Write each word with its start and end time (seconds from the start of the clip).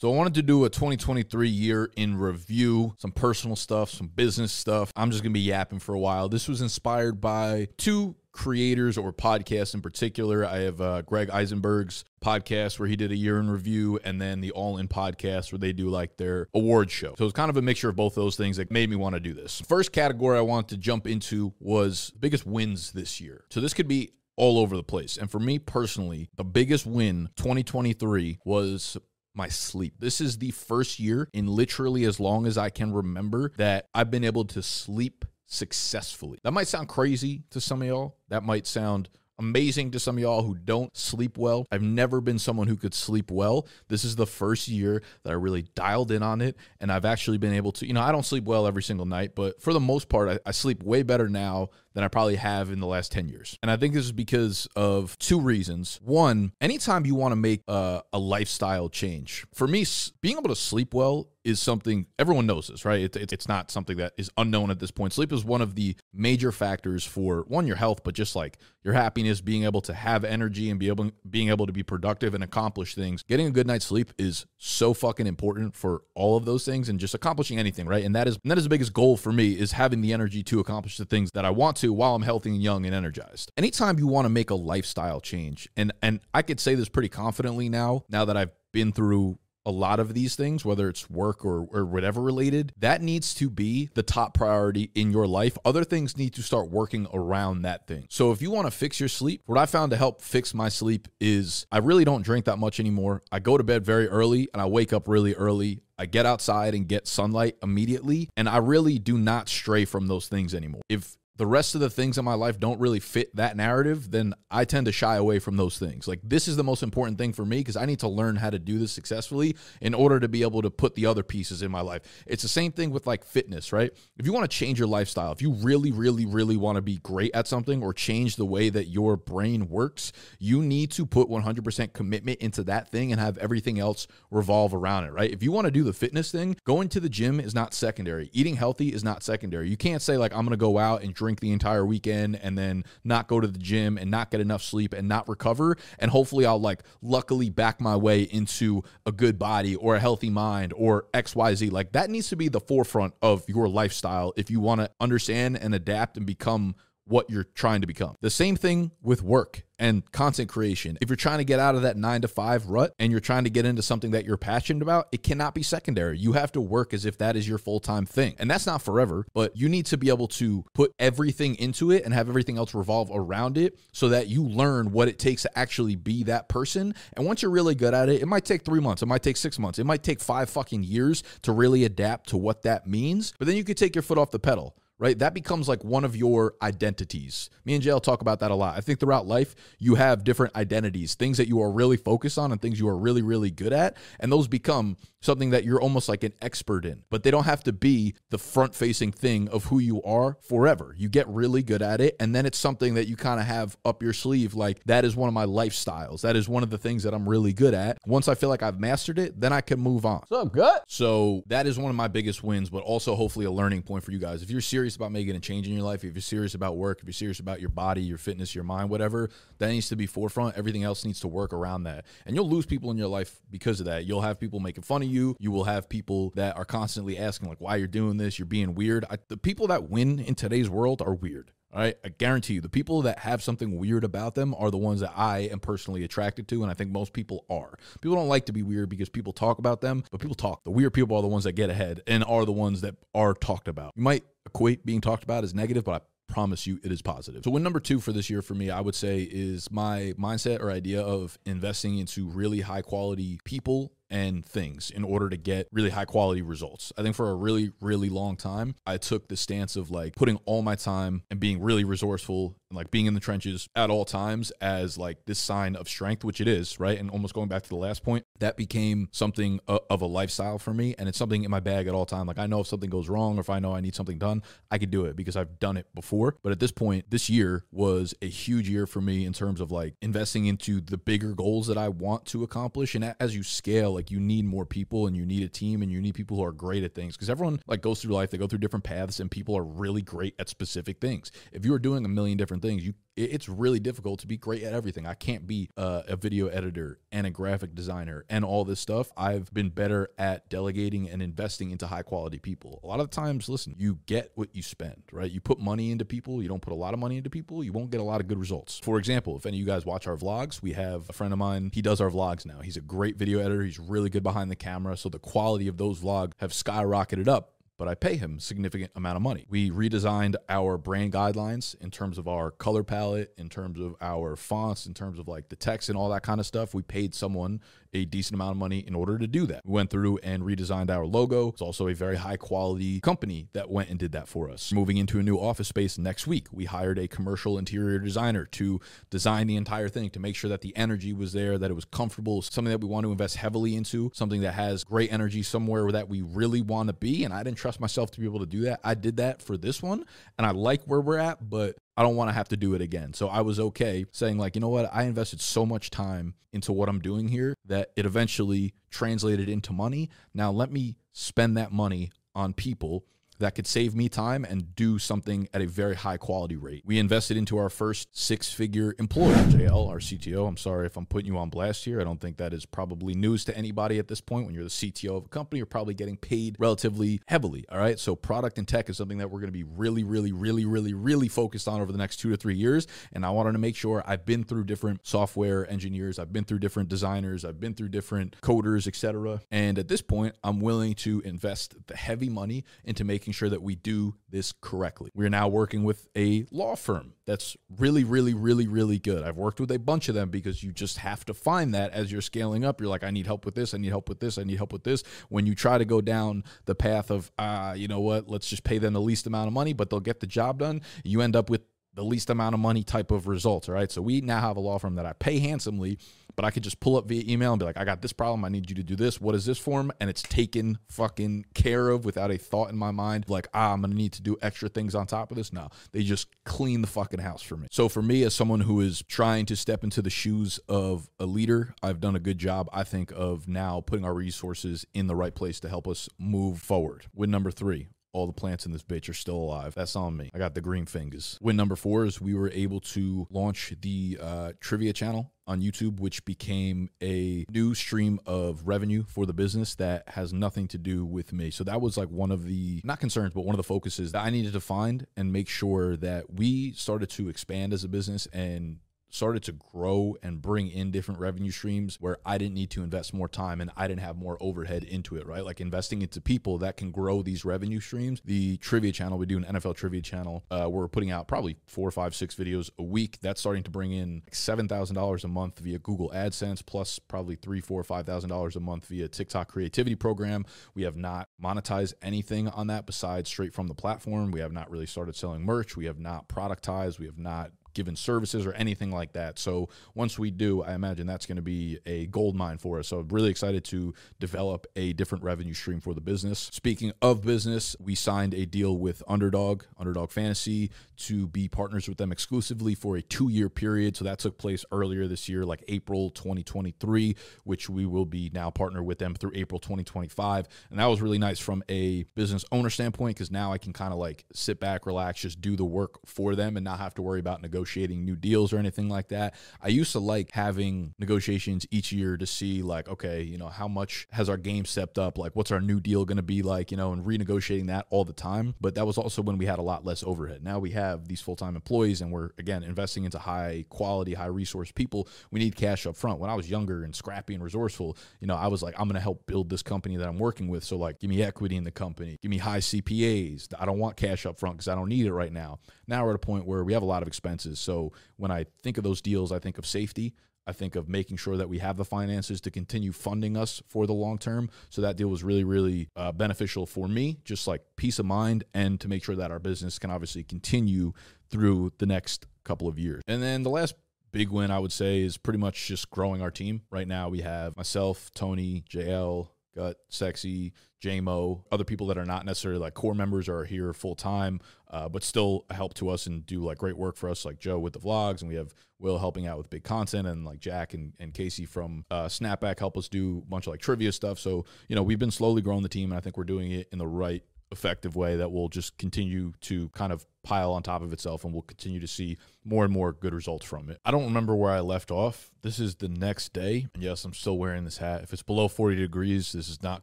So 0.00 0.12
I 0.12 0.16
wanted 0.16 0.34
to 0.34 0.42
do 0.42 0.64
a 0.64 0.70
2023 0.70 1.48
year 1.48 1.90
in 1.96 2.16
review, 2.16 2.94
some 2.98 3.10
personal 3.10 3.56
stuff, 3.56 3.90
some 3.90 4.06
business 4.06 4.52
stuff. 4.52 4.92
I'm 4.94 5.10
just 5.10 5.24
going 5.24 5.32
to 5.32 5.34
be 5.34 5.40
yapping 5.40 5.80
for 5.80 5.92
a 5.92 5.98
while. 5.98 6.28
This 6.28 6.46
was 6.46 6.60
inspired 6.60 7.20
by 7.20 7.66
two 7.78 8.14
creators 8.30 8.96
or 8.96 9.12
podcasts 9.12 9.74
in 9.74 9.82
particular. 9.82 10.46
I 10.46 10.58
have 10.58 10.80
uh, 10.80 11.02
Greg 11.02 11.30
Eisenberg's 11.30 12.04
podcast 12.24 12.78
where 12.78 12.88
he 12.88 12.94
did 12.94 13.10
a 13.10 13.16
year 13.16 13.40
in 13.40 13.50
review, 13.50 13.98
and 14.04 14.20
then 14.20 14.40
the 14.40 14.52
All 14.52 14.78
In 14.78 14.86
podcast 14.86 15.50
where 15.50 15.58
they 15.58 15.72
do 15.72 15.88
like 15.88 16.16
their 16.16 16.46
award 16.54 16.92
show. 16.92 17.16
So 17.18 17.24
it's 17.24 17.34
kind 17.34 17.50
of 17.50 17.56
a 17.56 17.62
mixture 17.62 17.88
of 17.88 17.96
both 17.96 18.14
those 18.14 18.36
things 18.36 18.58
that 18.58 18.70
made 18.70 18.88
me 18.88 18.94
want 18.94 19.16
to 19.16 19.20
do 19.20 19.34
this. 19.34 19.60
First 19.66 19.90
category 19.90 20.38
I 20.38 20.42
wanted 20.42 20.68
to 20.68 20.76
jump 20.76 21.08
into 21.08 21.54
was 21.58 22.12
biggest 22.20 22.46
wins 22.46 22.92
this 22.92 23.20
year. 23.20 23.46
So 23.50 23.60
this 23.60 23.74
could 23.74 23.88
be 23.88 24.12
all 24.38 24.58
over 24.58 24.76
the 24.76 24.84
place. 24.84 25.16
And 25.16 25.28
for 25.28 25.40
me 25.40 25.58
personally, 25.58 26.30
the 26.36 26.44
biggest 26.44 26.86
win 26.86 27.28
2023 27.34 28.38
was 28.44 28.96
my 29.38 29.48
sleep. 29.48 29.94
This 30.00 30.20
is 30.20 30.36
the 30.36 30.50
first 30.50 30.98
year 30.98 31.28
in 31.32 31.46
literally 31.46 32.04
as 32.04 32.20
long 32.20 32.46
as 32.46 32.58
I 32.58 32.68
can 32.68 32.92
remember 32.92 33.52
that 33.56 33.86
I've 33.94 34.10
been 34.10 34.24
able 34.24 34.44
to 34.46 34.62
sleep 34.62 35.24
successfully. 35.46 36.38
That 36.42 36.52
might 36.52 36.68
sound 36.68 36.88
crazy 36.88 37.44
to 37.50 37.60
some 37.60 37.80
of 37.80 37.88
y'all. 37.88 38.16
That 38.28 38.42
might 38.42 38.66
sound 38.66 39.08
amazing 39.38 39.92
to 39.92 40.00
some 40.00 40.16
of 40.16 40.22
y'all 40.22 40.42
who 40.42 40.54
don't 40.54 40.94
sleep 40.96 41.38
well. 41.38 41.64
I've 41.70 41.82
never 41.82 42.20
been 42.20 42.38
someone 42.38 42.66
who 42.66 42.76
could 42.76 42.94
sleep 42.94 43.30
well. 43.30 43.68
This 43.86 44.04
is 44.04 44.16
the 44.16 44.26
first 44.26 44.66
year 44.66 45.02
that 45.22 45.30
I 45.30 45.34
really 45.34 45.62
dialed 45.62 46.10
in 46.10 46.22
on 46.22 46.40
it. 46.40 46.56
And 46.80 46.90
I've 46.90 47.04
actually 47.04 47.38
been 47.38 47.52
able 47.52 47.72
to, 47.72 47.86
you 47.86 47.92
know, 47.92 48.02
I 48.02 48.10
don't 48.10 48.26
sleep 48.26 48.44
well 48.44 48.66
every 48.66 48.82
single 48.82 49.06
night, 49.06 49.36
but 49.36 49.62
for 49.62 49.72
the 49.72 49.80
most 49.80 50.08
part, 50.08 50.28
I, 50.28 50.38
I 50.48 50.50
sleep 50.50 50.82
way 50.82 51.04
better 51.04 51.28
now 51.28 51.68
than 51.98 52.04
I 52.04 52.08
probably 52.08 52.36
have 52.36 52.70
in 52.70 52.78
the 52.78 52.86
last 52.86 53.10
10 53.10 53.28
years. 53.28 53.58
And 53.60 53.72
I 53.72 53.76
think 53.76 53.92
this 53.92 54.04
is 54.04 54.12
because 54.12 54.68
of 54.76 55.18
two 55.18 55.40
reasons. 55.40 55.98
One, 56.00 56.52
anytime 56.60 57.04
you 57.04 57.16
want 57.16 57.32
to 57.32 57.36
make 57.36 57.62
a, 57.66 58.02
a 58.12 58.20
lifestyle 58.20 58.88
change, 58.88 59.44
for 59.52 59.66
me, 59.66 59.84
being 60.20 60.36
able 60.38 60.48
to 60.48 60.54
sleep 60.54 60.94
well 60.94 61.26
is 61.48 61.58
something 61.58 62.06
everyone 62.18 62.46
knows 62.46 62.68
this, 62.68 62.84
right? 62.84 63.00
It, 63.00 63.16
it, 63.16 63.32
it's 63.32 63.48
not 63.48 63.70
something 63.70 63.96
that 63.96 64.12
is 64.18 64.30
unknown 64.36 64.70
at 64.70 64.78
this 64.78 64.90
point. 64.90 65.12
Sleep 65.12 65.32
is 65.32 65.44
one 65.44 65.62
of 65.62 65.74
the 65.74 65.96
major 66.12 66.52
factors 66.52 67.04
for 67.04 67.44
one, 67.48 67.66
your 67.66 67.76
health, 67.76 68.04
but 68.04 68.14
just 68.14 68.36
like 68.36 68.58
your 68.84 68.94
happiness, 68.94 69.40
being 69.40 69.64
able 69.64 69.80
to 69.82 69.94
have 69.94 70.24
energy 70.24 70.70
and 70.70 70.78
be 70.78 70.88
able 70.88 71.10
being 71.28 71.48
able 71.48 71.66
to 71.66 71.72
be 71.72 71.82
productive 71.82 72.34
and 72.34 72.44
accomplish 72.44 72.94
things. 72.94 73.22
Getting 73.22 73.46
a 73.46 73.50
good 73.50 73.66
night's 73.66 73.86
sleep 73.86 74.12
is 74.18 74.46
so 74.58 74.92
fucking 74.92 75.26
important 75.26 75.74
for 75.74 76.02
all 76.14 76.36
of 76.36 76.44
those 76.44 76.64
things 76.64 76.88
and 76.88 77.00
just 77.00 77.14
accomplishing 77.14 77.58
anything, 77.58 77.86
right? 77.86 78.04
And 78.04 78.14
that 78.14 78.28
is 78.28 78.38
and 78.42 78.50
that 78.50 78.58
is 78.58 78.64
the 78.64 78.70
biggest 78.70 78.92
goal 78.92 79.16
for 79.16 79.32
me 79.32 79.52
is 79.52 79.72
having 79.72 80.00
the 80.00 80.12
energy 80.12 80.42
to 80.44 80.60
accomplish 80.60 80.96
the 80.98 81.04
things 81.04 81.30
that 81.32 81.44
I 81.44 81.50
want 81.50 81.76
to 81.78 81.87
while 81.92 82.14
I'm 82.14 82.22
healthy 82.22 82.50
and 82.50 82.62
young 82.62 82.86
and 82.86 82.94
energized. 82.94 83.52
Anytime 83.56 83.98
you 83.98 84.06
want 84.06 84.24
to 84.24 84.30
make 84.30 84.50
a 84.50 84.54
lifestyle 84.54 85.20
change, 85.20 85.68
and 85.76 85.92
and 86.02 86.20
I 86.32 86.42
could 86.42 86.60
say 86.60 86.74
this 86.74 86.88
pretty 86.88 87.08
confidently 87.08 87.68
now, 87.68 88.04
now 88.08 88.24
that 88.24 88.36
I've 88.36 88.52
been 88.72 88.92
through 88.92 89.38
a 89.66 89.70
lot 89.70 90.00
of 90.00 90.14
these 90.14 90.34
things, 90.34 90.64
whether 90.64 90.88
it's 90.88 91.10
work 91.10 91.44
or, 91.44 91.68
or 91.70 91.84
whatever 91.84 92.22
related, 92.22 92.72
that 92.78 93.02
needs 93.02 93.34
to 93.34 93.50
be 93.50 93.90
the 93.92 94.02
top 94.02 94.32
priority 94.32 94.90
in 94.94 95.12
your 95.12 95.26
life. 95.26 95.58
Other 95.62 95.84
things 95.84 96.16
need 96.16 96.32
to 96.34 96.42
start 96.42 96.70
working 96.70 97.06
around 97.12 97.62
that 97.62 97.86
thing. 97.86 98.06
So 98.08 98.32
if 98.32 98.40
you 98.40 98.50
want 98.50 98.66
to 98.66 98.70
fix 98.70 98.98
your 98.98 99.10
sleep, 99.10 99.42
what 99.44 99.58
I 99.58 99.66
found 99.66 99.90
to 99.90 99.98
help 99.98 100.22
fix 100.22 100.54
my 100.54 100.70
sleep 100.70 101.06
is 101.20 101.66
I 101.70 101.78
really 101.78 102.06
don't 102.06 102.22
drink 102.22 102.46
that 102.46 102.56
much 102.56 102.80
anymore. 102.80 103.20
I 103.30 103.40
go 103.40 103.58
to 103.58 103.62
bed 103.62 103.84
very 103.84 104.08
early 104.08 104.48
and 104.54 104.62
I 104.62 104.66
wake 104.66 104.94
up 104.94 105.06
really 105.06 105.34
early. 105.34 105.82
I 105.98 106.06
get 106.06 106.24
outside 106.24 106.74
and 106.74 106.88
get 106.88 107.06
sunlight 107.06 107.56
immediately, 107.60 108.30
and 108.36 108.48
I 108.48 108.58
really 108.58 109.00
do 109.00 109.18
not 109.18 109.48
stray 109.48 109.84
from 109.84 110.06
those 110.06 110.28
things 110.28 110.54
anymore. 110.54 110.82
If 110.88 111.16
the 111.38 111.46
rest 111.46 111.74
of 111.74 111.80
the 111.80 111.88
things 111.88 112.18
in 112.18 112.24
my 112.24 112.34
life 112.34 112.58
don't 112.58 112.80
really 112.80 112.98
fit 112.98 113.34
that 113.36 113.56
narrative, 113.56 114.10
then 114.10 114.34
I 114.50 114.64
tend 114.64 114.86
to 114.86 114.92
shy 114.92 115.16
away 115.16 115.38
from 115.38 115.56
those 115.56 115.78
things. 115.78 116.08
Like 116.08 116.20
this 116.22 116.48
is 116.48 116.56
the 116.56 116.64
most 116.64 116.82
important 116.82 117.16
thing 117.16 117.32
for 117.32 117.44
me 117.44 117.58
because 117.58 117.76
I 117.76 117.86
need 117.86 118.00
to 118.00 118.08
learn 118.08 118.36
how 118.36 118.50
to 118.50 118.58
do 118.58 118.78
this 118.78 118.90
successfully 118.90 119.56
in 119.80 119.94
order 119.94 120.18
to 120.18 120.28
be 120.28 120.42
able 120.42 120.62
to 120.62 120.70
put 120.70 120.96
the 120.96 121.06
other 121.06 121.22
pieces 121.22 121.62
in 121.62 121.70
my 121.70 121.80
life. 121.80 122.02
It's 122.26 122.42
the 122.42 122.48
same 122.48 122.72
thing 122.72 122.90
with 122.90 123.06
like 123.06 123.24
fitness, 123.24 123.72
right? 123.72 123.92
If 124.18 124.26
you 124.26 124.32
want 124.32 124.50
to 124.50 124.56
change 124.56 124.80
your 124.80 124.88
lifestyle, 124.88 125.30
if 125.30 125.40
you 125.40 125.52
really, 125.52 125.92
really, 125.92 126.26
really 126.26 126.56
want 126.56 126.74
to 126.74 126.82
be 126.82 126.96
great 126.98 127.30
at 127.34 127.46
something 127.46 127.84
or 127.84 127.94
change 127.94 128.34
the 128.34 128.44
way 128.44 128.68
that 128.68 128.86
your 128.86 129.16
brain 129.16 129.68
works, 129.68 130.12
you 130.40 130.60
need 130.60 130.90
to 130.92 131.06
put 131.06 131.28
100% 131.28 131.92
commitment 131.92 132.40
into 132.40 132.64
that 132.64 132.90
thing 132.90 133.12
and 133.12 133.20
have 133.20 133.38
everything 133.38 133.78
else 133.78 134.08
revolve 134.32 134.74
around 134.74 135.04
it, 135.04 135.12
right? 135.12 135.30
If 135.30 135.44
you 135.44 135.52
want 135.52 135.66
to 135.66 135.70
do 135.70 135.84
the 135.84 135.92
fitness 135.92 136.32
thing, 136.32 136.56
going 136.64 136.88
to 136.88 137.00
the 137.00 137.08
gym 137.08 137.38
is 137.38 137.54
not 137.54 137.74
secondary. 137.74 138.28
Eating 138.32 138.56
healthy 138.56 138.92
is 138.92 139.04
not 139.04 139.22
secondary. 139.22 139.68
You 139.68 139.76
can't 139.76 140.02
say 140.02 140.16
like 140.16 140.32
I'm 140.32 140.40
going 140.40 140.50
to 140.50 140.56
go 140.56 140.78
out 140.78 141.02
and 141.02 141.14
drink 141.14 141.27
drink 141.28 141.40
the 141.40 141.52
entire 141.52 141.84
weekend 141.84 142.40
and 142.42 142.56
then 142.56 142.82
not 143.04 143.28
go 143.28 143.38
to 143.38 143.46
the 143.46 143.58
gym 143.58 143.98
and 143.98 144.10
not 144.10 144.30
get 144.30 144.40
enough 144.40 144.62
sleep 144.62 144.94
and 144.94 145.06
not 145.06 145.28
recover. 145.28 145.76
And 145.98 146.10
hopefully 146.10 146.46
I'll 146.46 146.58
like 146.58 146.82
luckily 147.02 147.50
back 147.50 147.82
my 147.82 147.96
way 147.96 148.22
into 148.22 148.82
a 149.04 149.12
good 149.12 149.38
body 149.38 149.76
or 149.76 149.96
a 149.96 150.00
healthy 150.00 150.30
mind 150.30 150.72
or 150.74 151.04
XYZ. 151.12 151.70
Like 151.70 151.92
that 151.92 152.08
needs 152.08 152.30
to 152.30 152.36
be 152.36 152.48
the 152.48 152.60
forefront 152.60 153.12
of 153.20 153.46
your 153.46 153.68
lifestyle 153.68 154.32
if 154.38 154.50
you 154.50 154.58
want 154.60 154.80
to 154.80 154.90
understand 155.00 155.58
and 155.58 155.74
adapt 155.74 156.16
and 156.16 156.24
become 156.24 156.74
what 157.08 157.30
you're 157.30 157.44
trying 157.44 157.80
to 157.80 157.86
become. 157.86 158.14
The 158.20 158.30
same 158.30 158.56
thing 158.56 158.92
with 159.02 159.22
work 159.22 159.64
and 159.78 160.10
content 160.12 160.48
creation. 160.48 160.98
If 161.00 161.08
you're 161.08 161.16
trying 161.16 161.38
to 161.38 161.44
get 161.44 161.60
out 161.60 161.74
of 161.74 161.82
that 161.82 161.96
nine 161.96 162.22
to 162.22 162.28
five 162.28 162.66
rut 162.66 162.92
and 162.98 163.10
you're 163.10 163.20
trying 163.20 163.44
to 163.44 163.50
get 163.50 163.64
into 163.64 163.82
something 163.82 164.10
that 164.10 164.24
you're 164.24 164.36
passionate 164.36 164.82
about, 164.82 165.08
it 165.12 165.22
cannot 165.22 165.54
be 165.54 165.62
secondary. 165.62 166.18
You 166.18 166.32
have 166.32 166.52
to 166.52 166.60
work 166.60 166.92
as 166.92 167.04
if 167.04 167.18
that 167.18 167.36
is 167.36 167.48
your 167.48 167.58
full 167.58 167.80
time 167.80 168.04
thing. 168.04 168.34
And 168.38 168.50
that's 168.50 168.66
not 168.66 168.82
forever, 168.82 169.26
but 169.34 169.56
you 169.56 169.68
need 169.68 169.86
to 169.86 169.96
be 169.96 170.08
able 170.08 170.28
to 170.28 170.64
put 170.74 170.92
everything 170.98 171.54
into 171.56 171.90
it 171.90 172.04
and 172.04 172.12
have 172.12 172.28
everything 172.28 172.58
else 172.58 172.74
revolve 172.74 173.10
around 173.12 173.56
it 173.56 173.78
so 173.92 174.08
that 174.08 174.28
you 174.28 174.42
learn 174.42 174.92
what 174.92 175.08
it 175.08 175.18
takes 175.18 175.42
to 175.42 175.58
actually 175.58 175.96
be 175.96 176.24
that 176.24 176.48
person. 176.48 176.94
And 177.14 177.24
once 177.24 177.42
you're 177.42 177.50
really 177.50 177.74
good 177.74 177.94
at 177.94 178.08
it, 178.08 178.20
it 178.20 178.26
might 178.26 178.44
take 178.44 178.64
three 178.64 178.80
months, 178.80 179.02
it 179.02 179.06
might 179.06 179.22
take 179.22 179.36
six 179.36 179.58
months, 179.58 179.78
it 179.78 179.84
might 179.84 180.02
take 180.02 180.20
five 180.20 180.50
fucking 180.50 180.82
years 180.82 181.22
to 181.42 181.52
really 181.52 181.84
adapt 181.84 182.30
to 182.30 182.36
what 182.36 182.62
that 182.62 182.86
means. 182.86 183.32
But 183.38 183.46
then 183.46 183.56
you 183.56 183.64
could 183.64 183.76
take 183.76 183.94
your 183.94 184.02
foot 184.02 184.18
off 184.18 184.30
the 184.30 184.38
pedal 184.38 184.74
right? 184.98 185.18
That 185.18 185.34
becomes 185.34 185.68
like 185.68 185.84
one 185.84 186.04
of 186.04 186.16
your 186.16 186.54
identities. 186.60 187.50
Me 187.64 187.74
and 187.74 187.82
JL 187.82 188.02
talk 188.02 188.20
about 188.20 188.40
that 188.40 188.50
a 188.50 188.54
lot. 188.54 188.76
I 188.76 188.80
think 188.80 189.00
throughout 189.00 189.26
life, 189.26 189.54
you 189.78 189.94
have 189.94 190.24
different 190.24 190.56
identities, 190.56 191.14
things 191.14 191.36
that 191.38 191.48
you 191.48 191.60
are 191.62 191.70
really 191.70 191.96
focused 191.96 192.38
on 192.38 192.52
and 192.52 192.60
things 192.60 192.80
you 192.80 192.88
are 192.88 192.96
really, 192.96 193.22
really 193.22 193.50
good 193.50 193.72
at. 193.72 193.96
And 194.18 194.32
those 194.32 194.48
become 194.48 194.96
something 195.20 195.50
that 195.50 195.64
you're 195.64 195.80
almost 195.80 196.08
like 196.08 196.22
an 196.22 196.32
expert 196.42 196.84
in, 196.84 197.02
but 197.10 197.22
they 197.22 197.30
don't 197.30 197.44
have 197.44 197.62
to 197.64 197.72
be 197.72 198.14
the 198.30 198.38
front 198.38 198.74
facing 198.74 199.10
thing 199.10 199.48
of 199.48 199.64
who 199.64 199.78
you 199.78 200.02
are 200.02 200.36
forever. 200.42 200.94
You 200.96 201.08
get 201.08 201.26
really 201.28 201.62
good 201.62 201.82
at 201.82 202.00
it. 202.00 202.16
And 202.20 202.34
then 202.34 202.44
it's 202.44 202.58
something 202.58 202.94
that 202.94 203.08
you 203.08 203.16
kind 203.16 203.40
of 203.40 203.46
have 203.46 203.76
up 203.84 204.02
your 204.02 204.12
sleeve. 204.12 204.54
Like 204.54 204.82
that 204.84 205.04
is 205.04 205.16
one 205.16 205.28
of 205.28 205.34
my 205.34 205.46
lifestyles. 205.46 206.20
That 206.20 206.36
is 206.36 206.48
one 206.48 206.62
of 206.62 206.70
the 206.70 206.78
things 206.78 207.02
that 207.04 207.14
I'm 207.14 207.28
really 207.28 207.52
good 207.52 207.74
at. 207.74 207.98
Once 208.06 208.28
I 208.28 208.34
feel 208.34 208.48
like 208.48 208.62
I've 208.62 208.78
mastered 208.78 209.18
it, 209.18 209.40
then 209.40 209.52
I 209.52 209.60
can 209.60 209.80
move 209.80 210.04
on. 210.04 210.26
So 210.28 210.44
good. 210.44 210.80
So 210.86 211.42
that 211.46 211.66
is 211.66 211.78
one 211.78 211.90
of 211.90 211.96
my 211.96 212.08
biggest 212.08 212.44
wins, 212.44 212.70
but 212.70 212.82
also 212.82 213.14
hopefully 213.14 213.46
a 213.46 213.50
learning 213.50 213.82
point 213.82 214.04
for 214.04 214.12
you 214.12 214.18
guys. 214.18 214.42
If 214.42 214.50
you're 214.50 214.60
serious, 214.60 214.98
about 214.98 215.12
making 215.12 215.36
a 215.36 215.40
change 215.40 215.66
in 215.66 215.72
your 215.72 215.82
life, 215.82 216.04
if 216.04 216.14
you're 216.14 216.20
serious 216.20 216.54
about 216.54 216.76
work, 216.76 216.98
if 217.00 217.06
you're 217.06 217.12
serious 217.12 217.40
about 217.40 217.60
your 217.60 217.70
body, 217.70 218.02
your 218.02 218.18
fitness, 218.18 218.54
your 218.54 218.64
mind, 218.64 218.90
whatever, 218.90 219.30
that 219.58 219.68
needs 219.68 219.88
to 219.88 219.96
be 219.96 220.06
forefront. 220.06 220.56
Everything 220.56 220.82
else 220.82 221.04
needs 221.04 221.20
to 221.20 221.28
work 221.28 221.52
around 221.52 221.84
that. 221.84 222.04
And 222.26 222.34
you'll 222.34 222.48
lose 222.48 222.66
people 222.66 222.90
in 222.90 222.98
your 222.98 223.08
life 223.08 223.40
because 223.50 223.80
of 223.80 223.86
that. 223.86 224.04
You'll 224.04 224.22
have 224.22 224.38
people 224.38 224.60
making 224.60 224.82
fun 224.82 225.02
of 225.02 225.07
you. 225.08 225.36
You 225.38 225.50
will 225.50 225.64
have 225.64 225.88
people 225.88 226.30
that 226.36 226.56
are 226.56 226.64
constantly 226.64 227.18
asking, 227.18 227.48
like, 227.48 227.60
why 227.60 227.76
you're 227.76 227.86
doing 227.86 228.16
this. 228.16 228.38
You're 228.38 228.46
being 228.46 228.74
weird. 228.74 229.04
I, 229.10 229.18
the 229.28 229.36
people 229.36 229.66
that 229.68 229.88
win 229.88 230.18
in 230.18 230.34
today's 230.34 230.68
world 230.70 231.02
are 231.02 231.14
weird. 231.14 231.52
All 231.72 231.80
right. 231.80 231.96
I 232.02 232.08
guarantee 232.08 232.54
you, 232.54 232.60
the 232.62 232.68
people 232.70 233.02
that 233.02 233.18
have 233.20 233.42
something 233.42 233.76
weird 233.76 234.02
about 234.02 234.34
them 234.34 234.54
are 234.58 234.70
the 234.70 234.78
ones 234.78 235.00
that 235.00 235.12
I 235.14 235.40
am 235.40 235.60
personally 235.60 236.02
attracted 236.02 236.48
to. 236.48 236.62
And 236.62 236.70
I 236.70 236.74
think 236.74 236.90
most 236.90 237.12
people 237.12 237.44
are. 237.50 237.78
People 238.00 238.16
don't 238.16 238.28
like 238.28 238.46
to 238.46 238.52
be 238.52 238.62
weird 238.62 238.88
because 238.88 239.10
people 239.10 239.34
talk 239.34 239.58
about 239.58 239.82
them, 239.82 240.02
but 240.10 240.20
people 240.20 240.34
talk. 240.34 240.64
The 240.64 240.70
weird 240.70 240.94
people 240.94 241.16
are 241.16 241.22
the 241.22 241.28
ones 241.28 241.44
that 241.44 241.52
get 241.52 241.68
ahead 241.68 242.02
and 242.06 242.24
are 242.24 242.46
the 242.46 242.52
ones 242.52 242.80
that 242.80 242.96
are 243.14 243.34
talked 243.34 243.68
about. 243.68 243.92
You 243.96 244.02
might 244.02 244.24
equate 244.46 244.86
being 244.86 245.02
talked 245.02 245.24
about 245.24 245.44
as 245.44 245.54
negative, 245.54 245.84
but 245.84 246.02
I 246.02 246.32
promise 246.32 246.66
you 246.66 246.80
it 246.82 246.90
is 246.90 247.02
positive. 247.02 247.42
So 247.44 247.50
win 247.50 247.62
number 247.62 247.80
2 247.80 248.00
for 248.00 248.12
this 248.12 248.30
year 248.30 248.40
for 248.40 248.54
me, 248.54 248.70
I 248.70 248.80
would 248.80 248.94
say 248.94 249.20
is 249.20 249.70
my 249.70 250.14
mindset 250.18 250.60
or 250.60 250.70
idea 250.70 251.02
of 251.02 251.38
investing 251.44 251.98
into 251.98 252.28
really 252.28 252.60
high 252.60 252.82
quality 252.82 253.40
people 253.44 253.92
and 254.10 254.44
things 254.44 254.90
in 254.90 255.04
order 255.04 255.28
to 255.28 255.36
get 255.36 255.68
really 255.72 255.90
high 255.90 256.04
quality 256.04 256.42
results. 256.42 256.92
I 256.96 257.02
think 257.02 257.16
for 257.16 257.30
a 257.30 257.34
really, 257.34 257.72
really 257.80 258.08
long 258.08 258.36
time, 258.36 258.74
I 258.86 258.96
took 258.96 259.28
the 259.28 259.36
stance 259.36 259.76
of 259.76 259.90
like 259.90 260.14
putting 260.16 260.38
all 260.44 260.62
my 260.62 260.74
time 260.74 261.22
and 261.30 261.38
being 261.38 261.60
really 261.60 261.84
resourceful 261.84 262.56
and 262.70 262.76
like 262.76 262.90
being 262.90 263.06
in 263.06 263.14
the 263.14 263.20
trenches 263.20 263.68
at 263.74 263.90
all 263.90 264.04
times 264.04 264.50
as 264.60 264.98
like 264.98 265.24
this 265.26 265.38
sign 265.38 265.76
of 265.76 265.88
strength, 265.88 266.24
which 266.24 266.40
it 266.40 266.48
is, 266.48 266.78
right? 266.78 266.98
And 266.98 267.10
almost 267.10 267.34
going 267.34 267.48
back 267.48 267.62
to 267.62 267.68
the 267.68 267.76
last 267.76 268.02
point, 268.04 268.24
that 268.40 268.56
became 268.56 269.08
something 269.10 269.60
uh, 269.68 269.78
of 269.90 270.02
a 270.02 270.06
lifestyle 270.06 270.58
for 270.58 270.74
me. 270.74 270.94
And 270.98 271.08
it's 271.08 271.18
something 271.18 271.44
in 271.44 271.50
my 271.50 271.60
bag 271.60 271.86
at 271.86 271.94
all 271.94 272.06
time. 272.06 272.26
Like 272.26 272.38
I 272.38 272.46
know 272.46 272.60
if 272.60 272.66
something 272.66 272.90
goes 272.90 273.08
wrong 273.08 273.38
or 273.38 273.40
if 273.40 273.50
I 273.50 273.58
know 273.58 273.74
I 273.74 273.80
need 273.80 273.94
something 273.94 274.18
done, 274.18 274.42
I 274.70 274.78
could 274.78 274.90
do 274.90 275.04
it 275.06 275.16
because 275.16 275.36
I've 275.36 275.58
done 275.58 275.76
it 275.76 275.86
before. 275.94 276.36
But 276.42 276.52
at 276.52 276.60
this 276.60 276.72
point, 276.72 277.10
this 277.10 277.30
year 277.30 277.64
was 277.72 278.14
a 278.20 278.28
huge 278.28 278.68
year 278.68 278.86
for 278.86 279.00
me 279.00 279.24
in 279.24 279.32
terms 279.32 279.60
of 279.60 279.70
like 279.70 279.94
investing 280.02 280.46
into 280.46 280.80
the 280.80 280.98
bigger 280.98 281.34
goals 281.34 281.66
that 281.68 281.78
I 281.78 281.88
want 281.88 282.26
to 282.26 282.42
accomplish. 282.42 282.94
And 282.94 283.14
as 283.18 283.34
you 283.34 283.42
scale, 283.42 283.94
like 283.94 284.10
you 284.10 284.20
need 284.20 284.44
more 284.44 284.66
people 284.66 285.06
and 285.06 285.16
you 285.16 285.24
need 285.24 285.42
a 285.42 285.48
team 285.48 285.82
and 285.82 285.90
you 285.90 286.00
need 286.00 286.14
people 286.14 286.36
who 286.36 286.44
are 286.44 286.52
great 286.52 286.84
at 286.84 286.94
things 286.94 287.16
because 287.16 287.30
everyone 287.30 287.60
like 287.66 287.80
goes 287.80 288.02
through 288.02 288.14
life, 288.14 288.30
they 288.30 288.38
go 288.38 288.46
through 288.46 288.58
different 288.58 288.84
paths 288.84 289.20
and 289.20 289.30
people 289.30 289.56
are 289.56 289.64
really 289.64 290.02
great 290.02 290.34
at 290.38 290.48
specific 290.48 291.00
things. 291.00 291.32
If 291.52 291.64
you 291.64 291.72
are 291.74 291.78
doing 291.78 292.04
a 292.04 292.08
million 292.08 292.36
different 292.36 292.57
things. 292.60 292.84
You 292.84 292.94
it's 293.18 293.48
really 293.48 293.80
difficult 293.80 294.20
to 294.20 294.26
be 294.26 294.36
great 294.36 294.62
at 294.62 294.72
everything. 294.72 295.06
I 295.06 295.14
can't 295.14 295.46
be 295.46 295.70
uh, 295.76 296.02
a 296.06 296.16
video 296.16 296.46
editor 296.46 297.00
and 297.10 297.26
a 297.26 297.30
graphic 297.30 297.74
designer 297.74 298.24
and 298.28 298.44
all 298.44 298.64
this 298.64 298.78
stuff. 298.78 299.10
I've 299.16 299.52
been 299.52 299.70
better 299.70 300.10
at 300.18 300.48
delegating 300.48 301.10
and 301.10 301.20
investing 301.20 301.70
into 301.70 301.88
high 301.88 302.02
quality 302.02 302.38
people. 302.38 302.80
A 302.84 302.86
lot 302.86 303.00
of 303.00 303.10
times, 303.10 303.48
listen, 303.48 303.74
you 303.76 303.98
get 304.06 304.30
what 304.36 304.54
you 304.54 304.62
spend, 304.62 305.02
right? 305.10 305.30
You 305.30 305.40
put 305.40 305.58
money 305.58 305.90
into 305.90 306.04
people, 306.04 306.42
you 306.42 306.48
don't 306.48 306.62
put 306.62 306.72
a 306.72 306.76
lot 306.76 306.94
of 306.94 307.00
money 307.00 307.16
into 307.16 307.30
people, 307.30 307.64
you 307.64 307.72
won't 307.72 307.90
get 307.90 308.00
a 308.00 308.04
lot 308.04 308.20
of 308.20 308.28
good 308.28 308.38
results. 308.38 308.78
For 308.78 308.98
example, 308.98 309.36
if 309.36 309.46
any 309.46 309.56
of 309.56 309.60
you 309.60 309.66
guys 309.66 309.84
watch 309.84 310.06
our 310.06 310.16
vlogs, 310.16 310.62
we 310.62 310.74
have 310.74 311.10
a 311.10 311.12
friend 311.12 311.32
of 311.32 311.38
mine, 311.38 311.70
he 311.74 311.82
does 311.82 312.00
our 312.00 312.10
vlogs 312.10 312.46
now. 312.46 312.60
He's 312.60 312.76
a 312.76 312.80
great 312.80 313.16
video 313.16 313.40
editor, 313.40 313.62
he's 313.62 313.80
really 313.80 314.10
good 314.10 314.22
behind 314.22 314.50
the 314.50 314.56
camera. 314.56 314.96
So 314.96 315.08
the 315.08 315.18
quality 315.18 315.66
of 315.66 315.76
those 315.76 315.98
vlogs 315.98 316.32
have 316.38 316.52
skyrocketed 316.52 317.26
up 317.26 317.54
but 317.78 317.88
I 317.88 317.94
pay 317.94 318.16
him 318.16 318.36
a 318.38 318.40
significant 318.40 318.90
amount 318.96 319.16
of 319.16 319.22
money. 319.22 319.46
We 319.48 319.70
redesigned 319.70 320.34
our 320.48 320.76
brand 320.76 321.12
guidelines 321.12 321.80
in 321.80 321.90
terms 321.90 322.18
of 322.18 322.26
our 322.28 322.50
color 322.50 322.82
palette, 322.82 323.32
in 323.38 323.48
terms 323.48 323.80
of 323.80 323.94
our 324.00 324.36
fonts, 324.36 324.84
in 324.84 324.94
terms 324.94 325.18
of 325.18 325.28
like 325.28 325.48
the 325.48 325.56
text 325.56 325.88
and 325.88 325.96
all 325.96 326.08
that 326.10 326.22
kind 326.22 326.40
of 326.40 326.46
stuff. 326.46 326.74
We 326.74 326.82
paid 326.82 327.14
someone 327.14 327.60
a 327.94 328.04
decent 328.04 328.34
amount 328.34 328.52
of 328.52 328.56
money 328.58 328.80
in 328.86 328.94
order 328.94 329.18
to 329.18 329.26
do 329.26 329.46
that. 329.46 329.62
We 329.64 329.72
went 329.72 329.90
through 329.90 330.18
and 330.18 330.42
redesigned 330.42 330.90
our 330.90 331.06
logo. 331.06 331.48
It's 331.48 331.62
also 331.62 331.88
a 331.88 331.94
very 331.94 332.16
high 332.16 332.36
quality 332.36 333.00
company 333.00 333.48
that 333.52 333.70
went 333.70 333.88
and 333.88 333.98
did 333.98 334.12
that 334.12 334.28
for 334.28 334.50
us. 334.50 334.72
Moving 334.72 334.98
into 334.98 335.18
a 335.18 335.22
new 335.22 335.36
office 335.36 335.68
space 335.68 335.96
next 335.98 336.26
week, 336.26 336.48
we 336.52 336.66
hired 336.66 336.98
a 336.98 337.08
commercial 337.08 337.58
interior 337.58 337.98
designer 337.98 338.44
to 338.44 338.80
design 339.10 339.46
the 339.46 339.56
entire 339.56 339.88
thing 339.88 340.10
to 340.10 340.20
make 340.20 340.36
sure 340.36 340.50
that 340.50 340.60
the 340.60 340.76
energy 340.76 341.12
was 341.12 341.32
there, 341.32 341.56
that 341.56 341.70
it 341.70 341.74
was 341.74 341.84
comfortable, 341.86 342.42
something 342.42 342.70
that 342.70 342.80
we 342.80 342.88
want 342.88 343.04
to 343.04 343.12
invest 343.12 343.36
heavily 343.36 343.74
into, 343.74 344.10
something 344.14 344.42
that 344.42 344.52
has 344.52 344.84
great 344.84 345.12
energy 345.12 345.42
somewhere 345.42 345.90
that 345.90 346.08
we 346.08 346.20
really 346.22 346.60
want 346.60 346.88
to 346.88 346.92
be. 346.92 347.24
And 347.24 347.32
I 347.32 347.42
didn't 347.42 347.56
trust 347.56 347.67
myself 347.80 348.10
to 348.12 348.20
be 348.20 348.26
able 348.26 348.40
to 348.40 348.46
do 348.46 348.62
that. 348.62 348.80
I 348.84 348.94
did 348.94 349.16
that 349.18 349.42
for 349.42 349.56
this 349.56 349.82
one 349.82 350.04
and 350.38 350.46
I 350.46 350.50
like 350.50 350.82
where 350.84 351.00
we're 351.00 351.18
at, 351.18 351.48
but 351.48 351.76
I 351.96 352.02
don't 352.02 352.16
want 352.16 352.30
to 352.30 352.34
have 352.34 352.48
to 352.50 352.56
do 352.56 352.74
it 352.74 352.80
again. 352.80 353.12
So 353.12 353.28
I 353.28 353.40
was 353.40 353.58
okay 353.58 354.06
saying, 354.12 354.38
like, 354.38 354.54
you 354.54 354.60
know 354.60 354.68
what? 354.68 354.88
I 354.92 355.04
invested 355.04 355.40
so 355.40 355.66
much 355.66 355.90
time 355.90 356.34
into 356.52 356.72
what 356.72 356.88
I'm 356.88 357.00
doing 357.00 357.28
here 357.28 357.54
that 357.66 357.90
it 357.96 358.06
eventually 358.06 358.74
translated 358.90 359.48
into 359.48 359.72
money. 359.72 360.10
Now 360.32 360.50
let 360.50 360.70
me 360.70 360.96
spend 361.12 361.56
that 361.56 361.72
money 361.72 362.10
on 362.34 362.52
people 362.52 363.04
that 363.38 363.54
could 363.54 363.66
save 363.66 363.94
me 363.94 364.08
time 364.08 364.44
and 364.44 364.74
do 364.74 364.98
something 364.98 365.48
at 365.54 365.62
a 365.62 365.66
very 365.66 365.94
high 365.94 366.16
quality 366.16 366.56
rate. 366.56 366.82
We 366.84 366.98
invested 366.98 367.36
into 367.36 367.58
our 367.58 367.68
first 367.68 368.16
six 368.16 368.52
figure 368.52 368.94
employee, 368.98 369.34
JL, 369.34 369.88
our 369.88 369.98
CTO. 369.98 370.46
I'm 370.46 370.56
sorry 370.56 370.86
if 370.86 370.96
I'm 370.96 371.06
putting 371.06 371.26
you 371.26 371.38
on 371.38 371.50
blast 371.50 371.84
here. 371.84 372.00
I 372.00 372.04
don't 372.04 372.20
think 372.20 372.36
that 372.38 372.52
is 372.52 372.66
probably 372.66 373.14
news 373.14 373.44
to 373.46 373.56
anybody 373.56 373.98
at 373.98 374.08
this 374.08 374.20
point. 374.20 374.46
When 374.46 374.54
you're 374.54 374.64
the 374.64 374.70
CTO 374.70 375.16
of 375.16 375.26
a 375.26 375.28
company, 375.28 375.58
you're 375.58 375.66
probably 375.66 375.94
getting 375.94 376.16
paid 376.16 376.56
relatively 376.58 377.20
heavily. 377.28 377.64
All 377.70 377.78
right. 377.78 377.98
So, 377.98 378.16
product 378.16 378.58
and 378.58 378.66
tech 378.66 378.90
is 378.90 378.96
something 378.96 379.18
that 379.18 379.30
we're 379.30 379.40
going 379.40 379.52
to 379.52 379.58
be 379.58 379.64
really, 379.64 380.04
really, 380.04 380.32
really, 380.32 380.64
really, 380.64 380.94
really 380.94 381.28
focused 381.28 381.68
on 381.68 381.80
over 381.80 381.92
the 381.92 381.98
next 381.98 382.16
two 382.16 382.30
to 382.30 382.36
three 382.36 382.56
years. 382.56 382.86
And 383.12 383.24
I 383.24 383.30
wanted 383.30 383.52
to 383.52 383.58
make 383.58 383.76
sure 383.76 384.02
I've 384.06 384.26
been 384.26 384.44
through 384.44 384.64
different 384.64 385.06
software 385.06 385.68
engineers, 385.70 386.18
I've 386.18 386.32
been 386.32 386.44
through 386.44 386.58
different 386.58 386.88
designers, 386.88 387.44
I've 387.44 387.60
been 387.60 387.74
through 387.74 387.90
different 387.90 388.40
coders, 388.40 388.86
etc. 388.86 389.40
And 389.50 389.78
at 389.78 389.88
this 389.88 390.02
point, 390.02 390.34
I'm 390.42 390.60
willing 390.60 390.94
to 390.94 391.20
invest 391.24 391.74
the 391.86 391.96
heavy 391.96 392.28
money 392.28 392.64
into 392.84 393.04
making 393.04 393.27
making 393.28 393.36
sure 393.36 393.50
that 393.50 393.60
we 393.60 393.74
do 393.74 394.14
this 394.30 394.52
correctly. 394.52 395.10
We're 395.14 395.28
now 395.28 395.48
working 395.48 395.84
with 395.84 396.08
a 396.16 396.46
law 396.50 396.76
firm 396.76 397.12
that's 397.26 397.58
really, 397.76 398.02
really, 398.02 398.32
really, 398.32 398.66
really 398.66 398.98
good. 398.98 399.22
I've 399.22 399.36
worked 399.36 399.60
with 399.60 399.70
a 399.70 399.78
bunch 399.78 400.08
of 400.08 400.14
them 400.14 400.30
because 400.30 400.62
you 400.62 400.72
just 400.72 400.96
have 400.98 401.26
to 401.26 401.34
find 401.34 401.74
that 401.74 401.92
as 401.92 402.10
you're 402.10 402.22
scaling 402.22 402.64
up. 402.64 402.80
You're 402.80 402.88
like, 402.88 403.04
I 403.04 403.10
need 403.10 403.26
help 403.26 403.44
with 403.44 403.54
this, 403.54 403.74
I 403.74 403.78
need 403.78 403.90
help 403.90 404.08
with 404.08 404.20
this, 404.20 404.38
I 404.38 404.44
need 404.44 404.56
help 404.56 404.72
with 404.72 404.84
this. 404.84 405.02
When 405.28 405.44
you 405.44 405.54
try 405.54 405.76
to 405.76 405.84
go 405.84 406.00
down 406.00 406.42
the 406.64 406.74
path 406.74 407.10
of, 407.10 407.30
ah, 407.38 407.70
uh, 407.70 407.74
you 407.74 407.86
know 407.86 408.00
what, 408.00 408.30
let's 408.30 408.48
just 408.48 408.64
pay 408.64 408.78
them 408.78 408.94
the 408.94 409.00
least 409.00 409.26
amount 409.26 409.48
of 409.48 409.52
money, 409.52 409.74
but 409.74 409.90
they'll 409.90 410.00
get 410.00 410.20
the 410.20 410.26
job 410.26 410.60
done, 410.60 410.80
you 411.04 411.20
end 411.20 411.36
up 411.36 411.50
with 411.50 411.60
the 411.94 412.04
least 412.04 412.30
amount 412.30 412.54
of 412.54 412.60
money 412.60 412.82
type 412.82 413.10
of 413.10 413.26
results. 413.26 413.68
All 413.68 413.74
right. 413.74 413.90
So 413.90 414.00
we 414.00 414.20
now 414.20 414.40
have 414.40 414.56
a 414.56 414.60
law 414.60 414.78
firm 414.78 414.94
that 414.96 415.06
I 415.06 415.14
pay 415.14 415.40
handsomely, 415.40 415.98
but 416.36 416.44
I 416.44 416.52
could 416.52 416.62
just 416.62 416.78
pull 416.78 416.96
up 416.96 417.08
via 417.08 417.24
email 417.26 417.52
and 417.52 417.58
be 417.58 417.64
like, 417.64 417.76
I 417.76 417.84
got 417.84 418.02
this 418.02 418.12
problem. 418.12 418.44
I 418.44 418.48
need 418.48 418.70
you 418.70 418.76
to 418.76 418.84
do 418.84 418.94
this. 418.94 419.20
What 419.20 419.34
is 419.34 419.44
this 419.44 419.58
form? 419.58 419.90
And 420.00 420.08
it's 420.08 420.22
taken 420.22 420.78
fucking 420.88 421.46
care 421.54 421.88
of 421.88 422.04
without 422.04 422.30
a 422.30 422.38
thought 422.38 422.70
in 422.70 422.76
my 422.76 422.92
mind. 422.92 423.24
Like, 423.28 423.48
ah, 423.52 423.72
I'm 423.72 423.80
going 423.80 423.90
to 423.90 423.96
need 423.96 424.12
to 424.12 424.22
do 424.22 424.36
extra 424.40 424.68
things 424.68 424.94
on 424.94 425.08
top 425.08 425.32
of 425.32 425.36
this. 425.36 425.52
No, 425.52 425.70
they 425.90 426.04
just 426.04 426.28
clean 426.44 426.82
the 426.82 426.86
fucking 426.86 427.18
house 427.18 427.42
for 427.42 427.56
me. 427.56 427.66
So 427.72 427.88
for 427.88 428.02
me, 428.02 428.22
as 428.22 428.32
someone 428.34 428.60
who 428.60 428.80
is 428.80 429.02
trying 429.08 429.46
to 429.46 429.56
step 429.56 429.82
into 429.82 430.00
the 430.00 430.10
shoes 430.10 430.60
of 430.68 431.10
a 431.18 431.26
leader, 431.26 431.74
I've 431.82 432.00
done 432.00 432.14
a 432.14 432.20
good 432.20 432.38
job, 432.38 432.68
I 432.72 432.84
think, 432.84 433.10
of 433.16 433.48
now 433.48 433.80
putting 433.80 434.04
our 434.04 434.14
resources 434.14 434.86
in 434.94 435.08
the 435.08 435.16
right 435.16 435.34
place 435.34 435.58
to 435.60 435.68
help 435.68 435.88
us 435.88 436.08
move 436.16 436.60
forward. 436.60 437.06
Win 437.12 437.32
number 437.32 437.50
three, 437.50 437.88
all 438.12 438.26
the 438.26 438.32
plants 438.32 438.66
in 438.66 438.72
this 438.72 438.82
bitch 438.82 439.08
are 439.08 439.14
still 439.14 439.36
alive. 439.36 439.74
That's 439.74 439.96
on 439.96 440.16
me. 440.16 440.30
I 440.34 440.38
got 440.38 440.54
the 440.54 440.60
green 440.60 440.86
fingers. 440.86 441.38
Win 441.40 441.56
number 441.56 441.76
four 441.76 442.04
is 442.04 442.20
we 442.20 442.34
were 442.34 442.50
able 442.50 442.80
to 442.80 443.26
launch 443.30 443.74
the 443.80 444.18
uh, 444.20 444.52
trivia 444.60 444.92
channel 444.92 445.32
on 445.46 445.62
YouTube, 445.62 445.98
which 445.98 446.24
became 446.24 446.90
a 447.02 447.44
new 447.50 447.74
stream 447.74 448.20
of 448.26 448.66
revenue 448.66 449.04
for 449.08 449.24
the 449.24 449.32
business 449.32 449.74
that 449.76 450.08
has 450.10 450.32
nothing 450.32 450.68
to 450.68 450.78
do 450.78 451.04
with 451.04 451.32
me. 451.32 451.50
So 451.50 451.64
that 451.64 451.80
was 451.80 451.96
like 451.96 452.10
one 452.10 452.30
of 452.30 452.44
the, 452.44 452.80
not 452.84 453.00
concerns, 453.00 453.32
but 453.32 453.44
one 453.46 453.54
of 453.54 453.58
the 453.58 453.62
focuses 453.62 454.12
that 454.12 454.24
I 454.24 454.30
needed 454.30 454.52
to 454.52 454.60
find 454.60 455.06
and 455.16 455.32
make 455.32 455.48
sure 455.48 455.96
that 455.96 456.34
we 456.34 456.72
started 456.72 457.08
to 457.10 457.28
expand 457.28 457.72
as 457.72 457.82
a 457.82 457.88
business 457.88 458.26
and 458.32 458.78
started 459.10 459.42
to 459.44 459.52
grow 459.52 460.16
and 460.22 460.42
bring 460.42 460.70
in 460.70 460.90
different 460.90 461.20
revenue 461.20 461.50
streams 461.50 462.00
where 462.00 462.18
I 462.24 462.38
didn't 462.38 462.54
need 462.54 462.70
to 462.70 462.82
invest 462.82 463.14
more 463.14 463.28
time 463.28 463.60
and 463.60 463.70
I 463.76 463.88
didn't 463.88 464.02
have 464.02 464.16
more 464.16 464.36
overhead 464.40 464.84
into 464.84 465.16
it, 465.16 465.26
right? 465.26 465.44
Like 465.44 465.60
investing 465.60 466.02
into 466.02 466.20
people 466.20 466.58
that 466.58 466.76
can 466.76 466.90
grow 466.90 467.22
these 467.22 467.44
revenue 467.44 467.80
streams. 467.80 468.20
The 468.24 468.58
trivia 468.58 468.92
channel, 468.92 469.18
we 469.18 469.26
do 469.26 469.38
an 469.38 469.44
NFL 469.44 469.76
trivia 469.76 470.02
channel. 470.02 470.44
Uh, 470.50 470.68
we're 470.70 470.88
putting 470.88 471.10
out 471.10 471.28
probably 471.28 471.56
four, 471.66 471.90
five, 471.90 472.14
six 472.14 472.34
videos 472.34 472.70
a 472.78 472.82
week. 472.82 473.18
That's 473.20 473.40
starting 473.40 473.62
to 473.64 473.70
bring 473.70 473.92
in 473.92 474.22
$7,000 474.30 475.24
a 475.24 475.28
month 475.28 475.58
via 475.58 475.78
Google 475.78 476.10
AdSense, 476.10 476.64
plus 476.64 476.98
probably 476.98 477.36
three, 477.36 477.60
four, 477.60 477.82
$5,000 477.82 478.56
a 478.56 478.60
month 478.60 478.86
via 478.86 479.08
TikTok 479.08 479.48
creativity 479.48 479.94
program. 479.94 480.44
We 480.74 480.82
have 480.82 480.96
not 480.96 481.28
monetized 481.42 481.94
anything 482.02 482.48
on 482.48 482.66
that 482.68 482.86
besides 482.86 483.28
straight 483.28 483.54
from 483.54 483.68
the 483.68 483.74
platform. 483.74 484.30
We 484.30 484.40
have 484.40 484.52
not 484.52 484.70
really 484.70 484.86
started 484.86 485.16
selling 485.16 485.42
merch. 485.42 485.76
We 485.76 485.86
have 485.86 485.98
not 485.98 486.28
productized. 486.28 486.98
We 486.98 487.06
have 487.06 487.18
not 487.18 487.52
given 487.74 487.96
services 487.96 488.46
or 488.46 488.52
anything 488.54 488.90
like 488.90 489.12
that. 489.12 489.38
So 489.38 489.68
once 489.94 490.18
we 490.18 490.30
do, 490.30 490.62
I 490.62 490.74
imagine 490.74 491.06
that's 491.06 491.26
going 491.26 491.36
to 491.36 491.42
be 491.42 491.78
a 491.86 492.06
gold 492.06 492.34
mine 492.34 492.58
for 492.58 492.78
us. 492.78 492.88
So 492.88 493.00
I'm 493.00 493.08
really 493.08 493.30
excited 493.30 493.64
to 493.66 493.94
develop 494.18 494.66
a 494.76 494.92
different 494.94 495.24
revenue 495.24 495.54
stream 495.54 495.80
for 495.80 495.94
the 495.94 496.00
business. 496.00 496.50
Speaking 496.52 496.92
of 497.02 497.22
business, 497.22 497.76
we 497.80 497.94
signed 497.94 498.34
a 498.34 498.46
deal 498.46 498.76
with 498.76 499.02
Underdog, 499.06 499.64
Underdog 499.78 500.10
Fantasy, 500.10 500.70
to 500.96 501.28
be 501.28 501.48
partners 501.48 501.88
with 501.88 501.98
them 501.98 502.10
exclusively 502.10 502.74
for 502.74 502.96
a 502.96 503.02
two 503.02 503.28
year 503.28 503.48
period. 503.48 503.96
So 503.96 504.04
that 504.04 504.18
took 504.18 504.38
place 504.38 504.64
earlier 504.72 505.06
this 505.06 505.28
year, 505.28 505.44
like 505.44 505.64
April 505.68 506.10
2023, 506.10 507.16
which 507.44 507.68
we 507.70 507.86
will 507.86 508.06
be 508.06 508.30
now 508.34 508.50
partner 508.50 508.82
with 508.82 508.98
them 508.98 509.14
through 509.14 509.32
April 509.34 509.60
2025. 509.60 510.48
And 510.70 510.78
that 510.78 510.86
was 510.86 511.00
really 511.00 511.18
nice 511.18 511.38
from 511.38 511.62
a 511.68 512.02
business 512.14 512.44
owner 512.50 512.70
standpoint 512.70 513.16
because 513.16 513.30
now 513.30 513.52
I 513.52 513.58
can 513.58 513.72
kind 513.72 513.92
of 513.92 513.98
like 513.98 514.24
sit 514.32 514.58
back, 514.58 514.86
relax, 514.86 515.20
just 515.20 515.40
do 515.40 515.56
the 515.56 515.64
work 515.64 515.98
for 516.04 516.34
them 516.34 516.56
and 516.56 516.64
not 516.64 516.78
have 516.78 516.94
to 516.94 517.02
worry 517.02 517.20
about 517.20 517.42
negotiating 517.42 517.57
negotiating 517.58 518.04
new 518.04 518.14
deals 518.14 518.52
or 518.52 518.58
anything 518.58 518.88
like 518.88 519.08
that. 519.08 519.34
I 519.60 519.68
used 519.68 519.90
to 519.92 519.98
like 519.98 520.30
having 520.30 520.94
negotiations 520.98 521.66
each 521.72 521.90
year 521.90 522.16
to 522.16 522.24
see 522.24 522.62
like, 522.62 522.88
okay, 522.88 523.22
you 523.22 523.36
know, 523.36 523.48
how 523.48 523.66
much 523.66 524.06
has 524.12 524.28
our 524.28 524.36
game 524.36 524.64
stepped 524.64 524.96
up? 524.96 525.18
Like, 525.18 525.34
what's 525.34 525.50
our 525.50 525.60
new 525.60 525.80
deal 525.80 526.04
going 526.04 526.18
to 526.18 526.22
be 526.22 526.42
like? 526.42 526.70
You 526.70 526.76
know, 526.76 526.92
and 526.92 527.04
renegotiating 527.04 527.66
that 527.66 527.86
all 527.90 528.04
the 528.04 528.12
time. 528.12 528.54
But 528.60 528.76
that 528.76 528.86
was 528.86 528.96
also 528.96 529.22
when 529.22 529.38
we 529.38 529.46
had 529.46 529.58
a 529.58 529.62
lot 529.62 529.84
less 529.84 530.04
overhead. 530.04 530.44
Now 530.44 530.60
we 530.60 530.70
have 530.70 531.08
these 531.08 531.20
full 531.20 531.34
time 531.34 531.56
employees, 531.56 532.00
and 532.00 532.12
we're 532.12 532.30
again 532.38 532.62
investing 532.62 533.02
into 533.04 533.18
high 533.18 533.64
quality, 533.70 534.14
high 534.14 534.26
resource 534.26 534.70
people. 534.70 535.08
We 535.32 535.40
need 535.40 535.56
cash 535.56 535.84
up 535.84 535.96
front. 535.96 536.20
When 536.20 536.30
I 536.30 536.34
was 536.34 536.48
younger 536.48 536.84
and 536.84 536.94
scrappy 536.94 537.34
and 537.34 537.42
resourceful, 537.42 537.96
you 538.20 538.28
know, 538.28 538.36
I 538.36 538.46
was 538.46 538.62
like, 538.62 538.74
I'm 538.78 538.86
going 538.86 538.94
to 538.94 539.00
help 539.00 539.26
build 539.26 539.50
this 539.50 539.62
company 539.62 539.96
that 539.96 540.06
I'm 540.06 540.18
working 540.18 540.46
with. 540.46 540.62
So 540.62 540.76
like, 540.76 541.00
give 541.00 541.10
me 541.10 541.22
equity 541.22 541.56
in 541.56 541.64
the 541.64 541.72
company, 541.72 542.18
give 542.22 542.30
me 542.30 542.38
high 542.38 542.58
CPAs. 542.58 543.48
I 543.58 543.66
don't 543.66 543.78
want 543.80 543.96
cash 543.96 544.26
up 544.26 544.38
front 544.38 544.58
because 544.58 544.68
I 544.68 544.76
don't 544.76 544.88
need 544.88 545.06
it 545.06 545.12
right 545.12 545.32
now. 545.32 545.58
Now 545.88 546.04
we're 546.04 546.10
at 546.10 546.16
a 546.16 546.20
point 546.20 546.46
where 546.46 546.62
we 546.62 546.74
have 546.74 546.82
a 546.82 546.86
lot 546.86 547.02
of 547.02 547.08
expenses 547.08 547.47
so 547.56 547.92
when 548.16 548.30
I 548.30 548.46
think 548.62 548.78
of 548.78 548.84
those 548.84 549.00
deals, 549.00 549.32
I 549.32 549.38
think 549.38 549.58
of 549.58 549.66
safety. 549.66 550.14
I 550.48 550.52
think 550.52 550.76
of 550.76 550.88
making 550.88 551.18
sure 551.18 551.36
that 551.36 551.50
we 551.50 551.58
have 551.58 551.76
the 551.76 551.84
finances 551.84 552.40
to 552.40 552.50
continue 552.50 552.90
funding 552.90 553.36
us 553.36 553.62
for 553.68 553.86
the 553.86 553.92
long 553.92 554.16
term. 554.16 554.48
So 554.70 554.80
that 554.80 554.96
deal 554.96 555.08
was 555.08 555.22
really, 555.22 555.44
really 555.44 555.90
uh, 555.94 556.10
beneficial 556.10 556.64
for 556.64 556.88
me, 556.88 557.18
just 557.22 557.46
like 557.46 557.60
peace 557.76 557.98
of 557.98 558.06
mind, 558.06 558.44
and 558.54 558.80
to 558.80 558.88
make 558.88 559.04
sure 559.04 559.14
that 559.16 559.30
our 559.30 559.38
business 559.38 559.78
can 559.78 559.90
obviously 559.90 560.24
continue 560.24 560.94
through 561.30 561.72
the 561.76 561.84
next 561.84 562.26
couple 562.44 562.66
of 562.66 562.78
years. 562.78 563.02
And 563.06 563.22
then 563.22 563.42
the 563.42 563.50
last 563.50 563.74
big 564.10 564.30
win 564.30 564.50
I 564.50 564.58
would 564.58 564.72
say 564.72 565.02
is 565.02 565.18
pretty 565.18 565.38
much 565.38 565.66
just 565.66 565.90
growing 565.90 566.22
our 566.22 566.30
team. 566.30 566.62
Right 566.70 566.88
now 566.88 567.10
we 567.10 567.20
have 567.20 567.54
myself, 567.54 568.10
Tony, 568.14 568.64
JL, 568.70 569.28
Gut, 569.54 569.76
Sexy, 569.88 570.52
JMO, 570.82 571.42
other 571.50 571.64
people 571.64 571.88
that 571.88 571.98
are 571.98 572.04
not 572.04 572.24
necessarily 572.24 572.60
like 572.60 572.74
core 572.74 572.94
members 572.94 573.28
are 573.28 573.44
here 573.44 573.72
full 573.72 573.96
time, 573.96 574.40
uh, 574.70 574.88
but 574.88 575.02
still 575.02 575.44
help 575.50 575.74
to 575.74 575.88
us 575.88 576.06
and 576.06 576.26
do 576.26 576.40
like 576.42 576.58
great 576.58 576.76
work 576.76 576.96
for 576.96 577.08
us, 577.08 577.24
like 577.24 577.38
Joe 577.38 577.58
with 577.58 577.72
the 577.72 577.78
vlogs, 577.78 578.20
and 578.20 578.28
we 578.28 578.36
have 578.36 578.54
Will 578.80 578.98
helping 578.98 579.26
out 579.26 579.38
with 579.38 579.50
big 579.50 579.64
content, 579.64 580.06
and 580.06 580.24
like 580.24 580.38
Jack 580.38 580.72
and, 580.72 580.92
and 581.00 581.12
Casey 581.12 581.46
from 581.46 581.84
uh, 581.90 582.06
Snapback 582.06 582.60
help 582.60 582.76
us 582.76 582.88
do 582.88 583.22
a 583.26 583.28
bunch 583.28 583.46
of 583.46 583.52
like 583.52 583.60
trivia 583.60 583.90
stuff. 583.90 584.18
So 584.20 584.44
you 584.68 584.76
know 584.76 584.82
we've 584.82 584.98
been 584.98 585.10
slowly 585.10 585.42
growing 585.42 585.62
the 585.62 585.68
team, 585.68 585.90
and 585.90 585.98
I 585.98 586.00
think 586.00 586.16
we're 586.16 586.24
doing 586.24 586.52
it 586.52 586.68
in 586.70 586.78
the 586.78 586.86
right 586.86 587.24
effective 587.50 587.96
way 587.96 588.16
that 588.16 588.30
will 588.30 588.48
just 588.48 588.76
continue 588.78 589.32
to 589.40 589.68
kind 589.70 589.92
of 589.92 590.06
pile 590.22 590.52
on 590.52 590.62
top 590.62 590.82
of 590.82 590.92
itself, 590.92 591.24
and 591.24 591.32
we'll 591.32 591.42
continue 591.42 591.80
to 591.80 591.86
see 591.86 592.18
more 592.44 592.64
and 592.64 592.72
more 592.72 592.92
good 592.92 593.14
results 593.14 593.44
from 593.44 593.68
it. 593.70 593.78
I 593.84 593.90
don't 593.90 594.04
remember 594.04 594.34
where 594.34 594.52
I 594.52 594.60
left 594.60 594.90
off. 594.90 595.30
This 595.42 595.60
is 595.60 595.76
the 595.76 595.88
next 595.88 596.32
day. 596.32 596.66
And 596.74 596.82
yes, 596.82 597.04
I'm 597.04 597.14
still 597.14 597.38
wearing 597.38 597.64
this 597.64 597.78
hat. 597.78 598.02
If 598.02 598.12
it's 598.12 598.22
below 598.22 598.48
40 598.48 598.76
degrees, 598.76 599.32
this 599.32 599.48
is 599.48 599.62
not 599.62 599.82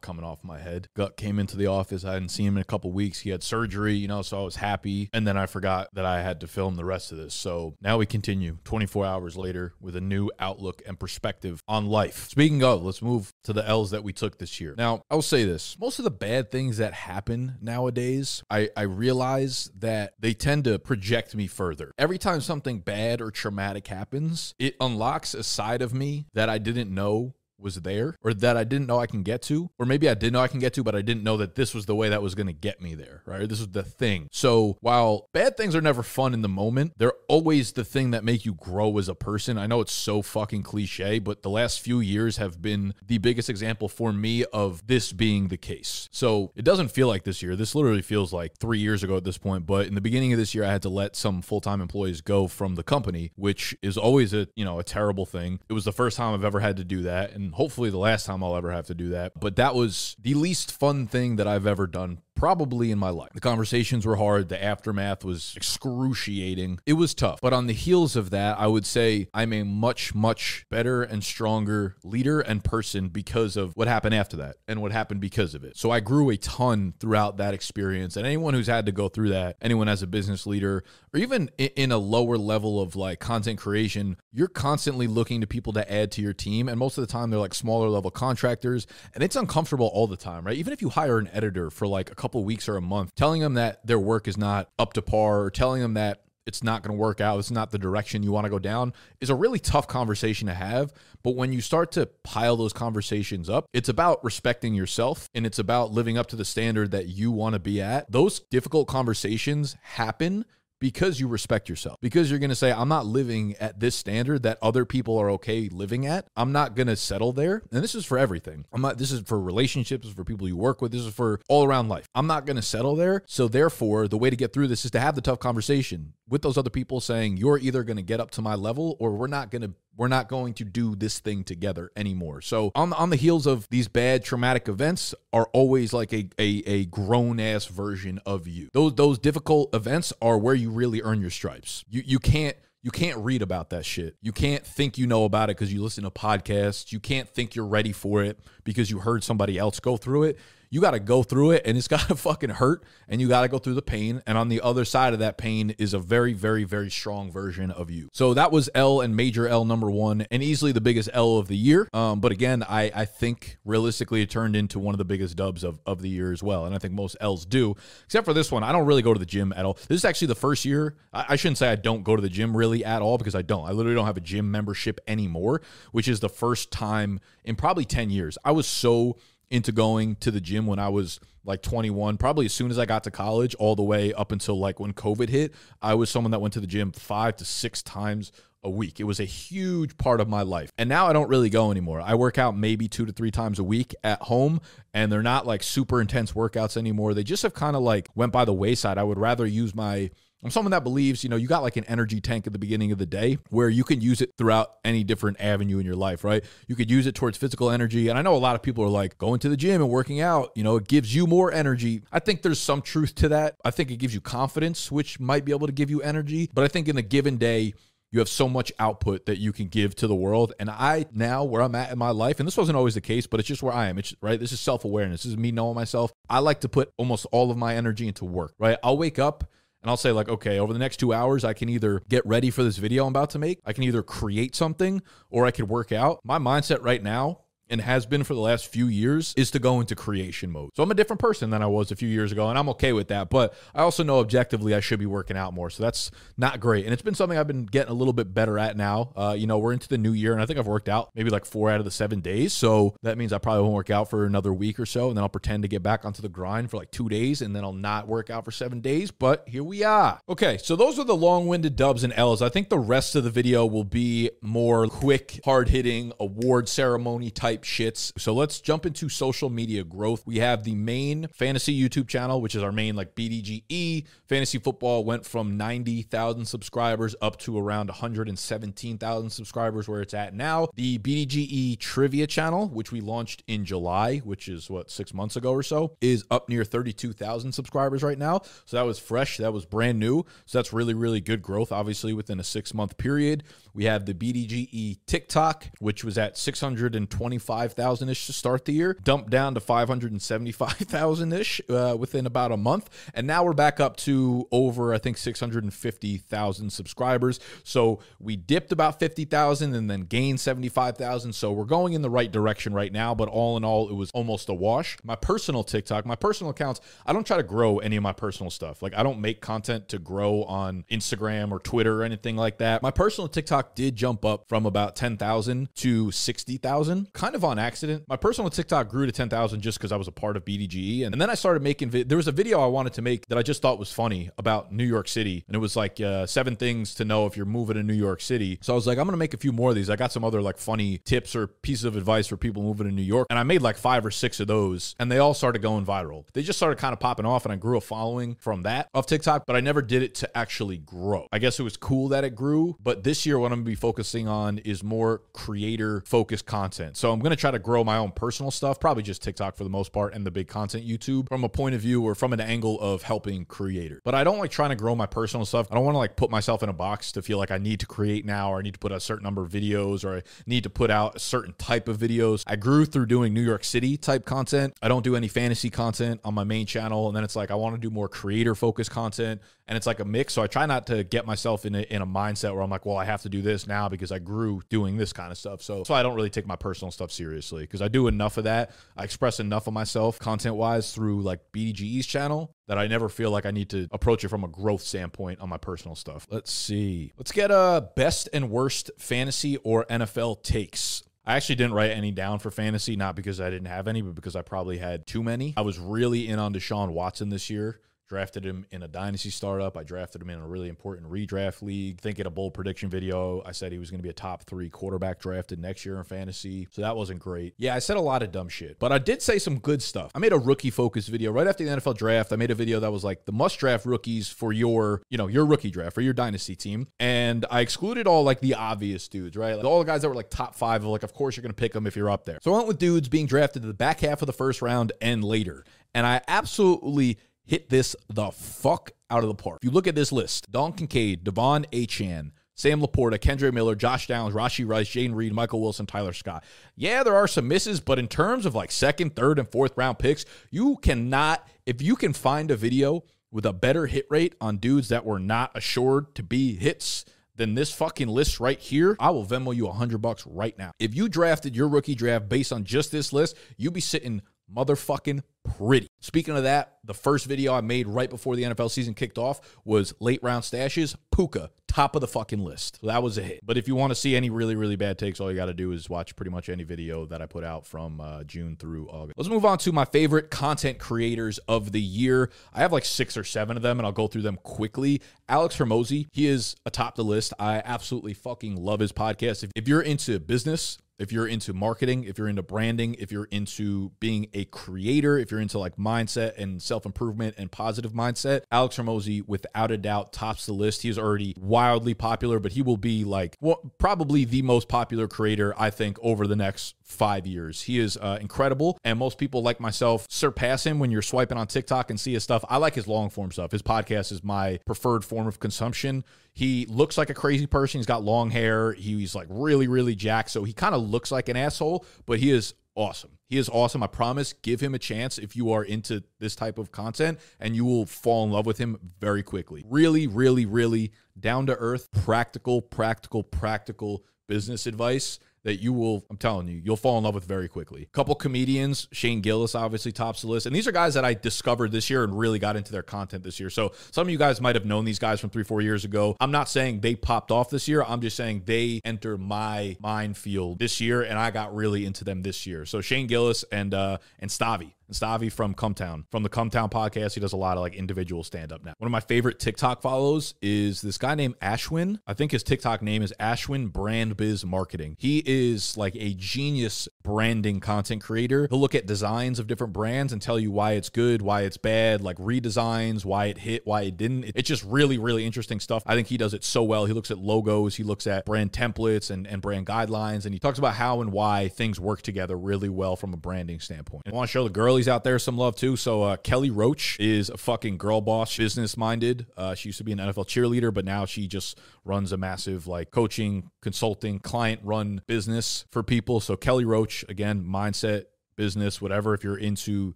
coming 0.00 0.24
off 0.24 0.44
my 0.44 0.58
head. 0.58 0.88
Gut 0.94 1.16
came 1.16 1.38
into 1.38 1.56
the 1.56 1.66
office. 1.66 2.04
I 2.04 2.14
hadn't 2.14 2.28
seen 2.28 2.48
him 2.48 2.56
in 2.56 2.60
a 2.60 2.64
couple 2.64 2.92
weeks. 2.92 3.20
He 3.20 3.30
had 3.30 3.42
surgery, 3.42 3.94
you 3.94 4.08
know, 4.08 4.22
so 4.22 4.40
I 4.40 4.44
was 4.44 4.56
happy. 4.56 5.08
And 5.12 5.26
then 5.26 5.36
I 5.36 5.46
forgot 5.46 5.88
that 5.94 6.04
I 6.04 6.22
had 6.22 6.40
to 6.40 6.46
film 6.46 6.74
the 6.74 6.84
rest 6.84 7.12
of 7.12 7.18
this. 7.18 7.34
So 7.34 7.74
now 7.80 7.98
we 7.98 8.06
continue 8.06 8.58
24 8.64 9.06
hours 9.06 9.36
later 9.36 9.74
with 9.80 9.96
a 9.96 10.00
new 10.00 10.30
outlook 10.38 10.82
and 10.86 10.98
perspective 10.98 11.62
on 11.66 11.86
life. 11.86 12.28
Speaking 12.28 12.62
of, 12.62 12.84
let's 12.84 13.00
move 13.00 13.32
to 13.44 13.52
the 13.52 13.66
L's 13.66 13.92
that 13.92 14.04
we 14.04 14.12
took 14.12 14.38
this 14.38 14.60
year. 14.60 14.74
Now, 14.76 15.02
I'll 15.10 15.22
say 15.22 15.44
this 15.44 15.76
most 15.80 15.98
of 15.98 16.04
the 16.04 16.10
bad 16.10 16.50
things 16.50 16.78
that 16.78 16.92
happen 16.92 17.56
nowadays, 17.60 18.42
I, 18.50 18.68
I 18.76 18.82
realize 18.82 19.70
that 19.78 20.12
they 20.26 20.34
tend 20.34 20.64
to 20.64 20.76
project 20.76 21.36
me 21.36 21.46
further. 21.46 21.92
Every 21.96 22.18
time 22.18 22.40
something 22.40 22.80
bad 22.80 23.20
or 23.20 23.30
traumatic 23.30 23.86
happens, 23.86 24.56
it 24.58 24.74
unlocks 24.80 25.34
a 25.34 25.44
side 25.44 25.82
of 25.82 25.94
me 25.94 26.26
that 26.34 26.48
I 26.48 26.58
didn't 26.58 26.92
know 26.92 27.36
was 27.58 27.76
there 27.76 28.16
or 28.22 28.34
that 28.34 28.56
I 28.56 28.64
didn't 28.64 28.86
know 28.86 28.98
I 28.98 29.06
can 29.06 29.22
get 29.22 29.42
to, 29.42 29.70
or 29.78 29.86
maybe 29.86 30.08
I 30.08 30.14
did 30.14 30.32
know 30.32 30.40
I 30.40 30.48
can 30.48 30.60
get 30.60 30.74
to, 30.74 30.84
but 30.84 30.94
I 30.94 31.02
didn't 31.02 31.22
know 31.22 31.36
that 31.36 31.54
this 31.54 31.74
was 31.74 31.86
the 31.86 31.94
way 31.94 32.08
that 32.08 32.22
was 32.22 32.34
going 32.34 32.46
to 32.46 32.52
get 32.52 32.80
me 32.80 32.94
there, 32.94 33.22
right? 33.26 33.48
This 33.48 33.60
was 33.60 33.68
the 33.68 33.82
thing. 33.82 34.28
So 34.32 34.76
while 34.80 35.28
bad 35.32 35.56
things 35.56 35.74
are 35.74 35.80
never 35.80 36.02
fun 36.02 36.34
in 36.34 36.42
the 36.42 36.48
moment, 36.48 36.92
they're 36.96 37.14
always 37.28 37.72
the 37.72 37.84
thing 37.84 38.10
that 38.10 38.24
make 38.24 38.44
you 38.44 38.54
grow 38.54 38.98
as 38.98 39.08
a 39.08 39.14
person. 39.14 39.58
I 39.58 39.66
know 39.66 39.80
it's 39.80 39.92
so 39.92 40.22
fucking 40.22 40.62
cliche, 40.62 41.18
but 41.18 41.42
the 41.42 41.50
last 41.50 41.80
few 41.80 42.00
years 42.00 42.36
have 42.36 42.60
been 42.60 42.94
the 43.04 43.18
biggest 43.18 43.48
example 43.48 43.88
for 43.88 44.12
me 44.12 44.44
of 44.46 44.86
this 44.86 45.12
being 45.12 45.48
the 45.48 45.56
case. 45.56 46.08
So 46.12 46.52
it 46.54 46.64
doesn't 46.64 46.88
feel 46.88 47.08
like 47.08 47.24
this 47.24 47.42
year. 47.42 47.56
This 47.56 47.74
literally 47.74 48.02
feels 48.02 48.32
like 48.32 48.56
three 48.58 48.78
years 48.78 49.02
ago 49.02 49.16
at 49.16 49.24
this 49.24 49.38
point. 49.38 49.66
But 49.66 49.86
in 49.86 49.94
the 49.94 50.00
beginning 50.00 50.32
of 50.32 50.38
this 50.38 50.54
year, 50.54 50.64
I 50.64 50.72
had 50.72 50.82
to 50.82 50.88
let 50.88 51.16
some 51.16 51.42
full-time 51.42 51.80
employees 51.80 52.20
go 52.20 52.46
from 52.48 52.74
the 52.74 52.82
company, 52.82 53.32
which 53.36 53.76
is 53.82 53.96
always 53.96 54.32
a, 54.32 54.48
you 54.56 54.64
know, 54.64 54.78
a 54.78 54.84
terrible 54.84 55.26
thing. 55.26 55.60
It 55.68 55.72
was 55.72 55.84
the 55.84 55.92
first 55.92 56.16
time 56.16 56.34
I've 56.34 56.44
ever 56.44 56.60
had 56.60 56.76
to 56.76 56.84
do 56.84 57.02
that. 57.02 57.32
And 57.32 57.45
hopefully 57.52 57.90
the 57.90 57.98
last 57.98 58.26
time 58.26 58.42
I'll 58.42 58.56
ever 58.56 58.72
have 58.72 58.86
to 58.86 58.94
do 58.94 59.10
that. 59.10 59.38
But 59.38 59.56
that 59.56 59.74
was 59.74 60.16
the 60.20 60.34
least 60.34 60.72
fun 60.72 61.06
thing 61.06 61.36
that 61.36 61.46
I've 61.46 61.66
ever 61.66 61.86
done 61.86 62.18
probably 62.36 62.90
in 62.90 62.98
my 62.98 63.08
life. 63.08 63.30
The 63.34 63.40
conversations 63.40 64.06
were 64.06 64.16
hard. 64.16 64.48
The 64.48 64.62
aftermath 64.62 65.24
was 65.24 65.54
excruciating. 65.56 66.78
It 66.86 66.92
was 66.92 67.14
tough. 67.14 67.40
But 67.40 67.52
on 67.52 67.66
the 67.66 67.72
heels 67.72 68.14
of 68.14 68.30
that, 68.30 68.58
I 68.58 68.66
would 68.66 68.86
say 68.86 69.28
I'm 69.34 69.52
a 69.52 69.64
much, 69.64 70.14
much 70.14 70.66
better 70.70 71.02
and 71.02 71.24
stronger 71.24 71.96
leader 72.04 72.40
and 72.40 72.62
person 72.62 73.08
because 73.08 73.56
of 73.56 73.74
what 73.74 73.88
happened 73.88 74.14
after 74.14 74.36
that 74.36 74.56
and 74.68 74.80
what 74.80 74.92
happened 74.92 75.20
because 75.20 75.54
of 75.54 75.64
it. 75.64 75.76
So 75.76 75.90
I 75.90 76.00
grew 76.00 76.30
a 76.30 76.36
ton 76.36 76.94
throughout 77.00 77.38
that 77.38 77.54
experience. 77.54 78.16
And 78.16 78.26
anyone 78.26 78.54
who's 78.54 78.66
had 78.66 78.86
to 78.86 78.92
go 78.92 79.08
through 79.08 79.30
that, 79.30 79.56
anyone 79.60 79.88
as 79.88 80.02
a 80.02 80.06
business 80.06 80.46
leader, 80.46 80.84
or 81.12 81.20
even 81.20 81.48
in 81.58 81.90
a 81.90 81.98
lower 81.98 82.36
level 82.36 82.80
of 82.80 82.94
like 82.94 83.18
content 83.18 83.58
creation, 83.58 84.18
you're 84.32 84.48
constantly 84.48 85.06
looking 85.06 85.40
to 85.40 85.46
people 85.46 85.72
to 85.72 85.92
add 85.92 86.12
to 86.12 86.22
your 86.22 86.34
team. 86.34 86.68
And 86.68 86.78
most 86.78 86.98
of 86.98 87.06
the 87.06 87.10
time, 87.10 87.30
they're 87.30 87.40
like 87.40 87.54
smaller 87.54 87.88
level 87.88 88.10
contractors. 88.10 88.86
And 89.14 89.24
it's 89.24 89.36
uncomfortable 89.36 89.90
all 89.94 90.06
the 90.06 90.16
time, 90.16 90.44
right? 90.44 90.56
Even 90.56 90.74
if 90.74 90.82
you 90.82 90.90
hire 90.90 91.18
an 91.18 91.30
editor 91.32 91.70
for 91.70 91.86
like 91.86 92.10
a 92.10 92.14
couple 92.26 92.42
weeks 92.42 92.68
or 92.68 92.76
a 92.76 92.82
month, 92.82 93.14
telling 93.14 93.40
them 93.40 93.54
that 93.54 93.86
their 93.86 94.00
work 94.00 94.26
is 94.26 94.36
not 94.36 94.68
up 94.80 94.92
to 94.94 95.00
par 95.00 95.42
or 95.42 95.48
telling 95.48 95.80
them 95.80 95.94
that 95.94 96.24
it's 96.44 96.60
not 96.60 96.82
going 96.82 96.90
to 96.90 97.00
work 97.00 97.20
out, 97.20 97.38
it's 97.38 97.52
not 97.52 97.70
the 97.70 97.78
direction 97.78 98.24
you 98.24 98.32
want 98.32 98.44
to 98.44 98.50
go 98.50 98.58
down 98.58 98.92
is 99.20 99.30
a 99.30 99.34
really 99.36 99.60
tough 99.60 99.86
conversation 99.86 100.48
to 100.48 100.54
have. 100.54 100.92
But 101.22 101.36
when 101.36 101.52
you 101.52 101.60
start 101.60 101.92
to 101.92 102.06
pile 102.24 102.56
those 102.56 102.72
conversations 102.72 103.48
up, 103.48 103.66
it's 103.72 103.88
about 103.88 104.24
respecting 104.24 104.74
yourself 104.74 105.28
and 105.36 105.46
it's 105.46 105.60
about 105.60 105.92
living 105.92 106.18
up 106.18 106.26
to 106.28 106.36
the 106.36 106.44
standard 106.44 106.90
that 106.90 107.06
you 107.06 107.30
want 107.30 107.52
to 107.52 107.60
be 107.60 107.80
at. 107.80 108.10
Those 108.10 108.40
difficult 108.40 108.88
conversations 108.88 109.76
happen 109.82 110.46
because 110.80 111.20
you 111.20 111.28
respect 111.28 111.68
yourself. 111.68 111.98
Because 112.00 112.30
you're 112.30 112.38
going 112.38 112.50
to 112.50 112.56
say, 112.56 112.72
I'm 112.72 112.88
not 112.88 113.06
living 113.06 113.54
at 113.60 113.80
this 113.80 113.94
standard 113.94 114.42
that 114.42 114.58
other 114.62 114.84
people 114.84 115.18
are 115.18 115.30
okay 115.30 115.68
living 115.68 116.06
at. 116.06 116.26
I'm 116.36 116.52
not 116.52 116.74
going 116.74 116.88
to 116.88 116.96
settle 116.96 117.32
there. 117.32 117.62
And 117.72 117.82
this 117.82 117.94
is 117.94 118.04
for 118.04 118.18
everything. 118.18 118.64
I'm 118.72 118.82
not, 118.82 118.98
this 118.98 119.12
is 119.12 119.22
for 119.22 119.40
relationships, 119.40 120.08
for 120.08 120.24
people 120.24 120.48
you 120.48 120.56
work 120.56 120.82
with, 120.82 120.92
this 120.92 121.02
is 121.02 121.14
for 121.14 121.40
all 121.48 121.64
around 121.64 121.88
life. 121.88 122.08
I'm 122.14 122.26
not 122.26 122.46
going 122.46 122.56
to 122.56 122.62
settle 122.62 122.96
there. 122.96 123.22
So, 123.26 123.48
therefore, 123.48 124.08
the 124.08 124.18
way 124.18 124.30
to 124.30 124.36
get 124.36 124.52
through 124.52 124.68
this 124.68 124.84
is 124.84 124.90
to 124.92 125.00
have 125.00 125.14
the 125.14 125.20
tough 125.20 125.38
conversation 125.38 126.12
with 126.28 126.42
those 126.42 126.58
other 126.58 126.70
people 126.70 127.00
saying, 127.00 127.36
you're 127.36 127.58
either 127.58 127.84
going 127.84 127.96
to 127.96 128.02
get 128.02 128.20
up 128.20 128.30
to 128.32 128.42
my 128.42 128.54
level 128.54 128.96
or 128.98 129.12
we're 129.12 129.26
not 129.26 129.50
going 129.50 129.62
to 129.62 129.72
we're 129.96 130.08
not 130.08 130.28
going 130.28 130.54
to 130.54 130.64
do 130.64 130.94
this 130.94 131.18
thing 131.18 131.44
together 131.44 131.90
anymore. 131.96 132.40
So 132.40 132.72
on 132.74 132.92
on 132.92 133.10
the 133.10 133.16
heels 133.16 133.46
of 133.46 133.68
these 133.70 133.88
bad 133.88 134.24
traumatic 134.24 134.68
events 134.68 135.14
are 135.32 135.48
always 135.52 135.92
like 135.92 136.12
a 136.12 136.28
a, 136.38 136.62
a 136.66 136.84
grown 136.86 137.40
ass 137.40 137.66
version 137.66 138.20
of 138.26 138.46
you. 138.46 138.68
Those 138.72 138.94
those 138.94 139.18
difficult 139.18 139.74
events 139.74 140.12
are 140.20 140.38
where 140.38 140.54
you 140.54 140.70
really 140.70 141.02
earn 141.02 141.20
your 141.20 141.30
stripes. 141.30 141.84
You 141.88 142.02
you 142.04 142.18
can't 142.18 142.56
you 142.82 142.90
can't 142.92 143.18
read 143.18 143.42
about 143.42 143.70
that 143.70 143.84
shit. 143.84 144.16
You 144.22 144.30
can't 144.30 144.64
think 144.64 144.96
you 144.96 145.08
know 145.08 145.24
about 145.24 145.50
it 145.50 145.56
because 145.56 145.72
you 145.72 145.82
listen 145.82 146.04
to 146.04 146.10
podcasts. 146.10 146.92
You 146.92 147.00
can't 147.00 147.28
think 147.28 147.56
you're 147.56 147.66
ready 147.66 147.92
for 147.92 148.22
it 148.22 148.38
because 148.62 148.90
you 148.90 149.00
heard 149.00 149.24
somebody 149.24 149.58
else 149.58 149.80
go 149.80 149.96
through 149.96 150.24
it 150.24 150.38
you 150.70 150.80
got 150.80 150.92
to 150.92 151.00
go 151.00 151.22
through 151.22 151.52
it 151.52 151.62
and 151.64 151.76
it's 151.76 151.88
got 151.96 152.08
to 152.08 152.16
fucking 152.16 152.50
hurt 152.50 152.84
and 153.08 153.20
you 153.20 153.28
got 153.28 153.42
to 153.42 153.48
go 153.48 153.58
through 153.58 153.74
the 153.74 153.82
pain. 153.82 154.22
And 154.26 154.36
on 154.36 154.48
the 154.48 154.60
other 154.60 154.84
side 154.84 155.12
of 155.12 155.20
that 155.20 155.38
pain 155.38 155.74
is 155.78 155.94
a 155.94 155.98
very, 155.98 156.32
very, 156.32 156.64
very 156.64 156.90
strong 156.90 157.30
version 157.30 157.70
of 157.70 157.90
you. 157.90 158.08
So 158.12 158.34
that 158.34 158.52
was 158.52 158.68
L 158.74 159.00
and 159.00 159.16
major 159.16 159.46
L 159.46 159.64
number 159.64 159.90
one 159.90 160.26
and 160.30 160.42
easily 160.42 160.72
the 160.72 160.80
biggest 160.80 161.08
L 161.12 161.38
of 161.38 161.48
the 161.48 161.56
year. 161.56 161.88
Um, 161.92 162.20
but 162.20 162.32
again, 162.32 162.62
I, 162.62 162.90
I 162.94 163.04
think 163.04 163.58
realistically 163.64 164.22
it 164.22 164.30
turned 164.30 164.56
into 164.56 164.78
one 164.78 164.94
of 164.94 164.98
the 164.98 165.04
biggest 165.04 165.36
dubs 165.36 165.64
of, 165.64 165.80
of 165.86 166.02
the 166.02 166.08
year 166.08 166.32
as 166.32 166.42
well. 166.42 166.66
And 166.66 166.74
I 166.74 166.78
think 166.78 166.94
most 166.94 167.16
L's 167.20 167.44
do, 167.44 167.74
except 168.04 168.24
for 168.24 168.34
this 168.34 168.50
one. 168.50 168.62
I 168.62 168.72
don't 168.72 168.86
really 168.86 169.02
go 169.02 169.12
to 169.12 169.20
the 169.20 169.26
gym 169.26 169.52
at 169.56 169.64
all. 169.64 169.74
This 169.74 169.98
is 169.98 170.04
actually 170.04 170.28
the 170.28 170.34
first 170.34 170.64
year. 170.64 170.96
I, 171.12 171.26
I 171.30 171.36
shouldn't 171.36 171.58
say 171.58 171.68
I 171.68 171.76
don't 171.76 172.02
go 172.02 172.16
to 172.16 172.22
the 172.22 172.28
gym 172.28 172.56
really 172.56 172.84
at 172.84 173.02
all 173.02 173.18
because 173.18 173.34
I 173.34 173.42
don't. 173.42 173.66
I 173.66 173.72
literally 173.72 173.96
don't 173.96 174.06
have 174.06 174.16
a 174.16 174.20
gym 174.20 174.50
membership 174.50 175.00
anymore, 175.06 175.62
which 175.92 176.08
is 176.08 176.20
the 176.20 176.28
first 176.28 176.70
time 176.70 177.20
in 177.44 177.56
probably 177.56 177.84
10 177.84 178.10
years. 178.10 178.36
I 178.44 178.52
was 178.52 178.66
so 178.66 179.16
into 179.50 179.72
going 179.72 180.16
to 180.16 180.30
the 180.30 180.40
gym 180.40 180.66
when 180.66 180.78
I 180.78 180.88
was 180.88 181.20
like 181.44 181.62
21, 181.62 182.16
probably 182.16 182.46
as 182.46 182.52
soon 182.52 182.70
as 182.70 182.78
I 182.78 182.86
got 182.86 183.04
to 183.04 183.10
college, 183.10 183.54
all 183.56 183.76
the 183.76 183.82
way 183.82 184.12
up 184.12 184.32
until 184.32 184.58
like 184.58 184.80
when 184.80 184.92
COVID 184.92 185.28
hit. 185.28 185.54
I 185.80 185.94
was 185.94 186.10
someone 186.10 186.32
that 186.32 186.40
went 186.40 186.54
to 186.54 186.60
the 186.60 186.66
gym 186.66 186.92
five 186.92 187.36
to 187.36 187.44
six 187.44 187.82
times 187.82 188.32
a 188.64 188.70
week. 188.70 188.98
It 188.98 189.04
was 189.04 189.20
a 189.20 189.24
huge 189.24 189.96
part 189.96 190.20
of 190.20 190.28
my 190.28 190.42
life. 190.42 190.70
And 190.76 190.88
now 190.88 191.06
I 191.06 191.12
don't 191.12 191.28
really 191.28 191.48
go 191.48 191.70
anymore. 191.70 192.00
I 192.00 192.14
work 192.16 192.36
out 192.36 192.56
maybe 192.56 192.88
two 192.88 193.06
to 193.06 193.12
three 193.12 193.30
times 193.30 193.58
a 193.60 193.64
week 193.64 193.94
at 194.02 194.22
home, 194.22 194.60
and 194.92 195.10
they're 195.10 195.22
not 195.22 195.46
like 195.46 195.62
super 195.62 196.00
intense 196.00 196.32
workouts 196.32 196.76
anymore. 196.76 197.14
They 197.14 197.22
just 197.22 197.44
have 197.44 197.54
kind 197.54 197.76
of 197.76 197.82
like 197.82 198.08
went 198.14 198.32
by 198.32 198.44
the 198.44 198.52
wayside. 198.52 198.98
I 198.98 199.04
would 199.04 199.18
rather 199.18 199.46
use 199.46 199.74
my 199.74 200.10
I'm 200.46 200.50
someone 200.52 200.70
that 200.70 200.84
believes, 200.84 201.24
you 201.24 201.28
know, 201.28 201.34
you 201.34 201.48
got 201.48 201.64
like 201.64 201.76
an 201.76 201.82
energy 201.86 202.20
tank 202.20 202.46
at 202.46 202.52
the 202.52 202.58
beginning 202.60 202.92
of 202.92 202.98
the 202.98 203.04
day 203.04 203.38
where 203.50 203.68
you 203.68 203.82
can 203.82 204.00
use 204.00 204.20
it 204.20 204.34
throughout 204.38 204.76
any 204.84 205.02
different 205.02 205.40
avenue 205.40 205.80
in 205.80 205.84
your 205.84 205.96
life, 205.96 206.22
right? 206.22 206.44
You 206.68 206.76
could 206.76 206.88
use 206.88 207.08
it 207.08 207.16
towards 207.16 207.36
physical 207.36 207.68
energy. 207.68 208.06
And 208.06 208.16
I 208.16 208.22
know 208.22 208.36
a 208.36 208.38
lot 208.38 208.54
of 208.54 208.62
people 208.62 208.84
are 208.84 208.88
like 208.88 209.18
going 209.18 209.40
to 209.40 209.48
the 209.48 209.56
gym 209.56 209.82
and 209.82 209.90
working 209.90 210.20
out, 210.20 210.52
you 210.54 210.62
know, 210.62 210.76
it 210.76 210.86
gives 210.86 211.12
you 211.12 211.26
more 211.26 211.52
energy. 211.52 212.02
I 212.12 212.20
think 212.20 212.42
there's 212.42 212.60
some 212.60 212.80
truth 212.80 213.16
to 213.16 213.28
that. 213.30 213.56
I 213.64 213.72
think 213.72 213.90
it 213.90 213.96
gives 213.96 214.14
you 214.14 214.20
confidence, 214.20 214.92
which 214.92 215.18
might 215.18 215.44
be 215.44 215.50
able 215.50 215.66
to 215.66 215.72
give 215.72 215.90
you 215.90 216.00
energy. 216.00 216.48
But 216.54 216.62
I 216.62 216.68
think 216.68 216.86
in 216.86 216.96
a 216.96 217.02
given 217.02 217.38
day, 217.38 217.74
you 218.12 218.20
have 218.20 218.28
so 218.28 218.48
much 218.48 218.72
output 218.78 219.26
that 219.26 219.38
you 219.38 219.52
can 219.52 219.66
give 219.66 219.96
to 219.96 220.06
the 220.06 220.14
world. 220.14 220.52
And 220.60 220.70
I 220.70 221.06
now 221.12 221.42
where 221.42 221.60
I'm 221.60 221.74
at 221.74 221.90
in 221.90 221.98
my 221.98 222.10
life, 222.10 222.38
and 222.38 222.46
this 222.46 222.56
wasn't 222.56 222.76
always 222.76 222.94
the 222.94 223.00
case, 223.00 223.26
but 223.26 223.40
it's 223.40 223.48
just 223.48 223.64
where 223.64 223.74
I 223.74 223.88
am. 223.88 223.98
It's 223.98 224.14
right. 224.22 224.38
This 224.38 224.52
is 224.52 224.60
self 224.60 224.84
awareness. 224.84 225.24
This 225.24 225.32
is 225.32 225.36
me 225.36 225.50
knowing 225.50 225.74
myself. 225.74 226.12
I 226.30 226.38
like 226.38 226.60
to 226.60 226.68
put 226.68 226.92
almost 226.98 227.26
all 227.32 227.50
of 227.50 227.56
my 227.56 227.74
energy 227.74 228.06
into 228.06 228.24
work. 228.24 228.54
Right. 228.60 228.78
I'll 228.84 228.96
wake 228.96 229.18
up 229.18 229.50
and 229.86 229.90
I'll 229.92 229.96
say, 229.96 230.10
like, 230.10 230.28
okay, 230.28 230.58
over 230.58 230.72
the 230.72 230.80
next 230.80 230.96
two 230.96 231.12
hours, 231.12 231.44
I 231.44 231.52
can 231.52 231.68
either 231.68 232.02
get 232.08 232.26
ready 232.26 232.50
for 232.50 232.64
this 232.64 232.76
video 232.76 233.04
I'm 233.04 233.12
about 233.12 233.30
to 233.30 233.38
make, 233.38 233.60
I 233.64 233.72
can 233.72 233.84
either 233.84 234.02
create 234.02 234.56
something, 234.56 235.00
or 235.30 235.46
I 235.46 235.52
could 235.52 235.68
work 235.68 235.92
out. 235.92 236.18
My 236.24 236.40
mindset 236.40 236.82
right 236.82 237.00
now 237.00 237.42
and 237.68 237.80
has 237.80 238.06
been 238.06 238.24
for 238.24 238.34
the 238.34 238.40
last 238.40 238.66
few 238.66 238.86
years 238.86 239.34
is 239.36 239.50
to 239.52 239.58
go 239.58 239.80
into 239.80 239.94
creation 239.94 240.50
mode. 240.50 240.70
So 240.74 240.82
I'm 240.82 240.90
a 240.90 240.94
different 240.94 241.20
person 241.20 241.50
than 241.50 241.62
I 241.62 241.66
was 241.66 241.90
a 241.90 241.96
few 241.96 242.08
years 242.08 242.32
ago, 242.32 242.48
and 242.48 242.58
I'm 242.58 242.68
okay 242.70 242.92
with 242.92 243.08
that. 243.08 243.30
But 243.30 243.54
I 243.74 243.82
also 243.82 244.02
know 244.02 244.18
objectively 244.20 244.74
I 244.74 244.80
should 244.80 244.98
be 244.98 245.06
working 245.06 245.36
out 245.36 245.54
more. 245.54 245.70
So 245.70 245.82
that's 245.82 246.10
not 246.36 246.60
great. 246.60 246.84
And 246.84 246.92
it's 246.92 247.02
been 247.02 247.14
something 247.14 247.38
I've 247.38 247.46
been 247.46 247.66
getting 247.66 247.90
a 247.90 247.94
little 247.94 248.12
bit 248.12 248.32
better 248.32 248.58
at 248.58 248.76
now. 248.76 249.12
Uh, 249.16 249.34
you 249.36 249.46
know, 249.46 249.58
we're 249.58 249.72
into 249.72 249.88
the 249.88 249.98
new 249.98 250.12
year, 250.12 250.32
and 250.32 250.42
I 250.42 250.46
think 250.46 250.58
I've 250.58 250.66
worked 250.66 250.88
out 250.88 251.10
maybe 251.14 251.30
like 251.30 251.44
four 251.44 251.70
out 251.70 251.78
of 251.78 251.84
the 251.84 251.90
seven 251.90 252.20
days. 252.20 252.52
So 252.52 252.96
that 253.02 253.18
means 253.18 253.32
I 253.32 253.38
probably 253.38 253.62
won't 253.62 253.74
work 253.74 253.90
out 253.90 254.10
for 254.10 254.24
another 254.24 254.52
week 254.52 254.78
or 254.78 254.86
so. 254.86 255.08
And 255.08 255.16
then 255.16 255.22
I'll 255.22 255.28
pretend 255.28 255.62
to 255.62 255.68
get 255.68 255.82
back 255.82 256.04
onto 256.04 256.22
the 256.22 256.28
grind 256.28 256.70
for 256.70 256.76
like 256.76 256.90
two 256.90 257.08
days, 257.08 257.42
and 257.42 257.54
then 257.54 257.64
I'll 257.64 257.72
not 257.72 258.08
work 258.08 258.30
out 258.30 258.44
for 258.44 258.50
seven 258.50 258.80
days. 258.80 259.10
But 259.10 259.44
here 259.48 259.64
we 259.64 259.82
are. 259.82 260.20
Okay, 260.28 260.58
so 260.58 260.76
those 260.76 260.98
are 260.98 261.04
the 261.04 261.16
long 261.16 261.46
winded 261.46 261.76
dubs 261.76 262.04
and 262.04 262.12
L's. 262.12 262.42
I 262.42 262.48
think 262.48 262.68
the 262.68 262.78
rest 262.78 263.14
of 263.14 263.24
the 263.24 263.30
video 263.30 263.66
will 263.66 263.84
be 263.84 264.30
more 264.40 264.86
quick, 264.88 265.40
hard 265.44 265.68
hitting, 265.68 266.12
award 266.20 266.68
ceremony 266.68 267.30
type 267.30 267.55
type 267.56 267.64
shits. 267.64 268.12
So 268.18 268.34
let's 268.34 268.60
jump 268.60 268.86
into 268.86 269.08
social 269.08 269.50
media 269.50 269.84
growth. 269.84 270.26
We 270.26 270.38
have 270.38 270.64
the 270.64 270.74
main 270.74 271.28
fantasy 271.28 271.78
YouTube 271.78 272.08
channel, 272.08 272.40
which 272.40 272.54
is 272.54 272.62
our 272.62 272.72
main 272.72 272.96
like 272.96 273.14
BDGE. 273.14 274.06
Fantasy 274.26 274.58
football 274.58 275.04
went 275.04 275.24
from 275.24 275.56
90,000 275.56 276.44
subscribers 276.44 277.14
up 277.22 277.38
to 277.40 277.58
around 277.58 277.88
117,000 277.88 279.30
subscribers 279.30 279.88
where 279.88 280.02
it's 280.02 280.14
at 280.14 280.34
now. 280.34 280.68
The 280.74 280.98
BDGE 280.98 281.78
trivia 281.78 282.26
channel, 282.26 282.68
which 282.68 282.92
we 282.92 283.00
launched 283.00 283.42
in 283.46 283.64
July, 283.64 284.18
which 284.18 284.48
is 284.48 284.68
what, 284.68 284.90
six 284.90 285.14
months 285.14 285.36
ago 285.36 285.52
or 285.52 285.62
so, 285.62 285.96
is 286.00 286.24
up 286.30 286.48
near 286.48 286.64
32,000 286.64 287.52
subscribers 287.52 288.02
right 288.02 288.18
now. 288.18 288.40
So 288.66 288.76
that 288.76 288.84
was 288.84 288.98
fresh. 288.98 289.38
That 289.38 289.52
was 289.52 289.64
brand 289.64 289.98
new. 289.98 290.24
So 290.44 290.58
that's 290.58 290.72
really, 290.72 290.94
really 290.94 291.20
good 291.20 291.42
growth, 291.42 291.72
obviously, 291.72 292.12
within 292.12 292.40
a 292.40 292.44
six 292.44 292.74
month 292.74 292.98
period. 292.98 293.44
We 293.76 293.84
have 293.84 294.06
the 294.06 294.14
BDGE 294.14 295.00
TikTok, 295.06 295.66
which 295.80 296.02
was 296.02 296.16
at 296.16 296.38
625,000 296.38 298.08
ish 298.08 298.26
to 298.26 298.32
start 298.32 298.64
the 298.64 298.72
year, 298.72 298.96
dumped 299.04 299.28
down 299.28 299.52
to 299.52 299.60
575,000 299.60 301.32
ish 301.34 301.60
uh, 301.68 301.94
within 301.98 302.24
about 302.24 302.52
a 302.52 302.56
month. 302.56 302.88
And 303.12 303.26
now 303.26 303.44
we're 303.44 303.52
back 303.52 303.78
up 303.78 303.98
to 303.98 304.48
over, 304.50 304.94
I 304.94 304.98
think, 304.98 305.18
650,000 305.18 306.70
subscribers. 306.70 307.38
So 307.64 307.98
we 308.18 308.34
dipped 308.34 308.72
about 308.72 308.98
50,000 308.98 309.74
and 309.74 309.90
then 309.90 310.00
gained 310.04 310.40
75,000. 310.40 311.34
So 311.34 311.52
we're 311.52 311.66
going 311.66 311.92
in 311.92 312.00
the 312.00 312.08
right 312.08 312.32
direction 312.32 312.72
right 312.72 312.90
now. 312.90 313.14
But 313.14 313.28
all 313.28 313.58
in 313.58 313.64
all, 313.64 313.90
it 313.90 313.94
was 313.94 314.10
almost 314.12 314.48
a 314.48 314.54
wash. 314.54 314.96
My 315.04 315.16
personal 315.16 315.62
TikTok, 315.62 316.06
my 316.06 316.16
personal 316.16 316.50
accounts, 316.50 316.80
I 317.04 317.12
don't 317.12 317.26
try 317.26 317.36
to 317.36 317.42
grow 317.42 317.80
any 317.80 317.96
of 317.96 318.02
my 318.02 318.14
personal 318.14 318.48
stuff. 318.48 318.80
Like 318.80 318.94
I 318.96 319.02
don't 319.02 319.20
make 319.20 319.42
content 319.42 319.90
to 319.90 319.98
grow 319.98 320.44
on 320.44 320.86
Instagram 320.90 321.52
or 321.52 321.58
Twitter 321.58 322.00
or 322.00 322.04
anything 322.04 322.36
like 322.36 322.56
that. 322.56 322.80
My 322.80 322.90
personal 322.90 323.28
TikTok 323.28 323.65
did 323.74 323.96
jump 323.96 324.24
up 324.24 324.48
from 324.48 324.66
about 324.66 324.96
10,000 324.96 325.68
to 325.76 326.10
60,000, 326.10 327.12
kind 327.12 327.34
of 327.34 327.44
on 327.44 327.58
accident. 327.58 328.04
My 328.08 328.16
personal 328.16 328.50
TikTok 328.50 328.88
grew 328.88 329.06
to 329.06 329.12
10,000 329.12 329.60
just 329.60 329.78
because 329.78 329.92
I 329.92 329.96
was 329.96 330.08
a 330.08 330.12
part 330.12 330.36
of 330.36 330.44
BDGE. 330.44 331.04
And, 331.04 331.14
and 331.14 331.20
then 331.20 331.30
I 331.30 331.34
started 331.34 331.62
making, 331.62 331.90
vi- 331.90 332.02
there 332.04 332.16
was 332.16 332.28
a 332.28 332.32
video 332.32 332.60
I 332.60 332.66
wanted 332.66 332.92
to 332.94 333.02
make 333.02 333.26
that 333.28 333.38
I 333.38 333.42
just 333.42 333.62
thought 333.62 333.78
was 333.78 333.92
funny 333.92 334.30
about 334.38 334.72
New 334.72 334.84
York 334.84 335.08
City. 335.08 335.44
And 335.46 335.56
it 335.56 335.58
was 335.58 335.76
like 335.76 336.00
uh, 336.00 336.26
seven 336.26 336.56
things 336.56 336.94
to 336.94 337.04
know 337.04 337.26
if 337.26 337.36
you're 337.36 337.46
moving 337.46 337.76
to 337.76 337.82
New 337.82 337.94
York 337.94 338.20
City. 338.20 338.58
So 338.62 338.72
I 338.72 338.76
was 338.76 338.86
like, 338.86 338.98
I'm 338.98 339.04
going 339.04 339.12
to 339.12 339.18
make 339.18 339.34
a 339.34 339.38
few 339.38 339.52
more 339.52 339.70
of 339.70 339.76
these. 339.76 339.90
I 339.90 339.96
got 339.96 340.12
some 340.12 340.24
other 340.24 340.42
like 340.42 340.58
funny 340.58 340.98
tips 340.98 341.34
or 341.34 341.46
pieces 341.46 341.84
of 341.84 341.96
advice 341.96 342.26
for 342.26 342.36
people 342.36 342.62
moving 342.62 342.86
to 342.86 342.92
New 342.92 343.02
York. 343.02 343.26
And 343.30 343.38
I 343.38 343.42
made 343.42 343.62
like 343.62 343.76
five 343.76 344.04
or 344.04 344.10
six 344.10 344.40
of 344.40 344.46
those 344.46 344.94
and 344.98 345.10
they 345.10 345.18
all 345.18 345.34
started 345.34 345.62
going 345.62 345.84
viral. 345.86 346.24
They 346.32 346.42
just 346.42 346.58
started 346.58 346.78
kind 346.78 346.92
of 346.92 347.00
popping 347.00 347.26
off 347.26 347.44
and 347.44 347.52
I 347.52 347.56
grew 347.56 347.76
a 347.76 347.80
following 347.80 348.36
from 348.40 348.62
that 348.62 348.88
of 348.94 349.06
TikTok, 349.06 349.46
but 349.46 349.56
I 349.56 349.60
never 349.60 349.82
did 349.82 350.02
it 350.02 350.14
to 350.16 350.36
actually 350.36 350.78
grow. 350.78 351.26
I 351.32 351.38
guess 351.38 351.58
it 351.58 351.62
was 351.62 351.76
cool 351.76 352.08
that 352.08 352.24
it 352.24 352.34
grew, 352.34 352.76
but 352.82 353.04
this 353.04 353.26
year 353.26 353.38
what 353.38 353.52
I'm 353.52 353.55
going 353.56 353.64
to 353.64 353.70
be 353.70 353.74
focusing 353.74 354.28
on 354.28 354.58
is 354.58 354.82
more 354.82 355.22
creator 355.32 356.02
focused 356.06 356.46
content. 356.46 356.96
So 356.96 357.12
I'm 357.12 357.20
going 357.20 357.30
to 357.30 357.36
try 357.36 357.50
to 357.50 357.58
grow 357.58 357.84
my 357.84 357.98
own 357.98 358.12
personal 358.12 358.50
stuff, 358.50 358.78
probably 358.78 359.02
just 359.02 359.22
TikTok 359.22 359.56
for 359.56 359.64
the 359.64 359.70
most 359.70 359.92
part 359.92 360.14
and 360.14 360.26
the 360.26 360.30
big 360.30 360.48
content 360.48 360.86
YouTube 360.86 361.28
from 361.28 361.44
a 361.44 361.48
point 361.48 361.74
of 361.74 361.80
view 361.80 362.02
or 362.02 362.14
from 362.14 362.32
an 362.32 362.40
angle 362.40 362.80
of 362.80 363.02
helping 363.02 363.44
creators. 363.44 364.00
But 364.04 364.14
I 364.14 364.24
don't 364.24 364.38
like 364.38 364.50
trying 364.50 364.70
to 364.70 364.76
grow 364.76 364.94
my 364.94 365.06
personal 365.06 365.46
stuff. 365.46 365.68
I 365.70 365.74
don't 365.74 365.84
want 365.84 365.94
to 365.94 365.98
like 365.98 366.16
put 366.16 366.30
myself 366.30 366.62
in 366.62 366.68
a 366.68 366.72
box 366.72 367.12
to 367.12 367.22
feel 367.22 367.38
like 367.38 367.50
I 367.50 367.58
need 367.58 367.80
to 367.80 367.86
create 367.86 368.24
now 368.24 368.52
or 368.52 368.58
I 368.58 368.62
need 368.62 368.74
to 368.74 368.80
put 368.80 368.92
a 368.92 369.00
certain 369.00 369.24
number 369.24 369.42
of 369.42 369.50
videos 369.50 370.04
or 370.04 370.18
I 370.18 370.22
need 370.46 370.62
to 370.64 370.70
put 370.70 370.90
out 370.90 371.16
a 371.16 371.18
certain 371.18 371.54
type 371.58 371.88
of 371.88 371.98
videos. 371.98 372.44
I 372.46 372.56
grew 372.56 372.84
through 372.84 373.06
doing 373.06 373.32
New 373.32 373.42
York 373.42 373.64
City 373.64 373.96
type 373.96 374.24
content. 374.24 374.76
I 374.82 374.88
don't 374.88 375.04
do 375.04 375.16
any 375.16 375.28
fantasy 375.28 375.70
content 375.70 376.20
on 376.24 376.34
my 376.34 376.44
main 376.44 376.66
channel. 376.66 377.08
And 377.08 377.16
then 377.16 377.24
it's 377.24 377.36
like 377.36 377.50
I 377.50 377.54
want 377.54 377.74
to 377.74 377.80
do 377.80 377.90
more 377.90 378.08
creator 378.08 378.54
focused 378.54 378.90
content 378.90 379.40
and 379.68 379.76
it's 379.76 379.86
like 379.86 380.00
a 380.00 380.04
mix. 380.04 380.32
So 380.32 380.42
I 380.42 380.46
try 380.46 380.66
not 380.66 380.86
to 380.88 381.04
get 381.04 381.26
myself 381.26 381.66
in 381.66 381.74
a, 381.74 381.80
in 381.80 382.02
a 382.02 382.06
mindset 382.06 382.54
where 382.54 382.62
I'm 382.62 382.70
like, 382.70 382.86
well, 382.86 382.96
I 382.96 383.04
have 383.04 383.22
to 383.22 383.28
do 383.28 383.35
this 383.42 383.66
now 383.66 383.88
because 383.88 384.12
I 384.12 384.18
grew 384.18 384.62
doing 384.68 384.96
this 384.96 385.12
kind 385.12 385.30
of 385.30 385.38
stuff. 385.38 385.62
So, 385.62 385.84
so 385.84 385.94
I 385.94 386.02
don't 386.02 386.14
really 386.14 386.30
take 386.30 386.46
my 386.46 386.56
personal 386.56 386.90
stuff 386.90 387.10
seriously 387.10 387.62
because 387.62 387.82
I 387.82 387.88
do 387.88 388.08
enough 388.08 388.36
of 388.36 388.44
that. 388.44 388.72
I 388.96 389.04
express 389.04 389.40
enough 389.40 389.66
of 389.66 389.74
myself 389.74 390.18
content 390.18 390.56
wise 390.56 390.92
through 390.92 391.22
like 391.22 391.40
BDGE's 391.52 392.06
channel 392.06 392.54
that 392.68 392.78
I 392.78 392.86
never 392.86 393.08
feel 393.08 393.30
like 393.30 393.46
I 393.46 393.50
need 393.50 393.70
to 393.70 393.88
approach 393.92 394.24
it 394.24 394.28
from 394.28 394.44
a 394.44 394.48
growth 394.48 394.82
standpoint 394.82 395.40
on 395.40 395.48
my 395.48 395.58
personal 395.58 395.94
stuff. 395.94 396.26
Let's 396.30 396.52
see. 396.52 397.12
Let's 397.16 397.32
get 397.32 397.50
a 397.50 397.90
best 397.96 398.28
and 398.32 398.50
worst 398.50 398.90
fantasy 398.98 399.56
or 399.58 399.84
NFL 399.86 400.42
takes. 400.42 401.02
I 401.26 401.34
actually 401.34 401.56
didn't 401.56 401.74
write 401.74 401.90
any 401.90 402.12
down 402.12 402.38
for 402.38 402.52
fantasy, 402.52 402.94
not 402.94 403.16
because 403.16 403.40
I 403.40 403.50
didn't 403.50 403.66
have 403.66 403.88
any, 403.88 404.00
but 404.00 404.14
because 404.14 404.36
I 404.36 404.42
probably 404.42 404.78
had 404.78 405.06
too 405.06 405.24
many. 405.24 405.54
I 405.56 405.62
was 405.62 405.76
really 405.78 406.28
in 406.28 406.38
on 406.38 406.54
Deshaun 406.54 406.90
Watson 406.90 407.30
this 407.30 407.50
year. 407.50 407.80
Drafted 408.08 408.46
him 408.46 408.66
in 408.70 408.84
a 408.84 408.88
dynasty 408.88 409.30
startup. 409.30 409.76
I 409.76 409.82
drafted 409.82 410.22
him 410.22 410.30
in 410.30 410.38
a 410.38 410.46
really 410.46 410.68
important 410.68 411.10
redraft 411.10 411.60
league. 411.60 412.00
Think 412.00 412.20
in 412.20 412.26
a 412.26 412.30
bold 412.30 412.54
prediction 412.54 412.88
video, 412.88 413.42
I 413.44 413.50
said 413.50 413.72
he 413.72 413.78
was 413.78 413.90
going 413.90 413.98
to 413.98 414.02
be 414.02 414.10
a 414.10 414.14
top 414.14 414.44
three 414.44 414.70
quarterback 414.70 415.18
drafted 415.18 415.58
next 415.58 415.84
year 415.84 415.98
in 415.98 416.04
fantasy. 416.04 416.68
So 416.70 416.82
that 416.82 416.96
wasn't 416.96 417.18
great. 417.18 417.54
Yeah, 417.58 417.74
I 417.74 417.80
said 417.80 417.96
a 417.96 418.00
lot 418.00 418.22
of 418.22 418.30
dumb 418.30 418.48
shit, 418.48 418.78
but 418.78 418.92
I 418.92 418.98
did 418.98 419.22
say 419.22 419.40
some 419.40 419.58
good 419.58 419.82
stuff. 419.82 420.12
I 420.14 420.20
made 420.20 420.32
a 420.32 420.38
rookie 420.38 420.70
focus 420.70 421.08
video 421.08 421.32
right 421.32 421.48
after 421.48 421.64
the 421.64 421.70
NFL 421.70 421.96
draft. 421.96 422.32
I 422.32 422.36
made 422.36 422.52
a 422.52 422.54
video 422.54 422.78
that 422.78 422.92
was 422.92 423.02
like 423.02 423.24
the 423.24 423.32
must 423.32 423.58
draft 423.58 423.84
rookies 423.84 424.28
for 424.28 424.52
your, 424.52 425.02
you 425.10 425.18
know, 425.18 425.26
your 425.26 425.44
rookie 425.44 425.72
draft 425.72 425.94
for 425.94 426.00
your 426.00 426.12
dynasty 426.12 426.54
team. 426.54 426.86
And 427.00 427.44
I 427.50 427.60
excluded 427.60 428.06
all 428.06 428.22
like 428.22 428.40
the 428.40 428.54
obvious 428.54 429.08
dudes, 429.08 429.36
right? 429.36 429.54
Like 429.54 429.64
all 429.64 429.80
the 429.80 429.84
guys 429.84 430.02
that 430.02 430.08
were 430.08 430.14
like 430.14 430.30
top 430.30 430.54
five 430.54 430.84
of 430.84 430.90
like, 430.90 431.02
of 431.02 431.12
course 431.12 431.36
you're 431.36 431.42
going 431.42 431.50
to 431.50 431.60
pick 431.60 431.72
them 431.72 431.88
if 431.88 431.96
you're 431.96 432.10
up 432.10 432.24
there. 432.24 432.38
So 432.42 432.52
I 432.52 432.56
went 432.56 432.68
with 432.68 432.78
dudes 432.78 433.08
being 433.08 433.26
drafted 433.26 433.62
to 433.62 433.68
the 433.68 433.74
back 433.74 433.98
half 433.98 434.22
of 434.22 434.26
the 434.26 434.32
first 434.32 434.62
round 434.62 434.92
and 435.00 435.24
later. 435.24 435.64
And 435.92 436.06
I 436.06 436.20
absolutely 436.28 437.18
hit 437.46 437.70
this 437.70 437.96
the 438.08 438.30
fuck 438.30 438.90
out 439.10 439.22
of 439.22 439.28
the 439.28 439.34
park. 439.34 439.58
If 439.62 439.64
you 439.64 439.70
look 439.70 439.86
at 439.86 439.94
this 439.94 440.12
list, 440.12 440.50
Dalton 440.50 440.74
Kincaid, 440.74 441.24
De'Von 441.24 441.64
Achane, 441.70 442.32
Sam 442.54 442.80
LaPorta, 442.80 443.18
Kendre 443.18 443.52
Miller, 443.52 443.74
Josh 443.74 444.06
Downs, 444.06 444.34
Rashee 444.34 444.66
Rice, 444.66 444.88
Jayden 444.88 445.14
Reed, 445.14 445.32
Michael 445.32 445.60
Wilson, 445.60 445.86
Tyler 445.86 446.12
Scott. 446.12 446.42
Yeah, 446.74 447.02
there 447.02 447.14
are 447.14 447.28
some 447.28 447.48
misses, 447.48 447.80
but 447.80 447.98
in 447.98 448.08
terms 448.08 448.46
of 448.46 448.54
like 448.54 448.72
second, 448.72 449.14
third, 449.14 449.38
and 449.38 449.50
fourth 449.50 449.76
round 449.76 449.98
picks, 449.98 450.24
you 450.50 450.76
cannot, 450.78 451.46
if 451.66 451.82
you 451.82 451.96
can 451.96 452.12
find 452.12 452.50
a 452.50 452.56
video 452.56 453.04
with 453.30 453.44
a 453.44 453.52
better 453.52 453.86
hit 453.86 454.06
rate 454.08 454.34
on 454.40 454.56
dudes 454.56 454.88
that 454.88 455.04
were 455.04 455.18
not 455.18 455.50
assured 455.54 456.14
to 456.14 456.22
be 456.22 456.56
hits 456.56 457.04
than 457.34 457.54
this 457.54 457.70
fucking 457.70 458.08
list 458.08 458.40
right 458.40 458.58
here, 458.58 458.96
I 458.98 459.10
will 459.10 459.26
Venmo 459.26 459.54
you 459.54 459.68
a 459.68 459.72
hundred 459.72 459.98
bucks 459.98 460.26
right 460.26 460.56
now. 460.56 460.72
If 460.78 460.94
you 460.94 461.10
drafted 461.10 461.54
your 461.54 461.68
rookie 461.68 461.94
draft 461.94 462.30
based 462.30 462.52
on 462.52 462.64
just 462.64 462.90
this 462.90 463.12
list, 463.12 463.36
you'd 463.58 463.74
be 463.74 463.80
sitting 463.80 464.22
motherfucking 464.54 465.22
pretty. 465.56 465.86
Speaking 466.00 466.36
of 466.36 466.42
that, 466.44 466.78
the 466.84 466.94
first 466.94 467.26
video 467.26 467.54
I 467.54 467.60
made 467.60 467.86
right 467.86 468.10
before 468.10 468.36
the 468.36 468.44
NFL 468.44 468.70
season 468.70 468.94
kicked 468.94 469.18
off 469.18 469.40
was 469.64 469.94
late 470.00 470.20
round 470.22 470.44
stashes. 470.44 470.96
Puka, 471.14 471.50
top 471.68 471.94
of 471.94 472.00
the 472.00 472.06
fucking 472.06 472.44
list. 472.44 472.78
So 472.80 472.88
that 472.88 473.02
was 473.02 473.18
a 473.18 473.22
hit. 473.22 473.40
But 473.44 473.56
if 473.56 473.68
you 473.68 473.74
want 473.74 473.90
to 473.90 473.94
see 473.94 474.16
any 474.16 474.30
really, 474.30 474.56
really 474.56 474.76
bad 474.76 474.98
takes, 474.98 475.20
all 475.20 475.30
you 475.30 475.36
got 475.36 475.46
to 475.46 475.54
do 475.54 475.72
is 475.72 475.88
watch 475.88 476.16
pretty 476.16 476.30
much 476.30 476.48
any 476.48 476.64
video 476.64 477.06
that 477.06 477.22
I 477.22 477.26
put 477.26 477.44
out 477.44 477.66
from 477.66 478.00
uh, 478.00 478.24
June 478.24 478.56
through 478.56 478.88
August. 478.88 479.14
Let's 479.16 479.28
move 479.28 479.44
on 479.44 479.58
to 479.58 479.72
my 479.72 479.84
favorite 479.84 480.30
content 480.30 480.78
creators 480.78 481.38
of 481.48 481.72
the 481.72 481.80
year. 481.80 482.30
I 482.52 482.60
have 482.60 482.72
like 482.72 482.84
six 482.84 483.16
or 483.16 483.24
seven 483.24 483.56
of 483.56 483.62
them, 483.62 483.78
and 483.78 483.86
I'll 483.86 483.92
go 483.92 484.06
through 484.06 484.22
them 484.22 484.38
quickly. 484.42 485.00
Alex 485.28 485.56
Hormozi, 485.56 486.06
he 486.12 486.26
is 486.26 486.56
atop 486.66 486.96
the 486.96 487.04
list. 487.04 487.32
I 487.38 487.62
absolutely 487.64 488.14
fucking 488.14 488.56
love 488.56 488.80
his 488.80 488.92
podcast. 488.92 489.44
If, 489.44 489.50
if 489.54 489.68
you're 489.68 489.82
into 489.82 490.18
business, 490.18 490.78
if 490.98 491.12
you're 491.12 491.26
into 491.26 491.52
marketing, 491.52 492.04
if 492.04 492.18
you're 492.18 492.28
into 492.28 492.42
branding, 492.42 492.94
if 492.98 493.12
you're 493.12 493.28
into 493.30 493.92
being 494.00 494.28
a 494.32 494.44
creator, 494.46 495.18
if 495.18 495.30
you're 495.30 495.40
into 495.40 495.58
like 495.58 495.76
mindset 495.76 496.36
and 496.38 496.60
self 496.60 496.86
improvement 496.86 497.34
and 497.38 497.50
positive 497.50 497.92
mindset, 497.92 498.42
Alex 498.50 498.76
Hormozi, 498.76 499.26
without 499.26 499.70
a 499.70 499.76
doubt, 499.76 500.12
tops 500.12 500.46
the 500.46 500.52
list. 500.52 500.82
He 500.82 500.88
is 500.88 500.98
already 500.98 501.34
wildly 501.38 501.94
popular, 501.94 502.38
but 502.38 502.52
he 502.52 502.62
will 502.62 502.76
be 502.76 503.04
like 503.04 503.36
well, 503.40 503.72
probably 503.78 504.24
the 504.24 504.42
most 504.42 504.68
popular 504.68 505.08
creator, 505.08 505.54
I 505.58 505.70
think, 505.70 505.98
over 506.02 506.26
the 506.26 506.36
next 506.36 506.74
five 506.86 507.26
years. 507.26 507.62
He 507.62 507.78
is 507.78 507.96
uh, 507.96 508.18
incredible, 508.20 508.78
and 508.84 508.98
most 508.98 509.18
people 509.18 509.42
like 509.42 509.60
myself 509.60 510.06
surpass 510.08 510.64
him 510.64 510.78
when 510.78 510.90
you're 510.90 511.02
swiping 511.02 511.36
on 511.36 511.46
TikTok 511.48 511.90
and 511.90 511.98
see 511.98 512.14
his 512.14 512.22
stuff. 512.22 512.44
I 512.48 512.56
like 512.56 512.74
his 512.74 512.86
long 512.86 513.10
form 513.10 513.32
stuff. 513.32 513.50
His 513.50 513.62
podcast 513.62 514.12
is 514.12 514.22
my 514.22 514.60
preferred 514.64 515.04
form 515.04 515.26
of 515.26 515.40
consumption. 515.40 516.04
He 516.32 516.66
looks 516.66 516.96
like 516.96 517.10
a 517.10 517.14
crazy 517.14 517.46
person. 517.46 517.80
He's 517.80 517.86
got 517.86 518.04
long 518.04 518.30
hair. 518.30 518.72
He's 518.72 519.14
like 519.14 519.26
really, 519.28 519.66
really 519.66 519.94
jacked. 519.94 520.30
So 520.30 520.44
he 520.44 520.52
kind 520.52 520.74
of 520.74 520.88
looks 520.88 521.10
like 521.10 521.28
an 521.28 521.36
asshole, 521.36 521.84
but 522.06 522.20
he 522.20 522.30
is 522.30 522.54
awesome. 522.76 523.10
He 523.28 523.38
is 523.38 523.48
awesome. 523.48 523.82
I 523.82 523.88
promise. 523.88 524.32
Give 524.32 524.60
him 524.60 524.74
a 524.74 524.78
chance 524.78 525.18
if 525.18 525.34
you 525.34 525.50
are 525.50 525.64
into 525.64 526.04
this 526.20 526.36
type 526.36 526.58
of 526.58 526.70
content, 526.70 527.18
and 527.40 527.56
you 527.56 527.64
will 527.64 527.86
fall 527.86 528.24
in 528.24 528.30
love 528.30 528.46
with 528.46 528.58
him 528.58 528.78
very 529.00 529.24
quickly. 529.24 529.64
Really, 529.68 530.06
really, 530.06 530.46
really 530.46 530.92
down 531.18 531.46
to 531.46 531.56
earth, 531.56 531.90
practical, 531.90 532.62
practical, 532.62 533.24
practical 533.24 534.04
business 534.28 534.66
advice 534.66 535.18
that 535.46 535.62
you 535.62 535.72
will, 535.72 536.04
I'm 536.10 536.16
telling 536.16 536.48
you, 536.48 536.60
you'll 536.62 536.76
fall 536.76 536.98
in 536.98 537.04
love 537.04 537.14
with 537.14 537.24
very 537.24 537.46
quickly. 537.46 537.88
Couple 537.92 538.16
comedians, 538.16 538.88
Shane 538.90 539.20
Gillis 539.20 539.54
obviously 539.54 539.92
tops 539.92 540.22
the 540.22 540.26
list. 540.26 540.44
And 540.44 540.54
these 540.54 540.66
are 540.66 540.72
guys 540.72 540.94
that 540.94 541.04
I 541.04 541.14
discovered 541.14 541.70
this 541.70 541.88
year 541.88 542.02
and 542.02 542.18
really 542.18 542.40
got 542.40 542.56
into 542.56 542.72
their 542.72 542.82
content 542.82 543.22
this 543.22 543.38
year. 543.38 543.48
So 543.48 543.70
some 543.92 544.08
of 544.08 544.10
you 544.10 544.18
guys 544.18 544.40
might 544.40 544.56
have 544.56 544.64
known 544.64 544.84
these 544.84 544.98
guys 544.98 545.20
from 545.20 545.30
three, 545.30 545.44
four 545.44 545.62
years 545.62 545.84
ago. 545.84 546.16
I'm 546.18 546.32
not 546.32 546.48
saying 546.48 546.80
they 546.80 546.96
popped 546.96 547.30
off 547.30 547.48
this 547.48 547.68
year. 547.68 547.84
I'm 547.84 548.00
just 548.00 548.16
saying 548.16 548.42
they 548.44 548.80
enter 548.84 549.16
my 549.16 549.76
minefield 549.78 550.58
this 550.58 550.80
year 550.80 551.02
and 551.02 551.16
I 551.16 551.30
got 551.30 551.54
really 551.54 551.86
into 551.86 552.02
them 552.02 552.22
this 552.22 552.44
year. 552.44 552.66
So 552.66 552.80
Shane 552.80 553.06
Gillis 553.06 553.44
and 553.52 553.72
uh 553.72 553.98
and 554.18 554.28
Stavi. 554.28 554.72
And 554.88 554.96
Stavi 554.96 555.32
from 555.32 555.54
Cum 555.54 555.74
Town. 555.74 556.04
From 556.10 556.22
the 556.22 556.28
Cum 556.28 556.50
Town 556.50 556.68
podcast, 556.68 557.14
he 557.14 557.20
does 557.20 557.32
a 557.32 557.36
lot 557.36 557.56
of 557.56 557.62
like 557.62 557.74
individual 557.74 558.22
stand 558.22 558.52
up 558.52 558.64
now. 558.64 558.74
One 558.78 558.86
of 558.86 558.92
my 558.92 559.00
favorite 559.00 559.38
TikTok 559.38 559.82
follows 559.82 560.34
is 560.40 560.80
this 560.82 560.98
guy 560.98 561.14
named 561.14 561.38
Ashwin. 561.40 561.98
I 562.06 562.14
think 562.14 562.32
his 562.32 562.42
TikTok 562.42 562.82
name 562.82 563.02
is 563.02 563.12
Ashwin 563.18 563.72
Brand 563.72 564.16
Biz 564.16 564.44
Marketing. 564.44 564.96
He 564.98 565.22
is 565.26 565.76
like 565.76 565.96
a 565.96 566.14
genius 566.14 566.88
branding 567.02 567.60
content 567.60 568.02
creator. 568.02 568.46
He'll 568.50 568.60
look 568.60 568.74
at 568.74 568.86
designs 568.86 569.38
of 569.38 569.46
different 569.46 569.72
brands 569.72 570.12
and 570.12 570.22
tell 570.22 570.38
you 570.38 570.50
why 570.50 570.72
it's 570.72 570.88
good, 570.88 571.22
why 571.22 571.42
it's 571.42 571.56
bad, 571.56 572.00
like 572.00 572.16
redesigns, 572.18 573.04
why 573.04 573.26
it 573.26 573.38
hit, 573.38 573.66
why 573.66 573.82
it 573.82 573.96
didn't. 573.96 574.24
It's 574.34 574.48
just 574.48 574.64
really, 574.64 574.98
really 574.98 575.24
interesting 575.24 575.60
stuff. 575.60 575.82
I 575.86 575.94
think 575.94 576.08
he 576.08 576.16
does 576.16 576.34
it 576.34 576.44
so 576.44 576.62
well. 576.62 576.86
He 576.86 576.92
looks 576.92 577.10
at 577.10 577.18
logos, 577.18 577.76
he 577.76 577.82
looks 577.82 578.06
at 578.06 578.24
brand 578.24 578.52
templates 578.52 579.10
and, 579.10 579.26
and 579.26 579.42
brand 579.42 579.66
guidelines, 579.66 580.24
and 580.24 580.34
he 580.34 580.38
talks 580.38 580.58
about 580.58 580.74
how 580.74 581.00
and 581.00 581.12
why 581.12 581.48
things 581.48 581.80
work 581.80 582.02
together 582.02 582.36
really 582.36 582.68
well 582.68 582.96
from 582.96 583.12
a 583.12 583.16
branding 583.16 583.60
standpoint. 583.60 584.02
I 584.06 584.12
want 584.12 584.28
to 584.28 584.32
show 584.32 584.44
the 584.44 584.50
girlies 584.76 584.88
out 584.88 585.04
there 585.04 585.18
some 585.18 585.38
love 585.38 585.56
too. 585.56 585.74
So 585.74 586.02
uh, 586.02 586.16
Kelly 586.18 586.50
Roach 586.50 587.00
is 587.00 587.30
a 587.30 587.38
fucking 587.38 587.78
girl 587.78 588.02
boss, 588.02 588.36
business 588.36 588.76
minded. 588.76 589.24
Uh, 589.34 589.54
she 589.54 589.70
used 589.70 589.78
to 589.78 589.84
be 589.84 589.92
an 589.92 589.98
NFL 589.98 590.26
cheerleader, 590.26 590.74
but 590.74 590.84
now 590.84 591.06
she 591.06 591.26
just 591.26 591.58
runs 591.82 592.12
a 592.12 592.18
massive 592.18 592.66
like 592.66 592.90
coaching, 592.90 593.50
consulting, 593.62 594.18
client 594.18 594.60
run 594.62 595.00
business 595.06 595.64
for 595.70 595.82
people. 595.82 596.20
So 596.20 596.36
Kelly 596.36 596.66
Roach, 596.66 597.06
again, 597.08 597.42
mindset 597.42 598.04
business, 598.36 598.82
whatever. 598.82 599.14
If 599.14 599.24
you're 599.24 599.38
into 599.38 599.94